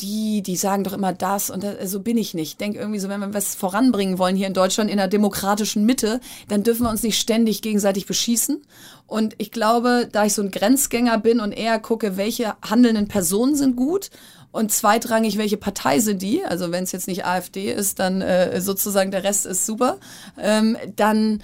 die, 0.00 0.42
die 0.42 0.56
sagen 0.56 0.84
doch 0.84 0.92
immer 0.92 1.12
das 1.12 1.48
und 1.50 1.62
das, 1.62 1.90
so 1.90 2.00
bin 2.00 2.18
ich 2.18 2.34
nicht. 2.34 2.52
Ich 2.52 2.56
denke 2.56 2.78
irgendwie 2.78 2.98
so, 2.98 3.08
wenn 3.08 3.20
wir 3.20 3.34
was 3.34 3.54
voranbringen 3.54 4.18
wollen 4.18 4.36
hier 4.36 4.46
in 4.46 4.54
Deutschland 4.54 4.90
in 4.90 4.98
einer 4.98 5.08
demokratischen 5.08 5.86
Mitte, 5.86 6.20
dann 6.48 6.62
dürfen 6.62 6.82
wir 6.82 6.90
uns 6.90 7.02
nicht 7.02 7.18
ständig 7.18 7.62
gegenseitig 7.62 8.06
beschießen. 8.06 8.62
Und 9.06 9.34
ich 9.38 9.52
glaube, 9.52 10.08
da 10.10 10.26
ich 10.26 10.34
so 10.34 10.42
ein 10.42 10.50
Grenzgänger 10.50 11.18
bin 11.18 11.40
und 11.40 11.52
eher 11.52 11.78
gucke, 11.78 12.16
welche 12.16 12.54
handelnden 12.62 13.08
Personen 13.08 13.56
sind 13.56 13.76
gut 13.76 14.10
und 14.52 14.70
zweitrangig, 14.72 15.38
welche 15.38 15.56
Partei 15.56 16.00
sind 16.00 16.20
die, 16.20 16.44
also 16.44 16.72
wenn 16.72 16.84
es 16.84 16.92
jetzt 16.92 17.08
nicht 17.08 17.24
AfD 17.24 17.72
ist, 17.72 17.98
dann 17.98 18.20
äh, 18.20 18.60
sozusagen 18.60 19.10
der 19.10 19.24
Rest 19.24 19.46
ist 19.46 19.64
super, 19.64 19.98
ähm, 20.38 20.76
dann 20.96 21.42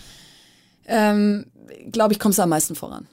ähm, 0.87 1.46
glaube 1.90 2.12
ich, 2.12 2.18
kommst 2.18 2.38
du 2.38 2.42
am 2.42 2.50
meisten 2.50 2.74
voran. 2.74 3.06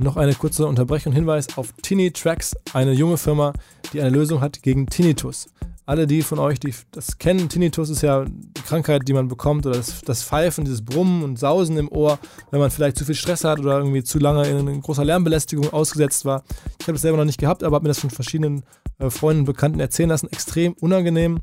Noch 0.00 0.16
eine 0.16 0.32
kurze 0.34 0.64
Unterbrechung. 0.64 1.12
Hinweis 1.12 1.48
auf 1.58 1.72
Tini 1.82 2.12
Tracks, 2.12 2.56
eine 2.72 2.92
junge 2.92 3.16
Firma, 3.16 3.52
die 3.92 4.00
eine 4.00 4.10
Lösung 4.10 4.40
hat 4.40 4.62
gegen 4.62 4.86
Tinnitus. 4.86 5.48
Alle 5.88 6.06
die 6.06 6.20
von 6.20 6.38
euch, 6.38 6.60
die 6.60 6.74
das 6.90 7.16
kennen, 7.16 7.48
Tinnitus 7.48 7.88
ist 7.88 8.02
ja 8.02 8.26
die 8.26 8.60
Krankheit, 8.60 9.08
die 9.08 9.14
man 9.14 9.26
bekommt, 9.26 9.64
oder 9.64 9.78
das, 9.78 10.02
das 10.02 10.22
Pfeifen, 10.22 10.66
dieses 10.66 10.84
Brummen 10.84 11.22
und 11.22 11.38
Sausen 11.38 11.78
im 11.78 11.90
Ohr, 11.90 12.18
wenn 12.50 12.60
man 12.60 12.70
vielleicht 12.70 12.98
zu 12.98 13.06
viel 13.06 13.14
Stress 13.14 13.42
hat 13.42 13.58
oder 13.58 13.78
irgendwie 13.78 14.04
zu 14.04 14.18
lange 14.18 14.46
in, 14.46 14.82
großer 14.82 15.02
Lärmbelästigung 15.02 15.72
ausgesetzt 15.72 16.26
war. 16.26 16.44
Ich 16.78 16.86
habe 16.88 16.92
das 16.92 17.00
selber 17.00 17.16
noch 17.16 17.24
nicht 17.24 17.40
gehabt, 17.40 17.62
aber 17.62 17.76
habe 17.76 17.84
mir 17.84 17.88
das 17.88 18.00
von 18.00 18.10
verschiedenen 18.10 18.64
äh, 18.98 19.08
Freunden 19.08 19.40
und 19.40 19.46
Bekannten 19.46 19.80
erzählen 19.80 20.10
lassen. 20.10 20.28
Extrem 20.30 20.74
unangenehm. 20.74 21.40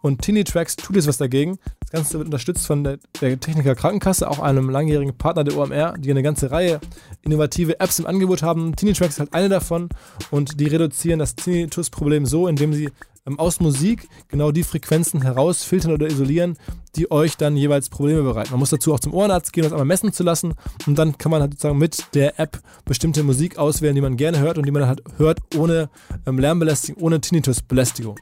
Und 0.00 0.22
Tini 0.22 0.44
Tracks 0.44 0.76
tut 0.76 0.94
jetzt 0.94 1.08
was 1.08 1.16
dagegen. 1.16 1.58
Das 1.80 1.90
Ganze 1.90 2.18
wird 2.18 2.26
unterstützt 2.26 2.66
von 2.66 2.84
der, 2.84 2.98
der 3.20 3.40
Techniker 3.40 3.74
Krankenkasse, 3.74 4.30
auch 4.30 4.38
einem 4.38 4.70
langjährigen 4.70 5.16
Partner 5.16 5.42
der 5.42 5.56
OMR, 5.56 5.94
die 5.98 6.10
eine 6.10 6.22
ganze 6.22 6.52
Reihe 6.52 6.78
innovative 7.22 7.80
Apps 7.80 7.98
im 7.98 8.06
Angebot 8.06 8.42
haben. 8.42 8.76
Tini 8.76 8.92
Tracks 8.92 9.14
ist 9.14 9.20
halt 9.20 9.34
eine 9.34 9.48
davon 9.48 9.88
und 10.30 10.60
die 10.60 10.66
reduzieren 10.66 11.18
das 11.18 11.34
Tinnitus-Problem 11.34 12.26
so, 12.26 12.46
indem 12.46 12.72
sie 12.74 12.90
aus 13.36 13.60
Musik 13.60 14.08
genau 14.28 14.52
die 14.52 14.62
Frequenzen 14.62 15.22
herausfiltern 15.22 15.92
oder 15.92 16.06
isolieren, 16.06 16.56
die 16.96 17.10
euch 17.10 17.36
dann 17.36 17.56
jeweils 17.56 17.88
Probleme 17.88 18.22
bereiten. 18.22 18.50
Man 18.52 18.60
muss 18.60 18.70
dazu 18.70 18.94
auch 18.94 19.00
zum 19.00 19.12
Ohrenarzt 19.12 19.52
gehen, 19.52 19.64
das 19.64 19.72
einmal 19.72 19.86
messen 19.86 20.12
zu 20.12 20.22
lassen 20.22 20.54
und 20.86 20.98
dann 20.98 21.18
kann 21.18 21.30
man 21.30 21.40
halt 21.40 21.52
sozusagen 21.52 21.78
mit 21.78 22.14
der 22.14 22.38
App 22.38 22.60
bestimmte 22.84 23.22
Musik 23.24 23.58
auswählen, 23.58 23.94
die 23.94 24.00
man 24.00 24.16
gerne 24.16 24.38
hört 24.38 24.56
und 24.56 24.66
die 24.66 24.72
man 24.72 24.86
halt 24.86 25.02
hört 25.16 25.40
ohne 25.56 25.90
ähm, 26.26 26.38
Lärmbelästigung, 26.38 27.02
ohne 27.02 27.20
Tinnitusbelästigung. 27.20 28.18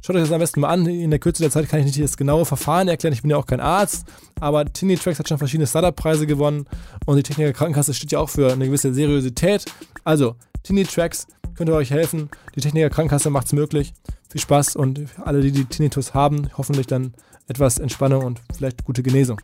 Schaut 0.00 0.16
euch 0.16 0.22
das 0.22 0.32
am 0.32 0.38
besten 0.38 0.60
mal 0.60 0.68
an. 0.68 0.86
In 0.86 1.10
der 1.10 1.18
Kürze 1.18 1.42
der 1.42 1.50
Zeit 1.50 1.68
kann 1.68 1.80
ich 1.80 1.86
nicht 1.86 2.00
das 2.00 2.16
genaue 2.16 2.44
Verfahren 2.44 2.88
erklären. 2.88 3.12
Ich 3.12 3.22
bin 3.22 3.30
ja 3.30 3.36
auch 3.36 3.46
kein 3.46 3.60
Arzt. 3.60 4.06
Aber 4.40 4.64
Tracks 4.64 5.18
hat 5.18 5.28
schon 5.28 5.38
verschiedene 5.38 5.66
Startup-Preise 5.66 6.26
gewonnen. 6.26 6.66
Und 7.04 7.16
die 7.16 7.22
Techniker 7.22 7.52
Krankenkasse 7.52 7.94
steht 7.94 8.12
ja 8.12 8.20
auch 8.20 8.28
für 8.28 8.52
eine 8.52 8.66
gewisse 8.66 8.94
Seriosität. 8.94 9.64
Also, 10.04 10.36
Tracks 10.62 11.26
könnte 11.54 11.74
euch 11.74 11.90
helfen. 11.90 12.30
Die 12.54 12.60
Techniker 12.60 12.90
Krankenkasse 12.90 13.30
macht 13.30 13.46
es 13.46 13.52
möglich. 13.52 13.92
Viel 14.28 14.40
Spaß 14.40 14.76
und 14.76 15.08
für 15.08 15.26
alle, 15.26 15.40
die 15.40 15.52
die 15.52 15.64
Tinnitus 15.64 16.12
haben, 16.12 16.50
hoffentlich 16.58 16.86
dann 16.86 17.14
etwas 17.46 17.78
Entspannung 17.78 18.24
und 18.24 18.40
vielleicht 18.54 18.84
gute 18.84 19.02
Genesung. 19.02 19.40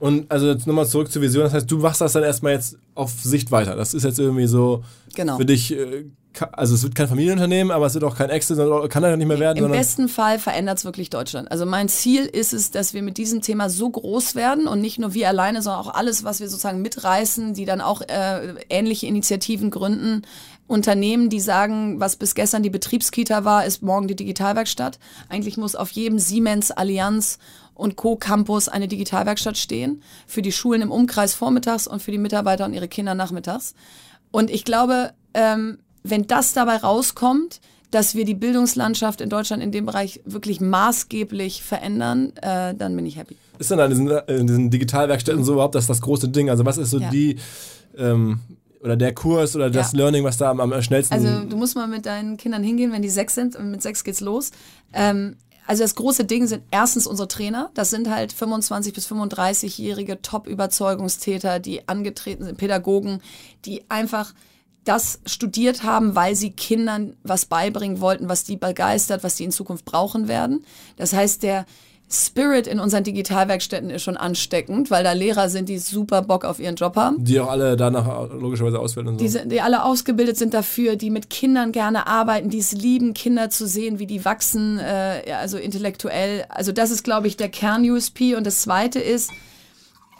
Und 0.00 0.30
also 0.30 0.48
jetzt 0.48 0.66
nochmal 0.66 0.86
zurück 0.86 1.10
zur 1.10 1.22
Vision. 1.22 1.44
Das 1.44 1.54
heißt, 1.54 1.70
du 1.70 1.78
machst 1.78 2.00
das 2.00 2.12
dann 2.12 2.22
erstmal 2.22 2.52
jetzt 2.52 2.76
auf 2.94 3.10
Sicht 3.10 3.50
weiter. 3.50 3.74
Das 3.76 3.94
ist 3.94 4.04
jetzt 4.04 4.18
irgendwie 4.18 4.46
so 4.46 4.84
genau. 5.14 5.36
für 5.36 5.46
dich 5.46 5.76
äh, 5.76 6.04
also 6.52 6.74
es 6.74 6.82
wird 6.82 6.94
kein 6.94 7.08
Familienunternehmen, 7.08 7.70
aber 7.70 7.86
es 7.86 7.94
wird 7.94 8.04
auch 8.04 8.16
kein 8.16 8.30
Exit, 8.30 8.58
kann 8.90 9.02
er 9.02 9.10
ja 9.10 9.16
nicht 9.16 9.26
mehr 9.26 9.38
werden. 9.38 9.64
Im 9.64 9.70
besten 9.70 10.08
Fall 10.08 10.38
verändert 10.38 10.78
es 10.78 10.84
wirklich 10.84 11.10
Deutschland. 11.10 11.50
Also 11.50 11.66
mein 11.66 11.88
Ziel 11.88 12.24
ist 12.26 12.52
es, 12.52 12.70
dass 12.70 12.94
wir 12.94 13.02
mit 13.02 13.18
diesem 13.18 13.42
Thema 13.42 13.70
so 13.70 13.90
groß 13.90 14.34
werden 14.34 14.68
und 14.68 14.80
nicht 14.80 14.98
nur 14.98 15.14
wir 15.14 15.28
alleine, 15.28 15.62
sondern 15.62 15.82
auch 15.82 15.94
alles, 15.94 16.24
was 16.24 16.40
wir 16.40 16.48
sozusagen 16.48 16.82
mitreißen, 16.82 17.54
die 17.54 17.64
dann 17.64 17.80
auch 17.80 18.02
äh, 18.02 18.54
ähnliche 18.68 19.06
Initiativen 19.06 19.70
gründen. 19.70 20.22
Unternehmen, 20.68 21.30
die 21.30 21.40
sagen, 21.40 21.98
was 21.98 22.16
bis 22.16 22.34
gestern 22.34 22.62
die 22.62 22.70
Betriebskita 22.70 23.44
war, 23.44 23.64
ist 23.64 23.82
morgen 23.82 24.06
die 24.06 24.14
Digitalwerkstatt. 24.14 24.98
Eigentlich 25.28 25.56
muss 25.56 25.74
auf 25.74 25.90
jedem 25.90 26.18
Siemens, 26.18 26.70
Allianz 26.70 27.38
und 27.74 27.96
Co. 27.96 28.16
Campus 28.16 28.68
eine 28.68 28.86
Digitalwerkstatt 28.86 29.56
stehen. 29.56 30.02
Für 30.26 30.42
die 30.42 30.52
Schulen 30.52 30.82
im 30.82 30.90
Umkreis 30.92 31.34
vormittags 31.34 31.86
und 31.86 32.02
für 32.02 32.10
die 32.10 32.18
Mitarbeiter 32.18 32.66
und 32.66 32.74
ihre 32.74 32.86
Kinder 32.86 33.14
nachmittags. 33.14 33.74
Und 34.30 34.50
ich 34.50 34.64
glaube, 34.64 35.12
ähm, 35.32 35.78
wenn 36.02 36.26
das 36.26 36.52
dabei 36.52 36.76
rauskommt, 36.76 37.60
dass 37.90 38.14
wir 38.14 38.26
die 38.26 38.34
Bildungslandschaft 38.34 39.22
in 39.22 39.30
Deutschland 39.30 39.62
in 39.62 39.72
dem 39.72 39.86
Bereich 39.86 40.20
wirklich 40.26 40.60
maßgeblich 40.60 41.62
verändern, 41.62 42.34
äh, 42.42 42.74
dann 42.74 42.94
bin 42.94 43.06
ich 43.06 43.16
happy. 43.16 43.36
Ist 43.58 43.70
denn 43.70 43.80
an 43.80 43.88
diesen, 43.88 44.08
in 44.08 44.46
diesen 44.46 44.70
Digitalwerkstätten 44.70 45.42
so 45.44 45.54
überhaupt 45.54 45.74
das, 45.74 45.86
das 45.86 46.02
große 46.02 46.28
Ding? 46.28 46.50
Also 46.50 46.66
was 46.66 46.76
ist 46.76 46.90
so 46.90 46.98
ja. 46.98 47.08
die 47.10 47.36
ähm, 47.96 48.40
oder 48.82 48.96
der 48.96 49.14
Kurs 49.14 49.56
oder 49.56 49.70
das 49.70 49.92
ja. 49.92 49.98
Learning, 49.98 50.24
was 50.24 50.36
da 50.36 50.50
am, 50.50 50.60
am 50.60 50.82
schnellsten... 50.82 51.14
Also 51.14 51.44
du 51.44 51.56
musst 51.56 51.74
mal 51.76 51.86
mit 51.88 52.06
deinen 52.06 52.36
Kindern 52.36 52.62
hingehen, 52.62 52.92
wenn 52.92 53.02
die 53.02 53.08
sechs 53.08 53.34
sind 53.34 53.56
und 53.56 53.70
mit 53.70 53.82
sechs 53.82 54.04
geht's 54.04 54.20
los. 54.20 54.50
Ähm, 54.92 55.36
Also 55.66 55.82
das 55.82 55.94
große 55.96 56.24
Ding 56.24 56.46
sind 56.46 56.62
erstens 56.70 57.06
unsere 57.06 57.28
Trainer. 57.28 57.70
Das 57.74 57.90
sind 57.90 58.08
halt 58.08 58.32
25 58.32 58.94
bis 58.94 59.06
35-jährige 59.10 60.22
Top-Überzeugungstäter, 60.22 61.58
die 61.60 61.86
angetreten 61.86 62.44
sind, 62.44 62.56
Pädagogen, 62.56 63.20
die 63.66 63.82
einfach 63.90 64.32
das 64.84 65.20
studiert 65.26 65.82
haben, 65.82 66.14
weil 66.14 66.34
sie 66.34 66.52
Kindern 66.52 67.14
was 67.22 67.44
beibringen 67.44 68.00
wollten, 68.00 68.30
was 68.30 68.44
die 68.44 68.56
begeistert, 68.56 69.22
was 69.22 69.34
die 69.34 69.44
in 69.44 69.50
Zukunft 69.52 69.84
brauchen 69.84 70.28
werden. 70.28 70.64
Das 70.96 71.12
heißt, 71.12 71.42
der 71.42 71.66
Spirit 72.10 72.66
in 72.66 72.80
unseren 72.80 73.04
Digitalwerkstätten 73.04 73.90
ist 73.90 74.02
schon 74.02 74.16
ansteckend, 74.16 74.90
weil 74.90 75.04
da 75.04 75.12
Lehrer 75.12 75.50
sind, 75.50 75.68
die 75.68 75.78
super 75.78 76.22
Bock 76.22 76.46
auf 76.46 76.58
ihren 76.58 76.76
Job 76.76 76.96
haben. 76.96 77.22
Die 77.22 77.38
auch 77.38 77.50
alle 77.50 77.76
danach 77.76 78.30
logischerweise 78.30 78.78
auswählen 78.78 79.08
und 79.08 79.18
so. 79.18 79.24
Die, 79.24 79.28
sind, 79.28 79.52
die 79.52 79.60
alle 79.60 79.84
ausgebildet 79.84 80.38
sind 80.38 80.54
dafür, 80.54 80.96
die 80.96 81.10
mit 81.10 81.28
Kindern 81.28 81.70
gerne 81.70 82.06
arbeiten, 82.06 82.48
die 82.48 82.60
es 82.60 82.72
lieben, 82.72 83.12
Kinder 83.12 83.50
zu 83.50 83.66
sehen, 83.66 83.98
wie 83.98 84.06
die 84.06 84.24
wachsen, 84.24 84.78
äh, 84.78 85.32
also 85.38 85.58
intellektuell. 85.58 86.46
Also 86.48 86.72
das 86.72 86.90
ist, 86.90 87.04
glaube 87.04 87.26
ich, 87.26 87.36
der 87.36 87.50
Kern-USP. 87.50 88.36
Und 88.36 88.46
das 88.46 88.62
Zweite 88.62 89.00
ist, 89.00 89.30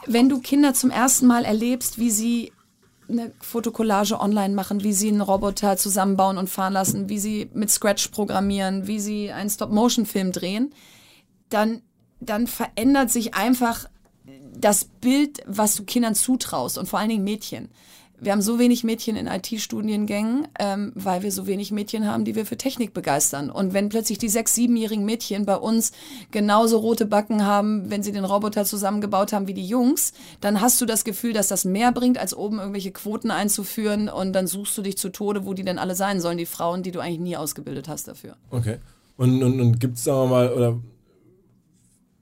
wenn 0.05 0.29
du 0.29 0.41
Kinder 0.41 0.75
zum 0.75 0.91
ersten 0.91 1.25
Mal 1.25 1.43
erlebst, 1.43 1.97
wie 1.97 2.11
sie 2.11 2.51
eine 3.09 3.31
Fotokollage 3.41 4.19
online 4.19 4.53
machen, 4.53 4.83
wie 4.83 4.93
sie 4.93 5.07
einen 5.07 5.21
Roboter 5.21 5.77
zusammenbauen 5.77 6.37
und 6.37 6.51
fahren 6.51 6.73
lassen, 6.73 7.09
wie 7.09 7.17
sie 7.17 7.49
mit 7.55 7.71
Scratch 7.71 8.09
programmieren, 8.09 8.85
wie 8.85 8.99
sie 8.99 9.31
einen 9.31 9.49
Stop-Motion-Film 9.49 10.31
drehen, 10.31 10.71
dann, 11.49 11.81
dann 12.19 12.47
verändert 12.47 13.11
sich 13.11 13.33
einfach 13.33 13.89
das 14.55 14.85
Bild, 14.85 15.41
was 15.45 15.75
du 15.75 15.83
Kindern 15.83 16.15
zutraust 16.15 16.77
und 16.77 16.87
vor 16.87 16.99
allen 16.99 17.09
Dingen 17.09 17.23
Mädchen. 17.23 17.69
Wir 18.21 18.33
haben 18.33 18.41
so 18.41 18.59
wenig 18.59 18.83
Mädchen 18.83 19.15
in 19.15 19.27
IT-Studiengängen, 19.27 20.47
ähm, 20.59 20.91
weil 20.93 21.23
wir 21.23 21.31
so 21.31 21.47
wenig 21.47 21.71
Mädchen 21.71 22.05
haben, 22.05 22.25
die 22.25 22.35
wir 22.35 22.45
für 22.45 22.57
Technik 22.57 22.93
begeistern. 22.93 23.49
Und 23.49 23.73
wenn 23.73 23.87
plötzlich 23.87 24.17
die 24.17 24.27
sechs, 24.27 24.55
siebenjährigen 24.55 25.05
Mädchen 25.05 25.45
bei 25.45 25.55
uns 25.55 25.93
genauso 26.31 26.79
rote 26.79 27.05
Backen 27.05 27.45
haben, 27.45 27.89
wenn 27.89 28.03
sie 28.03 28.11
den 28.11 28.25
Roboter 28.25 28.65
zusammengebaut 28.65 29.31
haben 29.31 29.47
wie 29.47 29.53
die 29.53 29.65
Jungs, 29.65 30.11
dann 30.41 30.59
hast 30.59 30.81
du 30.81 30.85
das 30.85 31.05
Gefühl, 31.05 31.31
dass 31.31 31.47
das 31.47 31.63
mehr 31.63 31.93
bringt, 31.93 32.17
als 32.17 32.35
oben 32.35 32.59
irgendwelche 32.59 32.91
Quoten 32.91 33.31
einzuführen. 33.31 34.09
Und 34.09 34.33
dann 34.33 34.47
suchst 34.47 34.77
du 34.77 34.81
dich 34.81 34.97
zu 34.97 35.09
Tode, 35.09 35.45
wo 35.45 35.53
die 35.53 35.63
denn 35.63 35.79
alle 35.79 35.95
sein 35.95 36.19
sollen, 36.19 36.37
die 36.37 36.45
Frauen, 36.45 36.83
die 36.83 36.91
du 36.91 36.99
eigentlich 36.99 37.19
nie 37.19 37.37
ausgebildet 37.37 37.87
hast 37.87 38.09
dafür. 38.09 38.35
Okay. 38.51 38.79
Und, 39.15 39.41
und, 39.41 39.61
und 39.61 39.79
gibt 39.79 39.97
es, 39.97 40.05
wir 40.05 40.25
mal, 40.27 40.51
oder 40.51 40.77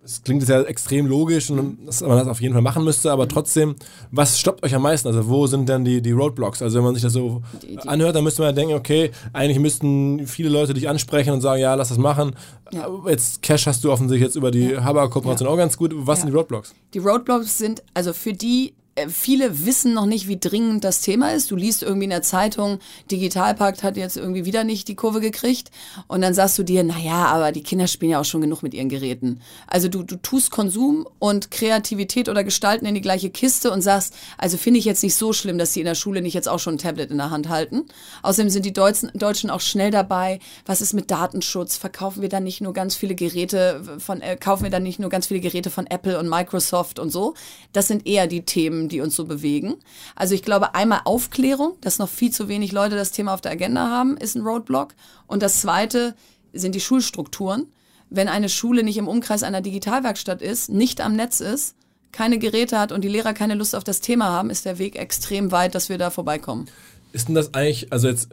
es 0.07 0.23
klingt 0.23 0.47
ja 0.47 0.61
extrem 0.61 1.05
logisch 1.05 1.49
und 1.49 1.85
dass 1.85 2.01
man 2.01 2.17
das 2.17 2.27
auf 2.27 2.39
jeden 2.39 2.53
Fall 2.53 2.61
machen 2.61 2.85
müsste, 2.85 3.11
aber 3.11 3.27
trotzdem, 3.27 3.75
was 4.09 4.39
stoppt 4.39 4.63
euch 4.63 4.73
am 4.73 4.81
meisten? 4.81 5.09
Also 5.09 5.27
wo 5.27 5.47
sind 5.47 5.67
denn 5.67 5.83
die, 5.83 6.01
die 6.01 6.11
Roadblocks? 6.11 6.61
Also 6.61 6.77
wenn 6.77 6.85
man 6.85 6.95
sich 6.95 7.03
das 7.03 7.11
so 7.11 7.41
die, 7.61 7.75
die 7.75 7.87
anhört, 7.87 8.15
dann 8.15 8.23
müsste 8.23 8.41
man 8.41 8.49
ja 8.49 8.53
denken, 8.53 8.73
okay, 8.73 9.11
eigentlich 9.33 9.59
müssten 9.59 10.25
viele 10.25 10.47
Leute 10.47 10.73
dich 10.73 10.87
ansprechen 10.87 11.33
und 11.33 11.41
sagen, 11.41 11.61
ja, 11.61 11.75
lass 11.75 11.89
das 11.89 11.97
machen. 11.97 12.35
Ja. 12.71 12.87
Jetzt 13.07 13.41
Cash 13.41 13.67
hast 13.67 13.83
du 13.83 13.91
offensichtlich 13.91 14.25
jetzt 14.25 14.35
über 14.35 14.49
die 14.49 14.71
ja. 14.71 14.83
Haber-Kooperation 14.83 15.47
ja. 15.47 15.53
auch 15.53 15.57
ganz 15.57 15.75
gut. 15.75 15.91
Was 15.93 16.21
sind 16.21 16.29
die 16.29 16.35
Roadblocks? 16.35 16.73
Die 16.93 16.99
Roadblocks 16.99 17.57
sind 17.57 17.83
also 17.93 18.13
für 18.13 18.31
die 18.31 18.73
viele 19.07 19.65
wissen 19.65 19.93
noch 19.93 20.05
nicht, 20.05 20.27
wie 20.27 20.39
dringend 20.39 20.83
das 20.83 21.01
Thema 21.01 21.31
ist. 21.33 21.51
Du 21.51 21.55
liest 21.55 21.83
irgendwie 21.83 22.05
in 22.05 22.09
der 22.09 22.21
Zeitung, 22.21 22.79
Digitalpakt 23.11 23.83
hat 23.83 23.97
jetzt 23.97 24.17
irgendwie 24.17 24.45
wieder 24.45 24.63
nicht 24.63 24.87
die 24.87 24.95
Kurve 24.95 25.21
gekriegt. 25.21 25.71
Und 26.07 26.21
dann 26.21 26.33
sagst 26.33 26.57
du 26.57 26.63
dir, 26.63 26.83
naja, 26.83 27.25
aber 27.25 27.51
die 27.51 27.63
Kinder 27.63 27.87
spielen 27.87 28.11
ja 28.11 28.19
auch 28.19 28.25
schon 28.25 28.41
genug 28.41 28.63
mit 28.63 28.73
ihren 28.73 28.89
Geräten. 28.89 29.41
Also 29.67 29.87
du, 29.87 30.03
du 30.03 30.15
tust 30.15 30.51
Konsum 30.51 31.07
und 31.19 31.51
Kreativität 31.51 32.29
oder 32.29 32.43
Gestalten 32.43 32.85
in 32.85 32.95
die 32.95 33.01
gleiche 33.01 33.29
Kiste 33.29 33.71
und 33.71 33.81
sagst, 33.81 34.13
also 34.37 34.57
finde 34.57 34.79
ich 34.79 34.85
jetzt 34.85 35.03
nicht 35.03 35.15
so 35.15 35.33
schlimm, 35.33 35.57
dass 35.57 35.73
sie 35.73 35.81
in 35.81 35.85
der 35.85 35.95
Schule 35.95 36.21
nicht 36.21 36.33
jetzt 36.33 36.49
auch 36.49 36.59
schon 36.59 36.75
ein 36.75 36.79
Tablet 36.79 37.11
in 37.11 37.17
der 37.17 37.29
Hand 37.29 37.49
halten. 37.49 37.85
Außerdem 38.23 38.49
sind 38.49 38.65
die 38.65 38.73
Deutschen, 38.73 39.11
Deutschen 39.13 39.49
auch 39.49 39.61
schnell 39.61 39.91
dabei. 39.91 40.39
Was 40.65 40.81
ist 40.81 40.93
mit 40.93 41.11
Datenschutz? 41.11 41.77
Verkaufen 41.77 42.21
wir 42.21 42.29
dann 42.29 42.43
nicht 42.43 42.61
nur 42.61 42.73
ganz 42.73 42.95
viele 42.95 43.15
Geräte 43.15 43.81
von, 43.99 44.21
äh, 44.21 44.37
kaufen 44.37 44.63
wir 44.63 44.71
dann 44.71 44.83
nicht 44.83 44.99
nur 44.99 45.09
ganz 45.09 45.27
viele 45.27 45.39
Geräte 45.39 45.69
von 45.69 45.87
Apple 45.87 46.17
und 46.19 46.29
Microsoft 46.29 46.99
und 46.99 47.11
so? 47.11 47.35
Das 47.73 47.87
sind 47.87 48.07
eher 48.07 48.27
die 48.27 48.43
Themen, 48.43 48.86
die 48.89 49.01
uns 49.01 49.15
so 49.15 49.25
bewegen. 49.25 49.75
Also 50.15 50.35
ich 50.35 50.43
glaube, 50.43 50.75
einmal 50.75 51.01
Aufklärung, 51.05 51.77
dass 51.81 51.99
noch 51.99 52.09
viel 52.09 52.31
zu 52.31 52.47
wenig 52.47 52.71
Leute 52.71 52.95
das 52.95 53.11
Thema 53.11 53.33
auf 53.33 53.41
der 53.41 53.51
Agenda 53.51 53.89
haben, 53.89 54.17
ist 54.17 54.35
ein 54.35 54.41
Roadblock. 54.41 54.93
Und 55.27 55.43
das 55.43 55.61
zweite 55.61 56.15
sind 56.53 56.75
die 56.75 56.79
Schulstrukturen. 56.79 57.67
Wenn 58.09 58.27
eine 58.27 58.49
Schule 58.49 58.83
nicht 58.83 58.97
im 58.97 59.07
Umkreis 59.07 59.43
einer 59.43 59.61
Digitalwerkstatt 59.61 60.41
ist, 60.41 60.69
nicht 60.69 61.01
am 61.01 61.15
Netz 61.15 61.39
ist, 61.39 61.75
keine 62.11 62.39
Geräte 62.39 62.79
hat 62.79 62.91
und 62.91 63.03
die 63.03 63.09
Lehrer 63.09 63.33
keine 63.33 63.55
Lust 63.55 63.75
auf 63.75 63.83
das 63.83 63.99
Thema 63.99 64.25
haben, 64.25 64.49
ist 64.49 64.65
der 64.65 64.79
Weg 64.79 64.95
extrem 64.95 65.51
weit, 65.51 65.75
dass 65.75 65.89
wir 65.89 65.97
da 65.97 66.09
vorbeikommen. 66.09 66.67
Ist 67.11 67.27
denn 67.27 67.35
das 67.35 67.53
eigentlich, 67.53 67.91
also 67.91 68.07
jetzt, 68.07 68.29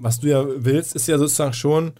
was 0.00 0.20
du 0.20 0.28
ja 0.28 0.44
willst, 0.46 0.96
ist 0.96 1.06
ja 1.06 1.18
sozusagen 1.18 1.52
schon, 1.52 1.92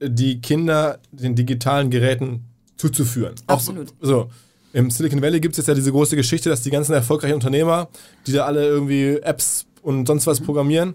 die 0.00 0.40
Kinder 0.40 0.98
den 1.10 1.34
digitalen 1.34 1.90
Geräten 1.90 2.44
zuzuführen. 2.76 3.34
Absolut. 3.46 3.88
Auch, 3.88 3.94
so. 4.00 4.30
Im 4.72 4.90
Silicon 4.90 5.22
Valley 5.22 5.40
gibt 5.40 5.54
es 5.54 5.58
jetzt 5.58 5.68
ja 5.68 5.74
diese 5.74 5.92
große 5.92 6.16
Geschichte, 6.16 6.48
dass 6.48 6.62
die 6.62 6.70
ganzen 6.70 6.92
erfolgreichen 6.92 7.34
Unternehmer, 7.34 7.88
die 8.26 8.32
da 8.32 8.44
alle 8.44 8.66
irgendwie 8.66 9.16
Apps 9.22 9.66
und 9.82 10.06
sonst 10.06 10.26
was 10.26 10.40
programmieren, 10.40 10.94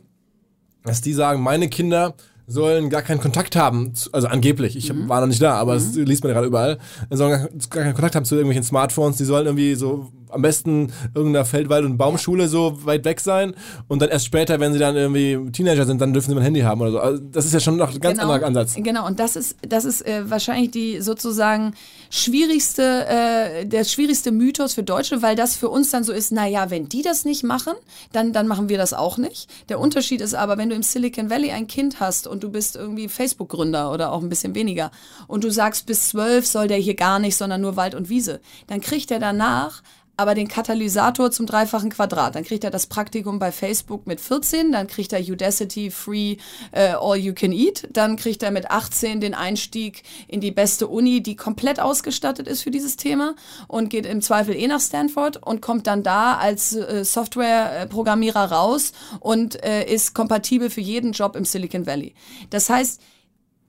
dass 0.84 1.01
die 1.01 1.13
sagen, 1.13 1.41
meine 1.41 1.69
Kinder 1.69 2.15
sollen 2.47 2.89
gar 2.89 3.01
keinen 3.01 3.22
Kontakt 3.22 3.55
haben, 3.55 3.95
zu, 3.95 4.11
also 4.11 4.28
angeblich, 4.28 4.76
ich 4.76 4.91
mhm. 4.91 5.07
war 5.07 5.22
noch 5.22 5.28
nicht 5.28 5.41
da, 5.41 5.55
aber 5.55 5.76
mhm. 5.76 5.78
das 5.78 5.95
liest 5.95 6.24
man 6.24 6.34
gerade 6.34 6.47
überall, 6.47 6.78
sollen 7.09 7.32
gar, 7.32 7.49
gar 7.69 7.84
keinen 7.84 7.93
Kontakt 7.93 8.15
haben 8.15 8.26
zu 8.26 8.36
irgendwelchen 8.36 8.63
Smartphones, 8.63 9.17
die 9.17 9.26
sollen 9.26 9.45
irgendwie 9.45 9.76
so 9.76 10.11
am 10.32 10.41
besten 10.41 10.91
irgendeiner 11.13 11.45
Feldwald- 11.45 11.86
und 11.86 11.97
Baumschule 11.97 12.47
so 12.47 12.86
weit 12.86 13.05
weg 13.05 13.19
sein 13.19 13.53
und 13.88 14.01
dann 14.01 14.09
erst 14.09 14.25
später, 14.25 14.59
wenn 14.59 14.73
sie 14.73 14.79
dann 14.79 14.95
irgendwie 14.95 15.51
Teenager 15.51 15.86
sind, 15.86 16.01
dann 16.01 16.13
dürfen 16.13 16.32
sie 16.32 16.38
ein 16.38 16.41
Handy 16.41 16.61
haben 16.61 16.82
oder 16.82 16.91
so. 16.91 16.99
Also 16.99 17.23
das 17.32 17.45
ist 17.45 17.53
ja 17.53 17.59
schon 17.59 17.77
noch 17.77 17.93
ein 17.93 17.99
ganz 17.99 18.19
genau, 18.19 18.32
anderer 18.32 18.47
Ansatz. 18.47 18.75
Genau, 18.75 19.05
und 19.05 19.19
das 19.19 19.36
ist, 19.36 19.55
das 19.67 19.86
ist 19.86 20.05
äh, 20.05 20.29
wahrscheinlich 20.29 20.71
die 20.71 21.01
sozusagen 21.01 21.73
schwierigste, 22.09 23.05
äh, 23.07 23.65
der 23.65 23.84
schwierigste 23.84 24.32
Mythos 24.32 24.73
für 24.73 24.84
Deutsche, 24.84 25.21
weil 25.21 25.36
das 25.36 25.55
für 25.55 25.69
uns 25.69 25.91
dann 25.91 26.03
so 26.03 26.11
ist, 26.13 26.32
naja, 26.32 26.69
wenn 26.69 26.89
die 26.89 27.01
das 27.01 27.25
nicht 27.25 27.43
machen, 27.43 27.73
dann, 28.11 28.34
dann 28.34 28.47
machen 28.47 28.69
wir 28.69 28.77
das 28.77 28.93
auch 28.93 29.17
nicht. 29.17 29.49
Der 29.69 29.79
Unterschied 29.79 30.21
ist 30.21 30.34
aber, 30.34 30.57
wenn 30.57 30.69
du 30.69 30.75
im 30.75 30.84
Silicon 30.84 31.29
Valley 31.29 31.51
ein 31.51 31.67
Kind 31.67 31.99
hast 31.99 32.27
und 32.27 32.43
du 32.43 32.49
bist 32.49 32.75
irgendwie 32.75 33.07
Facebook-Gründer 33.07 33.91
oder 33.91 34.11
auch 34.11 34.21
ein 34.21 34.29
bisschen 34.29 34.55
weniger 34.55 34.91
und 35.27 35.43
du 35.43 35.49
sagst, 35.49 35.86
bis 35.86 36.09
zwölf 36.09 36.45
soll 36.45 36.67
der 36.67 36.77
hier 36.77 36.95
gar 36.95 37.19
nicht, 37.19 37.36
sondern 37.36 37.61
nur 37.61 37.75
Wald 37.75 37.95
und 37.95 38.09
Wiese, 38.09 38.41
dann 38.67 38.82
kriegt 38.82 39.11
er 39.11 39.19
danach 39.19 39.82
aber 40.18 40.36
den 40.36 40.47
Katalysator 40.47 41.32
zum 41.32 41.45
dreifachen 41.45 41.89
Quadrat. 41.89 42.36
Dann 42.36 42.43
kriegt 42.43 42.64
er 42.64 42.70
das 42.70 42.88
Praktikum 42.88 43.39
bei 43.39 43.51
Facebook 43.51 44.05
mit 44.07 44.22
14, 44.22 44.72
dann 44.72 44.88
kriegt 44.88 45.14
er 45.14 45.20
Udacity 45.20 45.89
Free 45.89 46.38
äh, 46.72 46.93
All 46.93 47.18
You 47.18 47.34
Can 47.34 47.51
Eat, 47.51 47.88
dann 47.91 48.18
kriegt 48.18 48.43
er 48.43 48.51
mit 48.51 48.70
18 48.70 49.22
den 49.22 49.34
Einstieg 49.34 50.03
in 50.28 50.41
die 50.41 50.51
beste 50.51 50.88
Uni, 50.88 51.24
die 51.24 51.36
komplett 51.36 51.80
ausgestattet 51.80 52.47
ist 52.47 52.62
für 52.62 52.72
dieses 52.72 52.97
Thema 52.97 53.36
und 53.68 53.89
geht 53.89 54.05
im 54.05 54.22
Zweifel 54.22 54.55
eh 54.55 54.68
nach 54.68 54.82
Stanford 54.82 55.38
und 55.45 55.62
kommt 55.62 55.88
dann 55.88 56.03
da 56.03 56.36
als 56.36 56.76
äh, 56.76 57.03
Softwareprogrammierer 57.03 58.51
raus 58.51 58.91
und 59.20 59.64
äh, 59.64 59.86
ist 59.86 60.14
kompatibel 60.14 60.70
für 60.70 60.82
jeden 60.82 61.14
Job 61.14 61.36
im 61.36 61.45
Silicon 61.45 61.86
Valley. 61.86 62.14
Das 62.49 62.70
heißt, 62.70 63.01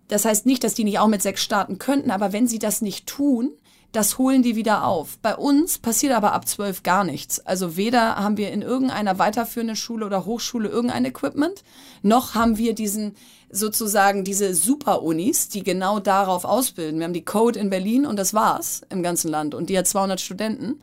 das 0.08 0.24
heißt 0.26 0.44
nicht, 0.44 0.64
dass 0.64 0.74
die 0.74 0.84
nicht 0.84 0.98
auch 0.98 1.08
mit 1.08 1.22
sechs 1.22 1.42
starten 1.42 1.78
könnten, 1.78 2.10
aber 2.10 2.32
wenn 2.32 2.46
sie 2.46 2.58
das 2.58 2.82
nicht 2.82 3.06
tun, 3.06 3.52
das 3.92 4.18
holen 4.18 4.42
die 4.42 4.56
wieder 4.56 4.84
auf. 4.84 5.18
Bei 5.18 5.36
uns 5.36 5.78
passiert 5.78 6.14
aber 6.14 6.32
ab 6.32 6.48
zwölf 6.48 6.82
gar 6.82 7.04
nichts. 7.04 7.40
Also 7.40 7.76
weder 7.76 8.16
haben 8.16 8.36
wir 8.38 8.50
in 8.50 8.62
irgendeiner 8.62 9.18
weiterführenden 9.18 9.76
Schule 9.76 10.06
oder 10.06 10.24
Hochschule 10.24 10.68
irgendein 10.68 11.04
Equipment, 11.04 11.62
noch 12.02 12.34
haben 12.34 12.56
wir 12.58 12.74
diesen 12.74 13.14
sozusagen 13.54 14.24
diese 14.24 14.54
Super-Unis, 14.54 15.50
die 15.50 15.62
genau 15.62 16.00
darauf 16.00 16.46
ausbilden. 16.46 16.98
Wir 16.98 17.04
haben 17.04 17.12
die 17.12 17.24
Code 17.24 17.58
in 17.58 17.68
Berlin 17.68 18.06
und 18.06 18.18
das 18.18 18.32
war's 18.32 18.80
im 18.88 19.02
ganzen 19.02 19.30
Land 19.30 19.54
und 19.54 19.68
die 19.68 19.76
hat 19.76 19.86
200 19.86 20.20
Studenten. 20.20 20.80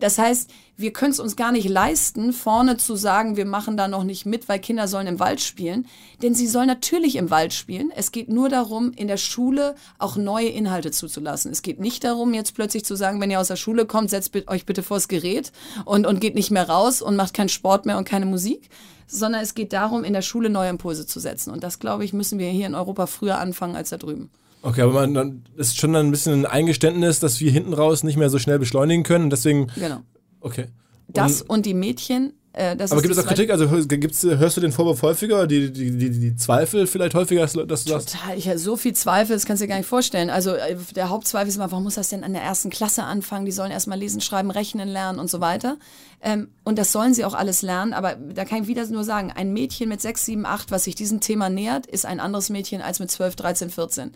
Das 0.00 0.18
heißt, 0.18 0.50
wir 0.76 0.92
können 0.92 1.12
es 1.12 1.20
uns 1.20 1.36
gar 1.36 1.52
nicht 1.52 1.68
leisten, 1.68 2.32
vorne 2.32 2.76
zu 2.76 2.96
sagen, 2.96 3.36
wir 3.36 3.44
machen 3.44 3.76
da 3.76 3.86
noch 3.86 4.02
nicht 4.02 4.26
mit, 4.26 4.48
weil 4.48 4.58
Kinder 4.58 4.88
sollen 4.88 5.06
im 5.06 5.20
Wald 5.20 5.40
spielen. 5.40 5.86
Denn 6.22 6.34
sie 6.34 6.48
sollen 6.48 6.66
natürlich 6.66 7.16
im 7.16 7.30
Wald 7.30 7.52
spielen. 7.52 7.92
Es 7.94 8.10
geht 8.10 8.28
nur 8.28 8.48
darum, 8.48 8.92
in 8.92 9.06
der 9.06 9.16
Schule 9.16 9.76
auch 9.98 10.16
neue 10.16 10.48
Inhalte 10.48 10.90
zuzulassen. 10.90 11.52
Es 11.52 11.62
geht 11.62 11.78
nicht 11.78 12.02
darum, 12.02 12.34
jetzt 12.34 12.54
plötzlich 12.54 12.84
zu 12.84 12.96
sagen, 12.96 13.20
wenn 13.20 13.30
ihr 13.30 13.40
aus 13.40 13.48
der 13.48 13.56
Schule 13.56 13.86
kommt, 13.86 14.10
setzt 14.10 14.32
euch 14.48 14.66
bitte 14.66 14.82
vors 14.82 15.06
Gerät 15.06 15.52
und, 15.84 16.04
und 16.04 16.20
geht 16.20 16.34
nicht 16.34 16.50
mehr 16.50 16.68
raus 16.68 17.00
und 17.00 17.14
macht 17.14 17.34
keinen 17.34 17.48
Sport 17.48 17.86
mehr 17.86 17.96
und 17.96 18.08
keine 18.08 18.26
Musik. 18.26 18.68
Sondern 19.06 19.40
es 19.40 19.54
geht 19.54 19.72
darum, 19.72 20.02
in 20.02 20.14
der 20.14 20.22
Schule 20.22 20.50
neue 20.50 20.70
Impulse 20.70 21.06
zu 21.06 21.20
setzen. 21.20 21.52
Und 21.52 21.62
das, 21.62 21.78
glaube 21.78 22.04
ich, 22.04 22.12
müssen 22.12 22.40
wir 22.40 22.50
hier 22.50 22.66
in 22.66 22.74
Europa 22.74 23.06
früher 23.06 23.38
anfangen 23.38 23.76
als 23.76 23.90
da 23.90 23.98
drüben. 23.98 24.30
Okay, 24.66 24.82
aber 24.82 24.92
man 24.92 25.14
dann 25.14 25.44
ist 25.56 25.78
schon 25.78 25.92
dann 25.92 26.06
ein 26.06 26.10
bisschen 26.10 26.40
ein 26.40 26.46
Eingeständnis, 26.46 27.20
dass 27.20 27.38
wir 27.38 27.52
hinten 27.52 27.72
raus 27.72 28.02
nicht 28.02 28.16
mehr 28.16 28.30
so 28.30 28.40
schnell 28.40 28.58
beschleunigen 28.58 29.04
können. 29.04 29.30
Deswegen. 29.30 29.68
Genau. 29.76 30.00
Okay. 30.40 30.66
Das 31.06 31.42
und, 31.42 31.50
und 31.50 31.66
die 31.66 31.74
Mädchen. 31.74 32.32
Äh, 32.52 32.70
aber 32.72 33.00
gibt 33.00 33.12
es 33.12 33.18
auch 33.18 33.26
Kritik? 33.26 33.50
Also 33.50 33.68
gibt's, 33.86 34.24
hörst 34.24 34.56
du 34.56 34.60
den 34.60 34.72
Vorwurf 34.72 35.02
häufiger, 35.02 35.46
die, 35.46 35.70
die, 35.70 35.96
die, 35.96 36.10
die 36.10 36.36
Zweifel 36.36 36.86
vielleicht 36.86 37.14
häufiger, 37.14 37.42
dass 37.42 37.84
du 37.84 37.90
sagst? 37.90 38.12
Total, 38.12 38.36
ich 38.36 38.48
habe 38.48 38.58
so 38.58 38.76
viel 38.76 38.94
Zweifel, 38.94 39.36
das 39.36 39.44
kannst 39.44 39.60
du 39.60 39.66
dir 39.66 39.68
gar 39.68 39.76
nicht 39.76 39.86
vorstellen. 39.86 40.30
Also 40.30 40.54
äh, 40.54 40.74
der 40.96 41.10
Hauptzweifel 41.10 41.48
ist 41.48 41.56
immer, 41.56 41.70
warum 41.70 41.84
muss 41.84 41.94
das 41.94 42.08
denn 42.08 42.24
an 42.24 42.32
der 42.32 42.42
ersten 42.42 42.70
Klasse 42.70 43.04
anfangen? 43.04 43.44
Die 43.44 43.52
sollen 43.52 43.70
erstmal 43.70 43.98
lesen, 43.98 44.20
schreiben, 44.20 44.50
rechnen 44.50 44.88
lernen 44.88 45.20
und 45.20 45.30
so 45.30 45.40
weiter. 45.40 45.76
Ähm, 46.22 46.48
und 46.64 46.78
das 46.78 46.90
sollen 46.90 47.14
sie 47.14 47.24
auch 47.24 47.34
alles 47.34 47.62
lernen, 47.62 47.92
aber 47.92 48.16
da 48.16 48.44
kann 48.46 48.62
ich 48.62 48.68
wieder 48.68 48.84
nur 48.86 49.04
sagen, 49.04 49.30
ein 49.30 49.52
Mädchen 49.52 49.90
mit 49.90 50.00
6, 50.00 50.24
7, 50.24 50.46
8, 50.46 50.70
was 50.70 50.84
sich 50.84 50.94
diesem 50.96 51.20
Thema 51.20 51.50
nähert, 51.50 51.86
ist 51.86 52.06
ein 52.06 52.18
anderes 52.18 52.48
Mädchen 52.48 52.80
als 52.80 52.98
mit 52.98 53.10
12, 53.10 53.36
13, 53.36 53.70
14 53.70 54.12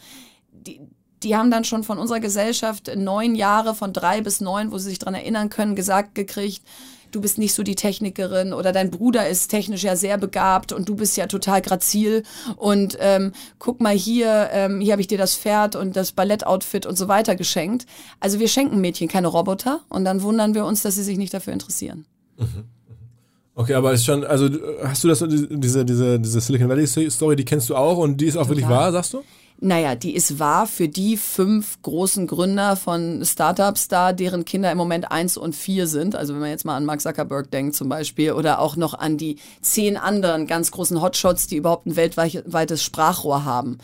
die, 0.66 0.80
die 1.22 1.36
haben 1.36 1.50
dann 1.50 1.64
schon 1.64 1.84
von 1.84 1.98
unserer 1.98 2.20
Gesellschaft 2.20 2.90
neun 2.96 3.34
Jahre, 3.34 3.74
von 3.74 3.92
drei 3.92 4.20
bis 4.20 4.40
neun, 4.40 4.72
wo 4.72 4.78
sie 4.78 4.90
sich 4.90 4.98
dran 4.98 5.14
erinnern 5.14 5.50
können, 5.50 5.76
gesagt 5.76 6.14
gekriegt, 6.14 6.62
du 7.12 7.20
bist 7.20 7.38
nicht 7.38 7.54
so 7.54 7.62
die 7.62 7.74
Technikerin 7.74 8.52
oder 8.52 8.72
dein 8.72 8.90
Bruder 8.90 9.28
ist 9.28 9.48
technisch 9.48 9.82
ja 9.82 9.96
sehr 9.96 10.18
begabt 10.18 10.72
und 10.72 10.88
du 10.88 10.96
bist 10.96 11.16
ja 11.16 11.26
total 11.26 11.61
grazil 11.61 12.22
und 12.56 12.96
ähm, 13.00 13.32
guck 13.58 13.80
mal 13.80 13.94
hier, 13.94 14.48
ähm, 14.52 14.80
hier 14.80 14.92
habe 14.92 15.02
ich 15.02 15.08
dir 15.08 15.18
das 15.18 15.36
Pferd 15.36 15.76
und 15.76 15.96
das 15.96 16.12
Ballettoutfit 16.12 16.86
und 16.86 16.96
so 16.96 17.08
weiter 17.08 17.36
geschenkt. 17.36 17.86
Also 18.20 18.38
wir 18.38 18.48
schenken 18.48 18.80
Mädchen 18.80 19.08
keine 19.08 19.28
Roboter 19.28 19.80
und 19.88 20.04
dann 20.04 20.22
wundern 20.22 20.54
wir 20.54 20.64
uns, 20.64 20.82
dass 20.82 20.94
sie 20.94 21.02
sich 21.02 21.18
nicht 21.18 21.34
dafür 21.34 21.52
interessieren. 21.52 22.06
Mhm. 22.38 22.64
Okay, 23.54 23.74
aber 23.74 23.92
ist 23.92 24.06
schon, 24.06 24.24
also 24.24 24.48
hast 24.82 25.04
du 25.04 25.08
das, 25.08 25.24
diese, 25.28 25.84
diese, 25.84 26.18
diese 26.18 26.40
Silicon 26.40 26.68
Valley 26.68 26.86
Story, 26.86 27.36
die 27.36 27.44
kennst 27.44 27.68
du 27.68 27.76
auch 27.76 27.98
und 27.98 28.18
die 28.18 28.26
ist 28.26 28.36
auch 28.36 28.42
Total. 28.42 28.56
wirklich 28.56 28.70
wahr, 28.70 28.92
sagst 28.92 29.12
du? 29.12 29.22
Naja, 29.62 29.94
die 29.94 30.14
ist 30.14 30.38
wahr 30.38 30.66
für 30.66 30.88
die 30.88 31.18
fünf 31.18 31.82
großen 31.82 32.26
Gründer 32.26 32.76
von 32.76 33.22
Startups 33.22 33.88
da, 33.88 34.14
deren 34.14 34.46
Kinder 34.46 34.72
im 34.72 34.78
Moment 34.78 35.12
eins 35.12 35.36
und 35.36 35.54
vier 35.54 35.86
sind. 35.86 36.16
Also 36.16 36.32
wenn 36.32 36.40
man 36.40 36.48
jetzt 36.48 36.64
mal 36.64 36.76
an 36.76 36.86
Mark 36.86 37.02
Zuckerberg 37.02 37.50
denkt 37.50 37.74
zum 37.74 37.90
Beispiel 37.90 38.32
oder 38.32 38.61
auch 38.61 38.76
noch 38.76 38.94
an 38.94 39.18
die 39.18 39.36
zehn 39.61 39.98
anderen 39.98 40.46
ganz 40.46 40.70
großen 40.70 41.02
Hotshots, 41.02 41.46
die 41.46 41.56
überhaupt 41.56 41.86
ein 41.86 41.96
weltweites 41.96 42.82
Sprachrohr 42.82 43.44
haben. 43.44 43.76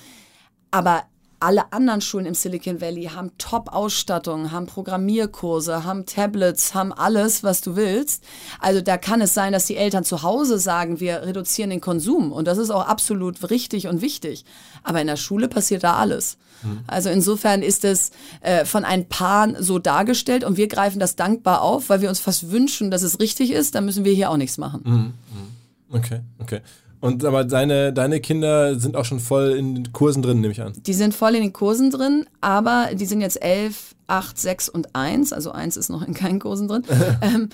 Aber 0.71 1.03
alle 1.41 1.73
anderen 1.73 2.01
Schulen 2.01 2.27
im 2.27 2.35
Silicon 2.35 2.81
Valley 2.81 3.05
haben 3.15 3.31
Top-Ausstattung, 3.39 4.53
haben 4.53 4.67
Programmierkurse, 4.67 5.85
haben 5.85 6.07
Tablets, 6.07 6.75
haben 6.75 6.93
alles, 6.93 7.43
was 7.43 7.61
du 7.61 7.77
willst. 7.77 8.25
Also 8.61 8.81
da 8.81 8.97
kann 8.97 9.21
es 9.21 9.35
sein, 9.35 9.53
dass 9.53 9.67
die 9.67 9.77
Eltern 9.77 10.05
zu 10.05 10.23
Hause 10.23 10.59
sagen, 10.59 11.01
wir 11.01 11.23
reduzieren 11.23 11.71
den 11.71 11.81
Konsum. 11.81 12.33
Und 12.33 12.47
das 12.47 12.59
ist 12.59 12.71
auch 12.71 12.87
absolut 12.87 13.51
richtig 13.51 13.89
und 13.89 14.01
wichtig. 14.01 14.45
Aber 14.83 15.01
in 15.01 15.07
der 15.07 15.17
Schule 15.17 15.49
passiert 15.49 15.85
da 15.85 15.97
alles. 15.97 16.39
Mhm. 16.63 16.81
Also 16.87 17.11
insofern 17.11 17.63
ist 17.63 17.85
es 17.85 18.11
äh, 18.41 18.65
von 18.65 18.85
ein 18.85 19.09
paar 19.09 19.63
so 19.63 19.79
dargestellt 19.79 20.45
und 20.45 20.57
wir 20.57 20.69
greifen 20.69 20.99
das 20.99 21.17
dankbar 21.17 21.63
auf, 21.63 21.89
weil 21.89 22.01
wir 22.01 22.09
uns 22.09 22.21
fast 22.21 22.51
wünschen, 22.51 22.91
dass 22.91 23.03
es 23.03 23.21
richtig 23.21 23.51
ist. 23.51 23.75
Da 23.75 23.81
müssen 23.81 24.05
wir 24.05 24.13
hier 24.13 24.31
auch 24.31 24.37
nichts 24.37 24.59
machen. 24.59 24.81
Mhm. 24.85 24.93
mhm. 24.93 25.57
Okay, 25.89 26.21
okay. 26.41 26.63
Und 27.01 27.25
aber 27.25 27.45
deine, 27.45 27.93
deine 27.93 28.21
Kinder 28.21 28.79
sind 28.79 28.97
auch 28.97 29.05
schon 29.05 29.21
voll 29.21 29.51
in 29.51 29.75
den 29.75 29.93
Kursen 29.93 30.23
drin, 30.23 30.41
nehme 30.41 30.53
ich 30.53 30.63
an. 30.63 30.73
Die 30.75 30.95
sind 30.95 31.15
voll 31.15 31.35
in 31.35 31.43
den 31.43 31.53
Kursen 31.53 31.91
drin, 31.91 32.27
aber 32.41 32.91
die 32.95 33.07
sind 33.07 33.21
jetzt 33.21 33.43
elf, 33.43 33.95
acht, 34.07 34.39
sechs 34.39 34.69
und 34.69 34.95
eins. 34.95 35.33
Also 35.33 35.53
eins 35.53 35.77
ist 35.77 35.91
noch 35.91 36.07
in 36.07 36.15
keinen 36.15 36.39
Kursen 36.39 36.69
drin. 36.69 36.83
ähm, 37.23 37.49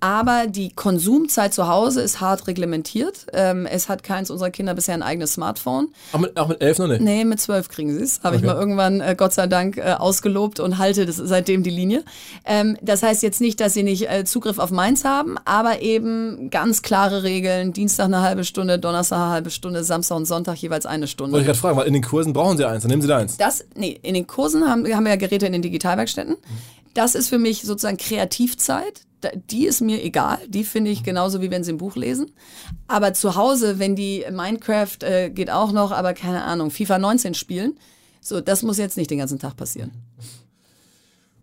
aber 0.00 0.46
die 0.46 0.70
Konsumzeit 0.70 1.52
zu 1.52 1.68
Hause 1.68 2.00
ist 2.00 2.20
hart 2.20 2.46
reglementiert. 2.46 3.26
Ähm, 3.32 3.66
es 3.66 3.88
hat 3.88 4.02
keins 4.02 4.30
unserer 4.30 4.50
Kinder 4.50 4.74
bisher 4.74 4.94
ein 4.94 5.02
eigenes 5.02 5.34
Smartphone. 5.34 5.88
Auch 6.12 6.20
mit, 6.20 6.36
auch 6.36 6.48
mit 6.48 6.60
elf 6.60 6.78
noch 6.78 6.86
nicht? 6.86 7.00
Nee, 7.00 7.24
mit 7.24 7.40
zwölf 7.40 7.68
kriegen 7.68 7.92
sie 7.92 8.02
es. 8.02 8.20
Habe 8.22 8.36
okay. 8.36 8.44
ich 8.44 8.52
mal 8.52 8.56
irgendwann, 8.56 9.00
äh, 9.00 9.14
Gott 9.16 9.32
sei 9.32 9.46
Dank, 9.46 9.76
äh, 9.76 9.94
ausgelobt 9.98 10.60
und 10.60 10.78
halte 10.78 11.06
das 11.06 11.16
seitdem 11.16 11.62
die 11.62 11.70
Linie. 11.70 12.04
Ähm, 12.44 12.76
das 12.80 13.02
heißt 13.02 13.22
jetzt 13.22 13.40
nicht, 13.40 13.60
dass 13.60 13.74
sie 13.74 13.82
nicht 13.82 14.08
äh, 14.10 14.24
Zugriff 14.24 14.58
auf 14.58 14.70
meins 14.70 15.04
haben, 15.04 15.36
aber 15.44 15.82
eben 15.82 16.50
ganz 16.50 16.82
klare 16.82 17.24
Regeln. 17.24 17.72
Dienstag 17.72 18.04
eine 18.06 18.22
halbe 18.22 18.44
Stunde, 18.44 18.78
Donnerstag 18.78 19.18
eine 19.18 19.30
halbe 19.30 19.50
Stunde, 19.50 19.82
Samstag 19.82 20.16
und 20.16 20.26
Sonntag 20.26 20.56
jeweils 20.56 20.86
eine 20.86 21.08
Stunde. 21.08 21.32
Wollte 21.32 21.42
ich 21.42 21.46
gerade 21.46 21.58
fragen, 21.58 21.76
weil 21.76 21.86
in 21.86 21.92
den 21.94 22.02
Kursen 22.02 22.32
brauchen 22.32 22.56
sie 22.56 22.64
eins, 22.64 22.82
dann 22.82 22.90
nehmen 22.90 23.02
sie 23.02 23.08
da 23.08 23.18
eins. 23.18 23.36
Das, 23.36 23.64
nee, 23.74 23.98
in 24.02 24.14
den 24.14 24.26
Kursen 24.26 24.68
haben, 24.68 24.86
haben 24.86 25.04
wir 25.04 25.10
ja 25.10 25.16
Geräte 25.16 25.46
in 25.46 25.52
den 25.52 25.62
Digitalwerkstätten. 25.62 26.36
Das 26.94 27.14
ist 27.14 27.28
für 27.28 27.38
mich 27.38 27.62
sozusagen 27.62 27.96
Kreativzeit 27.96 29.02
die 29.50 29.66
ist 29.66 29.80
mir 29.80 30.02
egal. 30.02 30.38
Die 30.48 30.64
finde 30.64 30.90
ich 30.90 31.02
genauso 31.02 31.40
wie 31.40 31.50
wenn 31.50 31.64
sie 31.64 31.72
ein 31.72 31.78
Buch 31.78 31.96
lesen. 31.96 32.30
Aber 32.86 33.14
zu 33.14 33.34
Hause, 33.36 33.78
wenn 33.78 33.96
die 33.96 34.24
Minecraft 34.30 34.98
äh, 35.02 35.30
geht 35.30 35.50
auch 35.50 35.72
noch, 35.72 35.92
aber 35.92 36.14
keine 36.14 36.44
Ahnung, 36.44 36.70
FIFA 36.70 36.98
19 36.98 37.34
spielen, 37.34 37.78
so, 38.20 38.40
das 38.40 38.62
muss 38.62 38.78
jetzt 38.78 38.96
nicht 38.96 39.10
den 39.10 39.18
ganzen 39.18 39.38
Tag 39.38 39.56
passieren. 39.56 39.92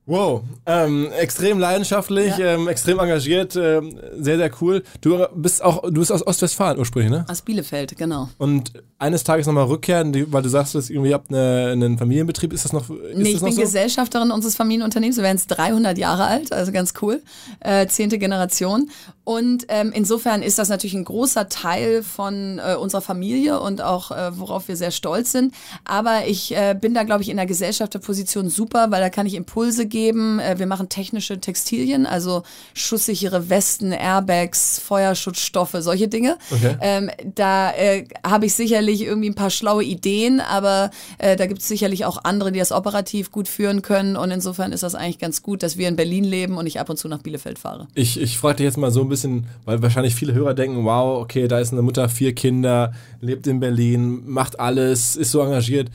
Wow, 0.08 0.44
ähm, 0.68 1.12
extrem 1.20 1.58
leidenschaftlich, 1.58 2.38
ja. 2.38 2.54
ähm, 2.54 2.68
extrem 2.68 3.00
engagiert, 3.00 3.56
ähm, 3.56 3.98
sehr, 4.20 4.38
sehr 4.38 4.52
cool. 4.62 4.84
Du 5.02 5.26
bist 5.34 5.64
auch, 5.64 5.82
du 5.82 5.94
bist 5.94 6.12
aus 6.12 6.26
Ostwestfalen 6.26 6.78
ursprünglich, 6.78 7.12
ne? 7.12 7.26
Aus 7.28 7.42
Bielefeld, 7.42 7.98
genau. 7.98 8.30
Und 8.38 8.72
eines 9.00 9.24
Tages 9.24 9.48
nochmal 9.48 9.66
rückkehren, 9.66 10.32
weil 10.32 10.44
du 10.44 10.50
sagst, 10.50 10.76
dass 10.76 10.92
irgendwie 10.92 11.12
habt 11.12 11.32
eine, 11.32 11.72
einen 11.72 11.98
Familienbetrieb, 11.98 12.54
ist 12.54 12.66
das 12.66 12.74
noch 12.74 12.88
ist 12.88 13.18
Nee, 13.18 13.32
ich 13.32 13.42
bin 13.42 13.54
so? 13.54 13.62
Gesellschafterin 13.62 14.30
unseres 14.30 14.56
Familienunternehmens, 14.56 15.18
wir 15.18 15.24
werden 15.24 15.38
jetzt 15.38 15.48
300 15.48 15.98
Jahre 15.98 16.26
alt, 16.26 16.52
also 16.52 16.72
ganz 16.72 16.94
cool, 17.02 17.24
äh, 17.62 17.88
zehnte 17.88 18.20
Generation. 18.20 18.92
Und 19.26 19.66
ähm, 19.70 19.92
insofern 19.94 20.44
ist 20.44 20.60
das 20.60 20.70
natürlich 20.70 20.94
ein 20.94 21.04
großer 21.04 21.50
Teil 21.50 22.04
von 22.04 22.60
äh, 22.60 22.76
unserer 22.76 23.02
Familie 23.02 23.60
und 23.60 23.82
auch 23.82 24.12
äh, 24.12 24.38
worauf 24.38 24.68
wir 24.68 24.78
sehr 24.78 24.92
stolz 24.92 25.32
sind. 25.32 25.54
Aber 25.84 26.28
ich 26.28 26.56
äh, 26.56 26.78
bin 26.80 26.94
da, 26.94 27.02
glaube 27.04 27.24
ich, 27.24 27.30
in 27.30 27.38
der 27.38 27.48
Gesellschafterposition 27.48 28.50
super, 28.50 28.92
weil 28.92 29.02
da 29.02 29.10
kann 29.10 29.26
ich 29.26 29.34
Impulse 29.34 29.88
geben. 29.88 30.40
Äh, 30.40 30.60
wir 30.60 30.68
machen 30.68 30.90
technische 30.90 31.42
Textilien, 31.42 32.06
also 32.06 32.44
schusssichere 32.76 33.50
Westen, 33.50 33.92
Airbags, 33.92 34.78
Feuerschutzstoffe, 34.78 35.76
solche 35.80 36.08
Dinge. 36.08 36.38
Okay. 36.52 36.78
Ähm, 36.82 37.10
da 37.34 37.72
äh, 37.72 38.06
habe 38.24 38.46
ich 38.46 38.54
sicherlich 38.54 39.02
irgendwie 39.02 39.32
ein 39.32 39.36
paar 39.36 39.50
schlaue 39.50 39.84
Ideen, 39.84 40.40
aber 40.40 40.92
äh, 41.18 41.36
da 41.36 41.48
gibt 41.48 41.62
es 41.62 41.68
sicherlich 41.68 42.06
auch 42.06 42.24
andere, 42.26 42.52
die 42.52 42.60
das 42.60 42.72
operativ 42.72 43.32
gut 43.32 43.48
führen 43.48 43.82
können. 43.82 44.18
Und 44.18 44.30
insofern 44.30 44.72
ist 44.72 44.84
das 44.84 44.94
eigentlich 44.94 45.18
ganz 45.18 45.42
gut, 45.42 45.64
dass 45.64 45.78
wir 45.78 45.88
in 45.88 45.96
Berlin 45.96 46.24
leben 46.24 46.58
und 46.58 46.68
ich 46.68 46.80
ab 46.80 46.92
und 46.92 46.98
zu 46.98 47.08
nach 47.08 47.24
Bielefeld 47.24 47.58
fahre. 47.58 47.88
Ich, 47.96 48.22
ich 48.22 48.38
frage 48.38 48.58
dich 48.58 48.66
jetzt 48.66 48.78
mal 48.78 48.92
so 48.92 49.02
ein 49.02 49.10
bisschen 49.10 49.15
bisschen, 49.16 49.48
weil 49.66 49.82
wahrscheinlich 49.82 50.16
viele 50.16 50.34
Hörer 50.34 50.54
denken, 50.54 50.86
wow, 50.86 51.22
okay, 51.22 51.48
da 51.48 51.60
ist 51.60 51.72
eine 51.72 51.82
Mutter, 51.82 52.08
vier 52.10 52.34
Kinder, 52.36 52.94
lebt 53.22 53.48
in 53.48 53.60
Berlin, 53.60 54.24
macht 54.26 54.60
alles, 54.60 55.16
ist 55.16 55.32
so 55.32 55.42
engagiert 55.42 55.90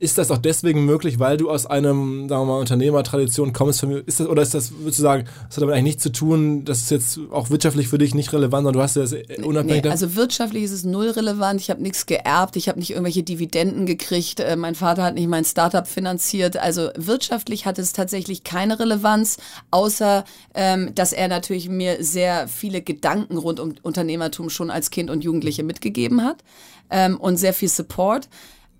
ist 0.00 0.16
das 0.16 0.30
auch 0.30 0.38
deswegen 0.38 0.84
möglich, 0.84 1.18
weil 1.18 1.36
du 1.36 1.50
aus 1.50 1.66
einem, 1.66 2.28
sagen 2.28 2.42
wir 2.42 2.52
mal, 2.52 2.60
Unternehmertradition 2.60 3.52
kommst? 3.52 3.82
Ist 3.82 4.20
das, 4.20 4.28
oder 4.28 4.42
ist 4.42 4.54
das, 4.54 4.72
würdest 4.78 4.98
du 5.00 5.02
sagen, 5.02 5.24
das 5.48 5.56
hat 5.56 5.62
damit 5.62 5.74
eigentlich 5.74 5.84
nichts 5.94 6.02
zu 6.04 6.12
tun, 6.12 6.64
das 6.64 6.82
ist 6.82 6.90
jetzt 6.90 7.20
auch 7.32 7.50
wirtschaftlich 7.50 7.88
für 7.88 7.98
dich 7.98 8.14
nicht 8.14 8.32
relevant, 8.32 8.64
sondern 8.64 8.74
du 8.74 8.82
hast 8.82 8.96
das 8.96 9.12
unabhängig 9.42 9.84
nee, 9.84 9.90
Also 9.90 10.14
wirtschaftlich 10.14 10.62
ist 10.62 10.70
es 10.70 10.84
null 10.84 11.10
relevant, 11.10 11.60
ich 11.60 11.70
habe 11.70 11.82
nichts 11.82 12.06
geerbt, 12.06 12.54
ich 12.54 12.68
habe 12.68 12.78
nicht 12.78 12.90
irgendwelche 12.90 13.24
Dividenden 13.24 13.86
gekriegt, 13.86 14.38
äh, 14.38 14.54
mein 14.54 14.76
Vater 14.76 15.02
hat 15.02 15.14
nicht 15.14 15.28
mein 15.28 15.44
Startup 15.44 15.86
finanziert. 15.86 16.56
Also 16.56 16.90
wirtschaftlich 16.96 17.66
hat 17.66 17.78
es 17.80 17.92
tatsächlich 17.92 18.44
keine 18.44 18.78
Relevanz, 18.78 19.38
außer 19.72 20.24
ähm, 20.54 20.94
dass 20.94 21.12
er 21.12 21.26
natürlich 21.26 21.68
mir 21.68 22.04
sehr 22.04 22.46
viele 22.46 22.82
Gedanken 22.82 23.36
rund 23.36 23.58
um 23.58 23.74
Unternehmertum 23.82 24.48
schon 24.48 24.70
als 24.70 24.90
Kind 24.90 25.10
und 25.10 25.24
Jugendliche 25.24 25.64
mitgegeben 25.64 26.22
hat 26.22 26.44
ähm, 26.90 27.16
und 27.16 27.36
sehr 27.36 27.52
viel 27.52 27.68
Support. 27.68 28.28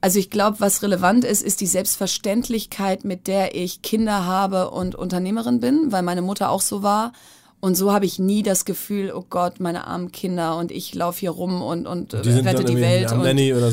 Also 0.00 0.18
ich 0.18 0.30
glaube, 0.30 0.60
was 0.60 0.82
relevant 0.82 1.24
ist, 1.24 1.42
ist 1.42 1.60
die 1.60 1.66
Selbstverständlichkeit, 1.66 3.04
mit 3.04 3.26
der 3.26 3.56
ich 3.56 3.82
Kinder 3.82 4.26
habe 4.26 4.70
und 4.70 4.94
Unternehmerin 4.94 5.58
bin, 5.60 5.90
weil 5.90 6.02
meine 6.02 6.22
Mutter 6.22 6.50
auch 6.50 6.60
so 6.60 6.82
war. 6.82 7.12
Und 7.60 7.74
so 7.74 7.92
habe 7.92 8.06
ich 8.06 8.20
nie 8.20 8.44
das 8.44 8.64
Gefühl, 8.64 9.12
oh 9.12 9.24
Gott, 9.28 9.58
meine 9.58 9.88
armen 9.88 10.12
Kinder 10.12 10.56
und 10.58 10.70
ich 10.70 10.94
laufe 10.94 11.18
hier 11.18 11.30
rum 11.30 11.60
und, 11.60 11.88
und 11.88 12.12
die 12.12 12.30
rette 12.30 12.62
die 12.62 12.76
Welt. 12.76 13.10
Und, 13.10 13.20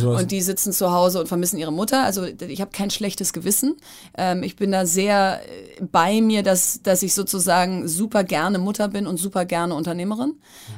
und, 0.08 0.32
die 0.32 0.42
sitzen 0.42 0.74
zu 0.74 0.92
Hause 0.92 1.20
und 1.20 1.28
vermissen 1.28 1.60
ihre 1.60 1.72
Mutter. 1.72 2.04
Also 2.04 2.26
ich 2.26 2.62
habe 2.62 2.72
kein 2.72 2.90
schlechtes 2.90 3.32
Gewissen. 3.32 3.76
Ähm, 4.18 4.42
ich 4.42 4.56
bin 4.56 4.72
da 4.72 4.88
sehr 4.88 5.40
äh, 5.80 5.84
bei 5.84 6.20
mir, 6.22 6.42
dass, 6.42 6.82
dass 6.82 7.04
ich 7.04 7.14
sozusagen 7.14 7.88
super 7.88 8.24
gerne 8.24 8.58
Mutter 8.58 8.88
bin 8.88 9.06
und 9.06 9.18
super 9.18 9.46
gerne 9.46 9.76
Unternehmerin. 9.76 10.30
Mhm. 10.30 10.36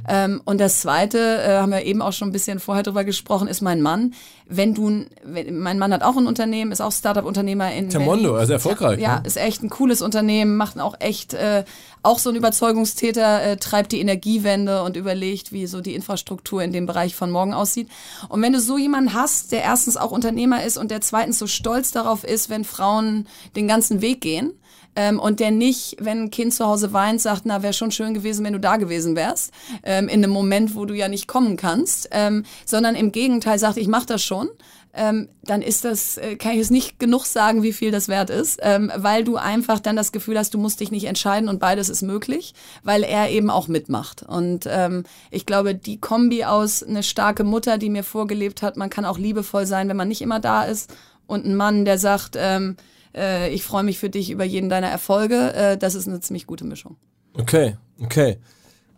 Ähm, 0.09 0.41
und 0.43 0.59
das 0.59 0.81
Zweite, 0.81 1.17
äh, 1.17 1.59
haben 1.59 1.71
wir 1.71 1.83
eben 1.83 2.01
auch 2.01 2.13
schon 2.13 2.27
ein 2.27 2.33
bisschen 2.33 2.59
vorher 2.59 2.83
drüber 2.83 3.05
gesprochen, 3.05 3.47
ist 3.47 3.61
mein 3.61 3.81
Mann. 3.81 4.15
Wenn 4.49 4.73
du, 4.73 5.05
wenn, 5.23 5.57
mein 5.59 5.79
Mann 5.79 5.93
hat 5.93 6.03
auch 6.03 6.17
ein 6.17 6.27
Unternehmen, 6.27 6.73
ist 6.73 6.81
auch 6.81 6.91
Startup-Unternehmer 6.91 7.73
in 7.73 7.89
Termondo, 7.89 8.35
also 8.35 8.53
erfolgreich. 8.53 8.99
Ja, 8.99 9.19
ne? 9.19 9.23
ist 9.25 9.37
echt 9.37 9.63
ein 9.63 9.69
cooles 9.69 10.01
Unternehmen, 10.01 10.57
macht 10.57 10.77
auch 10.79 10.95
echt 10.99 11.33
äh, 11.33 11.63
auch 12.07 12.19
so 12.19 12.29
ein 12.29 12.35
Überzeugungstäter, 12.37 13.43
äh, 13.43 13.57
treibt 13.57 13.91
die 13.91 13.99
Energiewende 13.99 14.81
und 14.83 14.95
überlegt, 14.95 15.51
wie 15.51 15.67
so 15.67 15.81
die 15.81 15.93
Infrastruktur 15.93 16.63
in 16.63 16.71
dem 16.71 16.85
Bereich 16.85 17.15
von 17.15 17.29
morgen 17.29 17.53
aussieht. 17.53 17.89
Und 18.29 18.41
wenn 18.41 18.53
du 18.53 18.61
so 18.61 18.77
jemanden 18.77 19.13
hast, 19.13 19.51
der 19.51 19.61
erstens 19.63 19.97
auch 19.97 20.11
Unternehmer 20.11 20.63
ist 20.63 20.77
und 20.77 20.89
der 20.89 21.01
zweitens 21.01 21.37
so 21.37 21.47
stolz 21.47 21.91
darauf 21.91 22.23
ist, 22.23 22.49
wenn 22.49 22.63
Frauen 22.63 23.27
den 23.57 23.67
ganzen 23.67 24.01
Weg 24.01 24.21
gehen, 24.21 24.53
ähm, 24.95 25.19
und 25.19 25.39
der 25.39 25.51
nicht, 25.51 25.97
wenn 25.99 26.23
ein 26.23 26.31
Kind 26.31 26.53
zu 26.53 26.65
Hause 26.65 26.91
weint, 26.91 27.21
sagt, 27.21 27.43
na, 27.45 27.61
wäre 27.61 27.73
schon 27.73 27.91
schön 27.91 28.15
gewesen, 28.15 28.43
wenn 28.43 28.53
du 28.53 28.59
da 28.59 28.77
gewesen 28.77 29.15
wärst, 29.15 29.53
ähm, 29.83 30.07
in 30.07 30.23
einem 30.23 30.31
Moment, 30.31 30.75
wo 30.75 30.85
du 30.85 30.95
ja 30.95 31.07
nicht 31.07 31.27
kommen 31.27 31.55
kannst, 31.55 32.09
ähm, 32.11 32.45
sondern 32.65 32.95
im 32.95 33.11
Gegenteil 33.11 33.59
sagt, 33.59 33.77
ich 33.77 33.87
mache 33.87 34.07
das 34.07 34.23
schon 34.23 34.49
ähm, 34.97 35.29
dann 35.43 35.61
ist 35.61 35.85
das, 35.85 36.17
äh, 36.17 36.35
kann 36.35 36.53
ich 36.53 36.59
es 36.59 36.69
nicht 36.69 36.99
genug 36.99 37.25
sagen, 37.25 37.63
wie 37.63 37.71
viel 37.71 37.91
das 37.91 38.07
wert 38.07 38.29
ist, 38.29 38.59
ähm, 38.63 38.91
weil 38.95 39.23
du 39.23 39.37
einfach 39.37 39.79
dann 39.79 39.95
das 39.95 40.11
Gefühl 40.11 40.37
hast, 40.37 40.53
du 40.53 40.57
musst 40.57 40.79
dich 40.79 40.91
nicht 40.91 41.05
entscheiden 41.05 41.47
und 41.47 41.59
beides 41.59 41.89
ist 41.89 42.01
möglich, 42.01 42.53
weil 42.83 43.03
er 43.03 43.29
eben 43.29 43.49
auch 43.49 43.67
mitmacht. 43.67 44.23
Und 44.23 44.67
ähm, 44.67 45.03
ich 45.31 45.45
glaube, 45.45 45.75
die 45.75 45.99
Kombi 45.99 46.43
aus 46.43 46.83
eine 46.83 47.03
starke 47.03 47.43
Mutter, 47.43 47.77
die 47.77 47.89
mir 47.89 48.03
vorgelebt 48.03 48.61
hat, 48.61 48.75
man 48.75 48.89
kann 48.89 49.05
auch 49.05 49.17
liebevoll 49.17 49.65
sein, 49.65 49.87
wenn 49.87 49.97
man 49.97 50.07
nicht 50.07 50.21
immer 50.21 50.39
da 50.39 50.63
ist, 50.63 50.93
und 51.27 51.45
ein 51.45 51.55
Mann, 51.55 51.85
der 51.85 51.97
sagt, 51.97 52.35
ähm, 52.37 52.77
äh, 53.13 53.53
ich 53.53 53.63
freue 53.63 53.83
mich 53.83 53.99
für 53.99 54.09
dich 54.09 54.31
über 54.31 54.45
jeden 54.45 54.69
deiner 54.69 54.87
Erfolge, 54.87 55.53
äh, 55.53 55.77
das 55.77 55.93
ist 55.93 56.07
eine 56.07 56.21
ziemlich 56.21 56.47
gute 56.47 56.65
Mischung. 56.65 56.95
Okay, 57.33 57.75
okay. 58.01 58.37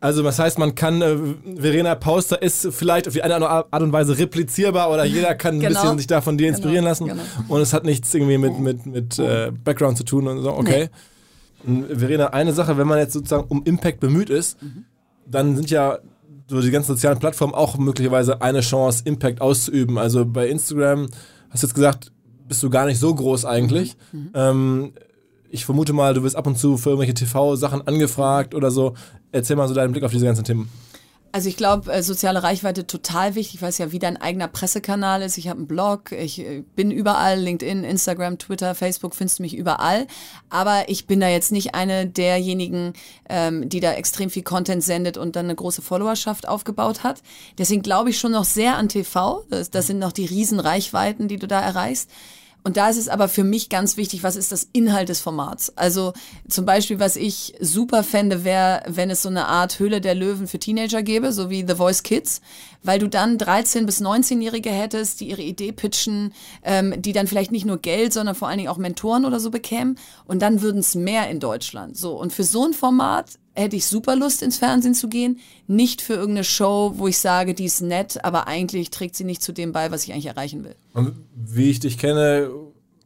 Also 0.02 0.24
das 0.24 0.40
heißt, 0.40 0.58
man 0.60 0.76
kann, 0.76 1.02
äh, 1.02 1.18
Verena 1.58 1.94
Pauster 1.96 2.42
ist 2.42 2.68
vielleicht 2.72 3.08
auf 3.08 3.16
eine 3.22 3.36
andere 3.36 3.50
Art 3.72 3.82
und 3.84 3.92
Weise 3.92 4.18
replizierbar 4.18 4.90
oder 4.92 5.04
jeder 5.04 5.36
kann 5.36 5.56
ein 5.56 5.60
Genau. 5.60 5.82
bisschen 5.82 5.98
sich 5.98 6.08
da 6.08 6.22
von 6.22 6.38
dir 6.38 6.48
inspirieren 6.48 6.86
Genau, 6.86 6.90
lassen. 6.90 7.06
genau. 7.08 7.22
Und 7.50 7.60
es 7.62 7.74
hat 7.74 7.84
nichts 7.84 8.14
irgendwie 8.14 8.38
mit, 8.38 8.58
mit, 8.60 8.86
mit 8.86 9.20
äh, 9.20 9.52
Background 9.52 9.98
zu 9.98 10.06
tun 10.06 10.28
und 10.28 10.42
so, 10.42 10.52
okay. 10.54 10.90
Und 11.66 11.88
Verena, 12.00 12.28
eine 12.28 12.54
Sache, 12.54 12.78
wenn 12.78 12.88
man 12.88 12.98
jetzt 13.00 13.12
sozusagen 13.12 13.46
um 13.50 13.64
Impact 13.66 14.00
bemüht 14.00 14.30
ist, 14.30 14.62
Mhm. 14.62 14.86
dann 15.26 15.56
sind 15.58 15.70
ja 15.70 16.00
so 16.48 16.62
die 16.62 16.72
ganzen 16.72 16.94
sozialen 16.96 17.20
Plattformen 17.20 17.54
auch 17.54 17.78
möglicherweise 17.78 18.42
eine 18.42 18.62
Chance, 18.62 19.02
Impact 19.06 19.42
auszuüben. 19.42 19.98
Also 19.98 20.26
bei 20.26 20.48
Instagram, 20.48 21.08
hast 21.50 21.62
du 21.64 21.68
jetzt 21.68 21.76
gesagt, 21.76 22.12
bist 22.48 22.64
du 22.64 22.70
gar 22.70 22.86
nicht 22.86 23.00
so 23.00 23.14
groß 23.14 23.44
eigentlich. 23.46 23.98
Mhm. 24.14 24.30
Ähm, 24.34 24.94
ich 25.50 25.66
vermute 25.66 25.94
mal, 25.94 26.14
du 26.14 26.24
wirst 26.24 26.36
ab 26.36 26.48
und 26.48 26.58
zu 26.58 26.78
für 26.78 26.90
irgendwelche 26.90 27.14
TV-Sachen 27.14 27.88
angefragt 27.88 28.54
oder 28.54 28.72
so. 28.72 28.94
Erzähl 29.32 29.56
mal 29.56 29.68
so 29.68 29.74
deinen 29.74 29.92
Blick 29.92 30.04
auf 30.04 30.12
diese 30.12 30.26
ganzen 30.26 30.44
Themen. 30.44 30.70
Also 31.32 31.48
ich 31.48 31.58
glaube, 31.58 31.92
äh, 31.92 32.02
soziale 32.02 32.42
Reichweite 32.42 32.88
total 32.88 33.36
wichtig, 33.36 33.62
weil 33.62 33.70
es 33.70 33.78
ja 33.78 33.92
wie 33.92 34.00
dein 34.00 34.18
eigener 34.18 34.48
Pressekanal 34.48 35.22
ist. 35.22 35.38
Ich 35.38 35.48
habe 35.48 35.60
einen 35.60 35.68
Blog, 35.68 36.12
ich 36.12 36.40
äh, 36.40 36.64
bin 36.76 36.90
überall, 36.90 37.40
LinkedIn, 37.40 37.84
Instagram, 37.84 38.40
Twitter, 38.40 38.74
Facebook, 38.74 39.14
findest 39.14 39.38
du 39.38 39.44
mich 39.44 39.56
überall. 39.56 40.08
Aber 40.50 40.90
ich 40.90 41.06
bin 41.06 41.20
da 41.20 41.28
jetzt 41.28 41.52
nicht 41.52 41.76
eine 41.76 42.08
derjenigen, 42.08 42.94
ähm, 43.30 43.70
die 43.70 43.80
da 43.80 43.94
extrem 43.94 44.32
viel 44.32 44.42
Content 44.42 44.84
sendet 44.84 45.18
und 45.18 45.36
dann 45.36 45.46
eine 45.46 45.56
große 45.56 45.84
Followerschaft 45.84 46.48
aufgebaut 46.48 47.04
hat. 47.04 47.22
Deswegen 47.60 47.84
glaube 47.84 48.10
ich 48.10 48.18
schon 48.18 48.32
noch 48.32 48.46
sehr 48.46 48.78
an 48.78 48.90
TV. 48.90 49.44
Das, 49.50 49.70
das 49.70 49.86
sind 49.86 50.00
noch 50.00 50.12
die 50.12 50.26
riesen 50.26 50.60
Reichweiten, 50.60 51.28
die 51.28 51.38
du 51.38 51.48
da 51.48 51.62
erreichst. 51.62 52.10
Und 52.64 52.78
da 52.78 52.90
ist 52.90 52.98
es 52.98 53.08
aber 53.08 53.30
für 53.30 53.44
mich 53.44 53.70
ganz 53.70 53.96
wichtig, 53.96 54.22
was 54.22 54.36
ist 54.36 54.52
das 54.52 54.68
Inhalt 54.74 55.10
des 55.10 55.22
Formats? 55.22 55.76
Also 55.78 56.14
zum 56.48 56.66
Beispiel, 56.66 57.00
was 57.00 57.16
ich 57.16 57.54
super 57.62 58.04
fände, 58.04 58.44
wäre, 58.44 58.84
wenn 58.88 59.10
es 59.10 59.22
so 59.22 59.30
eine 59.30 59.48
Art 59.48 59.80
Höhle 59.80 60.02
der 60.02 60.14
Löwen 60.14 60.48
für 60.48 60.60
Teenager 60.60 61.02
gäbe, 61.02 61.32
so 61.32 61.50
wie 61.50 61.66
The 61.66 61.76
Voice 61.76 62.04
Kids, 62.04 62.42
weil 62.84 63.00
du 63.00 63.08
dann 63.08 63.38
13- 63.38 63.86
bis 63.86 64.02
19-Jährige 64.02 64.70
hättest, 64.70 65.22
die 65.22 65.30
ihre 65.30 65.42
Idee 65.42 65.72
pitchen, 65.72 66.34
ähm, 66.64 67.02
die 67.02 67.14
dann 67.14 67.28
vielleicht 67.28 67.52
nicht 67.52 67.66
nur 67.66 67.78
Geld, 67.78 68.12
sondern 68.14 68.36
vor 68.36 68.50
allen 68.50 68.58
Dingen 68.58 68.70
auch 68.70 68.78
Mentoren 68.78 69.26
oder 69.26 69.40
so 69.40 69.52
bekämen. 69.52 69.98
Und 70.26 70.42
dann 70.42 70.62
würden 70.62 70.80
es 70.80 70.96
mehr 70.96 71.30
in 71.30 71.40
Deutschland. 71.40 71.98
So. 71.98 72.20
Und 72.20 72.34
für 72.34 72.44
so 72.44 72.66
ein 72.66 72.74
Format 72.74 73.40
hätte 73.60 73.76
ich 73.76 73.86
super 73.86 74.16
Lust, 74.16 74.42
ins 74.42 74.58
Fernsehen 74.58 74.94
zu 74.94 75.10
gehen. 75.10 75.40
Nicht 75.68 76.02
für 76.02 76.14
irgendeine 76.14 76.44
Show, 76.44 76.94
wo 76.96 77.08
ich 77.08 77.20
sage, 77.20 77.54
die 77.54 77.66
ist 77.66 77.82
nett, 77.82 78.24
aber 78.24 78.48
eigentlich 78.48 78.90
trägt 78.90 79.16
sie 79.16 79.24
nicht 79.24 79.42
zu 79.42 79.52
dem 79.52 79.72
bei, 79.72 79.92
was 79.92 80.04
ich 80.04 80.14
eigentlich 80.14 80.28
erreichen 80.28 80.64
will. 80.64 80.76
Und 80.94 81.14
wie 81.36 81.70
ich 81.70 81.80
dich 81.80 81.98
kenne, 81.98 82.50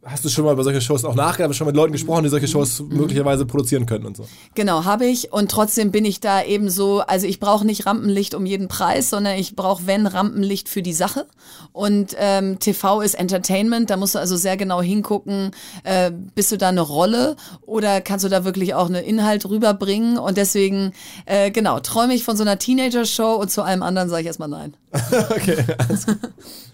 hast 0.06 0.26
du 0.26 0.30
schon 0.30 0.44
mal 0.44 0.54
über 0.54 0.64
solche 0.64 0.82
Shows 0.82 1.06
auch 1.06 1.16
nachgedacht, 1.16 1.56
schon 1.56 1.68
mit 1.68 1.76
Leuten 1.76 1.94
gesprochen, 1.94 2.24
die 2.24 2.30
solche 2.30 2.48
Shows 2.48 2.84
möglicherweise 2.90 3.46
produzieren 3.46 3.86
können 3.86 4.06
und 4.06 4.18
so. 4.18 4.26
Genau, 4.54 4.84
habe 4.84 5.06
ich. 5.06 5.32
Und 5.32 5.50
trotzdem 5.50 5.92
bin 5.92 6.04
ich 6.04 6.20
da 6.20 6.44
eben 6.44 6.70
so, 6.70 7.00
also 7.02 7.26
ich 7.26 7.40
brauche 7.40 7.66
nicht 7.66 7.86
Rampenlicht 7.86 8.36
um 8.36 8.46
jeden 8.46 8.68
Preis, 8.68 9.10
sondern 9.10 9.38
ich 9.38 9.56
brauche, 9.56 9.88
wenn, 9.88 10.06
Rampenlicht 10.06 10.68
für 10.68 10.82
die 10.82 10.94
Sache. 10.94 11.26
Und 11.72 12.16
ähm, 12.20 12.60
TV 12.60 13.02
ist 13.02 13.14
Entertainment, 13.14 13.90
da 13.90 13.98
musst 13.98 14.16
du 14.16 14.20
also 14.20 14.36
sehr 14.36 14.58
genau 14.58 14.82
hingucken, 14.82 15.52
äh, 15.84 16.12
bist 16.36 16.52
du 16.52 16.58
da 16.58 16.70
eine 16.70 16.82
Rolle 16.82 17.36
oder 17.66 18.02
kannst 18.02 18.26
du 18.26 18.30
da 18.30 18.44
wirklich 18.44 18.74
auch 18.74 18.88
einen 18.88 19.04
Inhalt 19.04 19.46
rüberbringen? 19.46 20.18
Und 20.18 20.38
deswegen, 20.38 20.92
äh, 21.26 21.50
genau, 21.52 21.80
träume 21.80 22.14
ich 22.14 22.24
von 22.24 22.36
so 22.36 22.44
einer 22.44 22.60
Teenager-Show 22.60 23.36
und 23.36 23.52
zu 23.52 23.62
allem 23.62 23.84
anderen 23.84 24.10
sage 24.10 24.22
ich 24.22 24.28
erstmal 24.28 24.50
nein. 24.50 24.76
Okay, 25.30 25.64
alles 25.78 26.06
gut. 26.06 26.18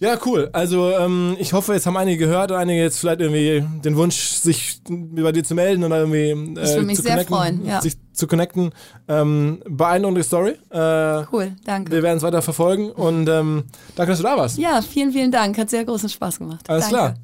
Ja, 0.00 0.18
cool. 0.24 0.48
Also 0.54 0.90
ähm, 0.90 1.36
ich 1.38 1.52
hoffe, 1.52 1.74
jetzt 1.74 1.86
haben 1.86 1.96
einige 1.98 2.16
gehört 2.26 2.50
und 2.50 2.56
einige 2.56 2.80
jetzt 2.80 2.98
vielleicht 2.98 3.20
irgendwie 3.20 3.62
den 3.84 3.96
Wunsch, 3.96 4.16
sich 4.16 4.80
bei 4.88 5.30
dir 5.30 5.44
zu 5.44 5.54
melden 5.54 5.84
oder 5.84 5.98
irgendwie 5.98 6.30
äh, 6.58 6.64
Ich 6.64 6.70
würde 6.70 6.82
mich 6.86 6.96
zu 6.96 7.02
sehr 7.02 7.12
connecten, 7.12 7.36
freuen, 7.36 7.66
ja. 7.66 7.82
sich 7.82 7.96
zu 8.14 8.26
connecten. 8.26 8.70
Ähm, 9.08 9.62
beeindruckende 9.68 10.22
Story. 10.22 10.56
Äh, 10.70 11.24
Cool, 11.30 11.52
danke. 11.64 11.92
wir 11.92 12.02
werden 12.02 12.16
es 12.16 12.22
weiter 12.22 12.40
verfolgen 12.40 12.90
und 12.90 13.28
ähm, 13.28 13.64
danke, 13.94 14.12
dass 14.12 14.18
du 14.20 14.24
da 14.24 14.36
warst. 14.38 14.56
Ja, 14.58 14.80
vielen, 14.80 15.12
vielen 15.12 15.30
Dank. 15.30 15.58
Hat 15.58 15.68
sehr 15.68 15.84
großen 15.84 16.08
Spaß 16.08 16.38
gemacht. 16.38 16.68
Alles 16.68 16.88
danke. 16.88 16.96
klar. 16.96 17.14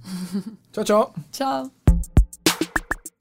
Ciao, 0.72 0.84
ciao. 0.84 1.14
Ciao. 1.32 1.70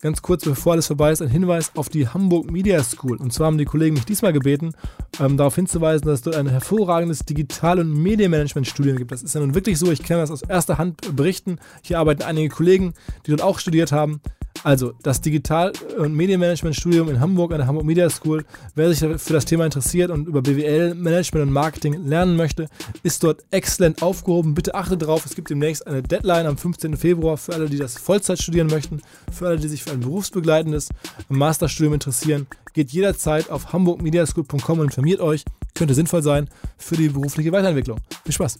Ganz 0.06 0.22
kurz, 0.22 0.46
bevor 0.46 0.74
alles 0.74 0.86
vorbei 0.86 1.12
ist, 1.12 1.24
ein 1.24 1.30
Hinweis 1.30 1.72
auf 1.76 1.90
die 1.90 2.08
Hamburg 2.08 2.52
Media 2.52 2.84
School. 2.84 3.18
Und 3.18 3.34
zwar 3.34 3.48
haben 3.48 3.58
die 3.58 3.66
Kollegen 3.66 3.96
mich 3.96 4.06
diesmal 4.06 4.34
gebeten, 4.34 4.76
ähm, 5.20 5.36
darauf 5.36 5.56
hinzuweisen, 5.56 6.06
dass 6.06 6.20
es 6.20 6.22
dort 6.22 6.36
ein 6.36 6.48
hervorragendes 6.48 7.26
Digital- 7.26 7.80
und 7.80 7.92
Medienmanagement-Studium 7.92 8.98
gibt. 8.98 9.12
Das 9.12 9.24
ist 9.24 9.34
ja 9.34 9.42
nun 9.42 9.56
wirklich 9.56 9.80
so, 9.80 9.92
ich 9.92 10.04
kann 10.04 10.20
das 10.20 10.30
aus 10.30 10.44
erster 10.44 10.78
Hand 10.78 11.16
berichten. 11.16 11.58
Hier 11.82 11.98
arbeiten 11.98 12.22
einige 12.22 12.50
Kollegen, 12.50 12.94
die 13.26 13.32
dort 13.32 13.42
auch 13.42 13.58
studiert 13.58 13.92
haben. 13.92 14.22
Also, 14.66 14.94
das 15.04 15.22
Digital- 15.22 15.74
und 16.00 16.16
Medienmanagement-Studium 16.16 17.08
in 17.10 17.20
Hamburg 17.20 17.52
an 17.52 17.60
der 17.60 17.68
Hamburg 17.68 17.86
Media 17.86 18.10
School. 18.10 18.44
Wer 18.74 18.92
sich 18.92 19.22
für 19.22 19.34
das 19.34 19.46
Thema 19.46 19.64
interessiert 19.64 20.10
und 20.10 20.28
über 20.28 20.42
BWL, 20.42 20.96
Management 20.96 21.46
und 21.46 21.54
Marketing 21.54 22.08
lernen 22.08 22.36
möchte, 22.36 22.68
ist 23.04 23.24
dort 23.24 23.46
exzellent 23.52 24.02
aufgehoben. 24.02 24.56
Bitte 24.56 24.74
achtet 24.74 25.04
darauf, 25.04 25.24
es 25.24 25.36
gibt 25.36 25.52
demnächst 25.52 25.86
eine 25.86 26.02
Deadline 26.02 26.48
am 26.48 26.58
15. 26.58 26.98
Februar 26.98 27.38
für 27.38 27.54
alle, 27.54 27.70
die 27.70 27.78
das 27.78 28.00
Vollzeit 28.00 28.42
studieren 28.42 28.66
möchten, 28.66 29.04
für 29.32 29.50
alle, 29.50 29.58
die 29.58 29.68
sich 29.68 29.84
für 29.84 29.92
ein 29.92 30.00
berufsbegleitendes 30.00 30.90
Masterstudium 31.30 31.94
interessieren. 31.94 32.48
Geht 32.74 32.90
jederzeit 32.90 33.52
auf 33.52 33.72
hamburgmediaschool.com 33.72 34.80
und 34.80 34.86
informiert 34.86 35.22
euch. 35.22 35.46
Könnte 35.76 35.94
sinnvoll 35.94 36.24
sein 36.24 36.50
für 36.76 36.96
die 36.96 37.10
berufliche 37.10 37.52
Weiterentwicklung. 37.52 38.00
Viel 38.24 38.34
Spaß! 38.34 38.60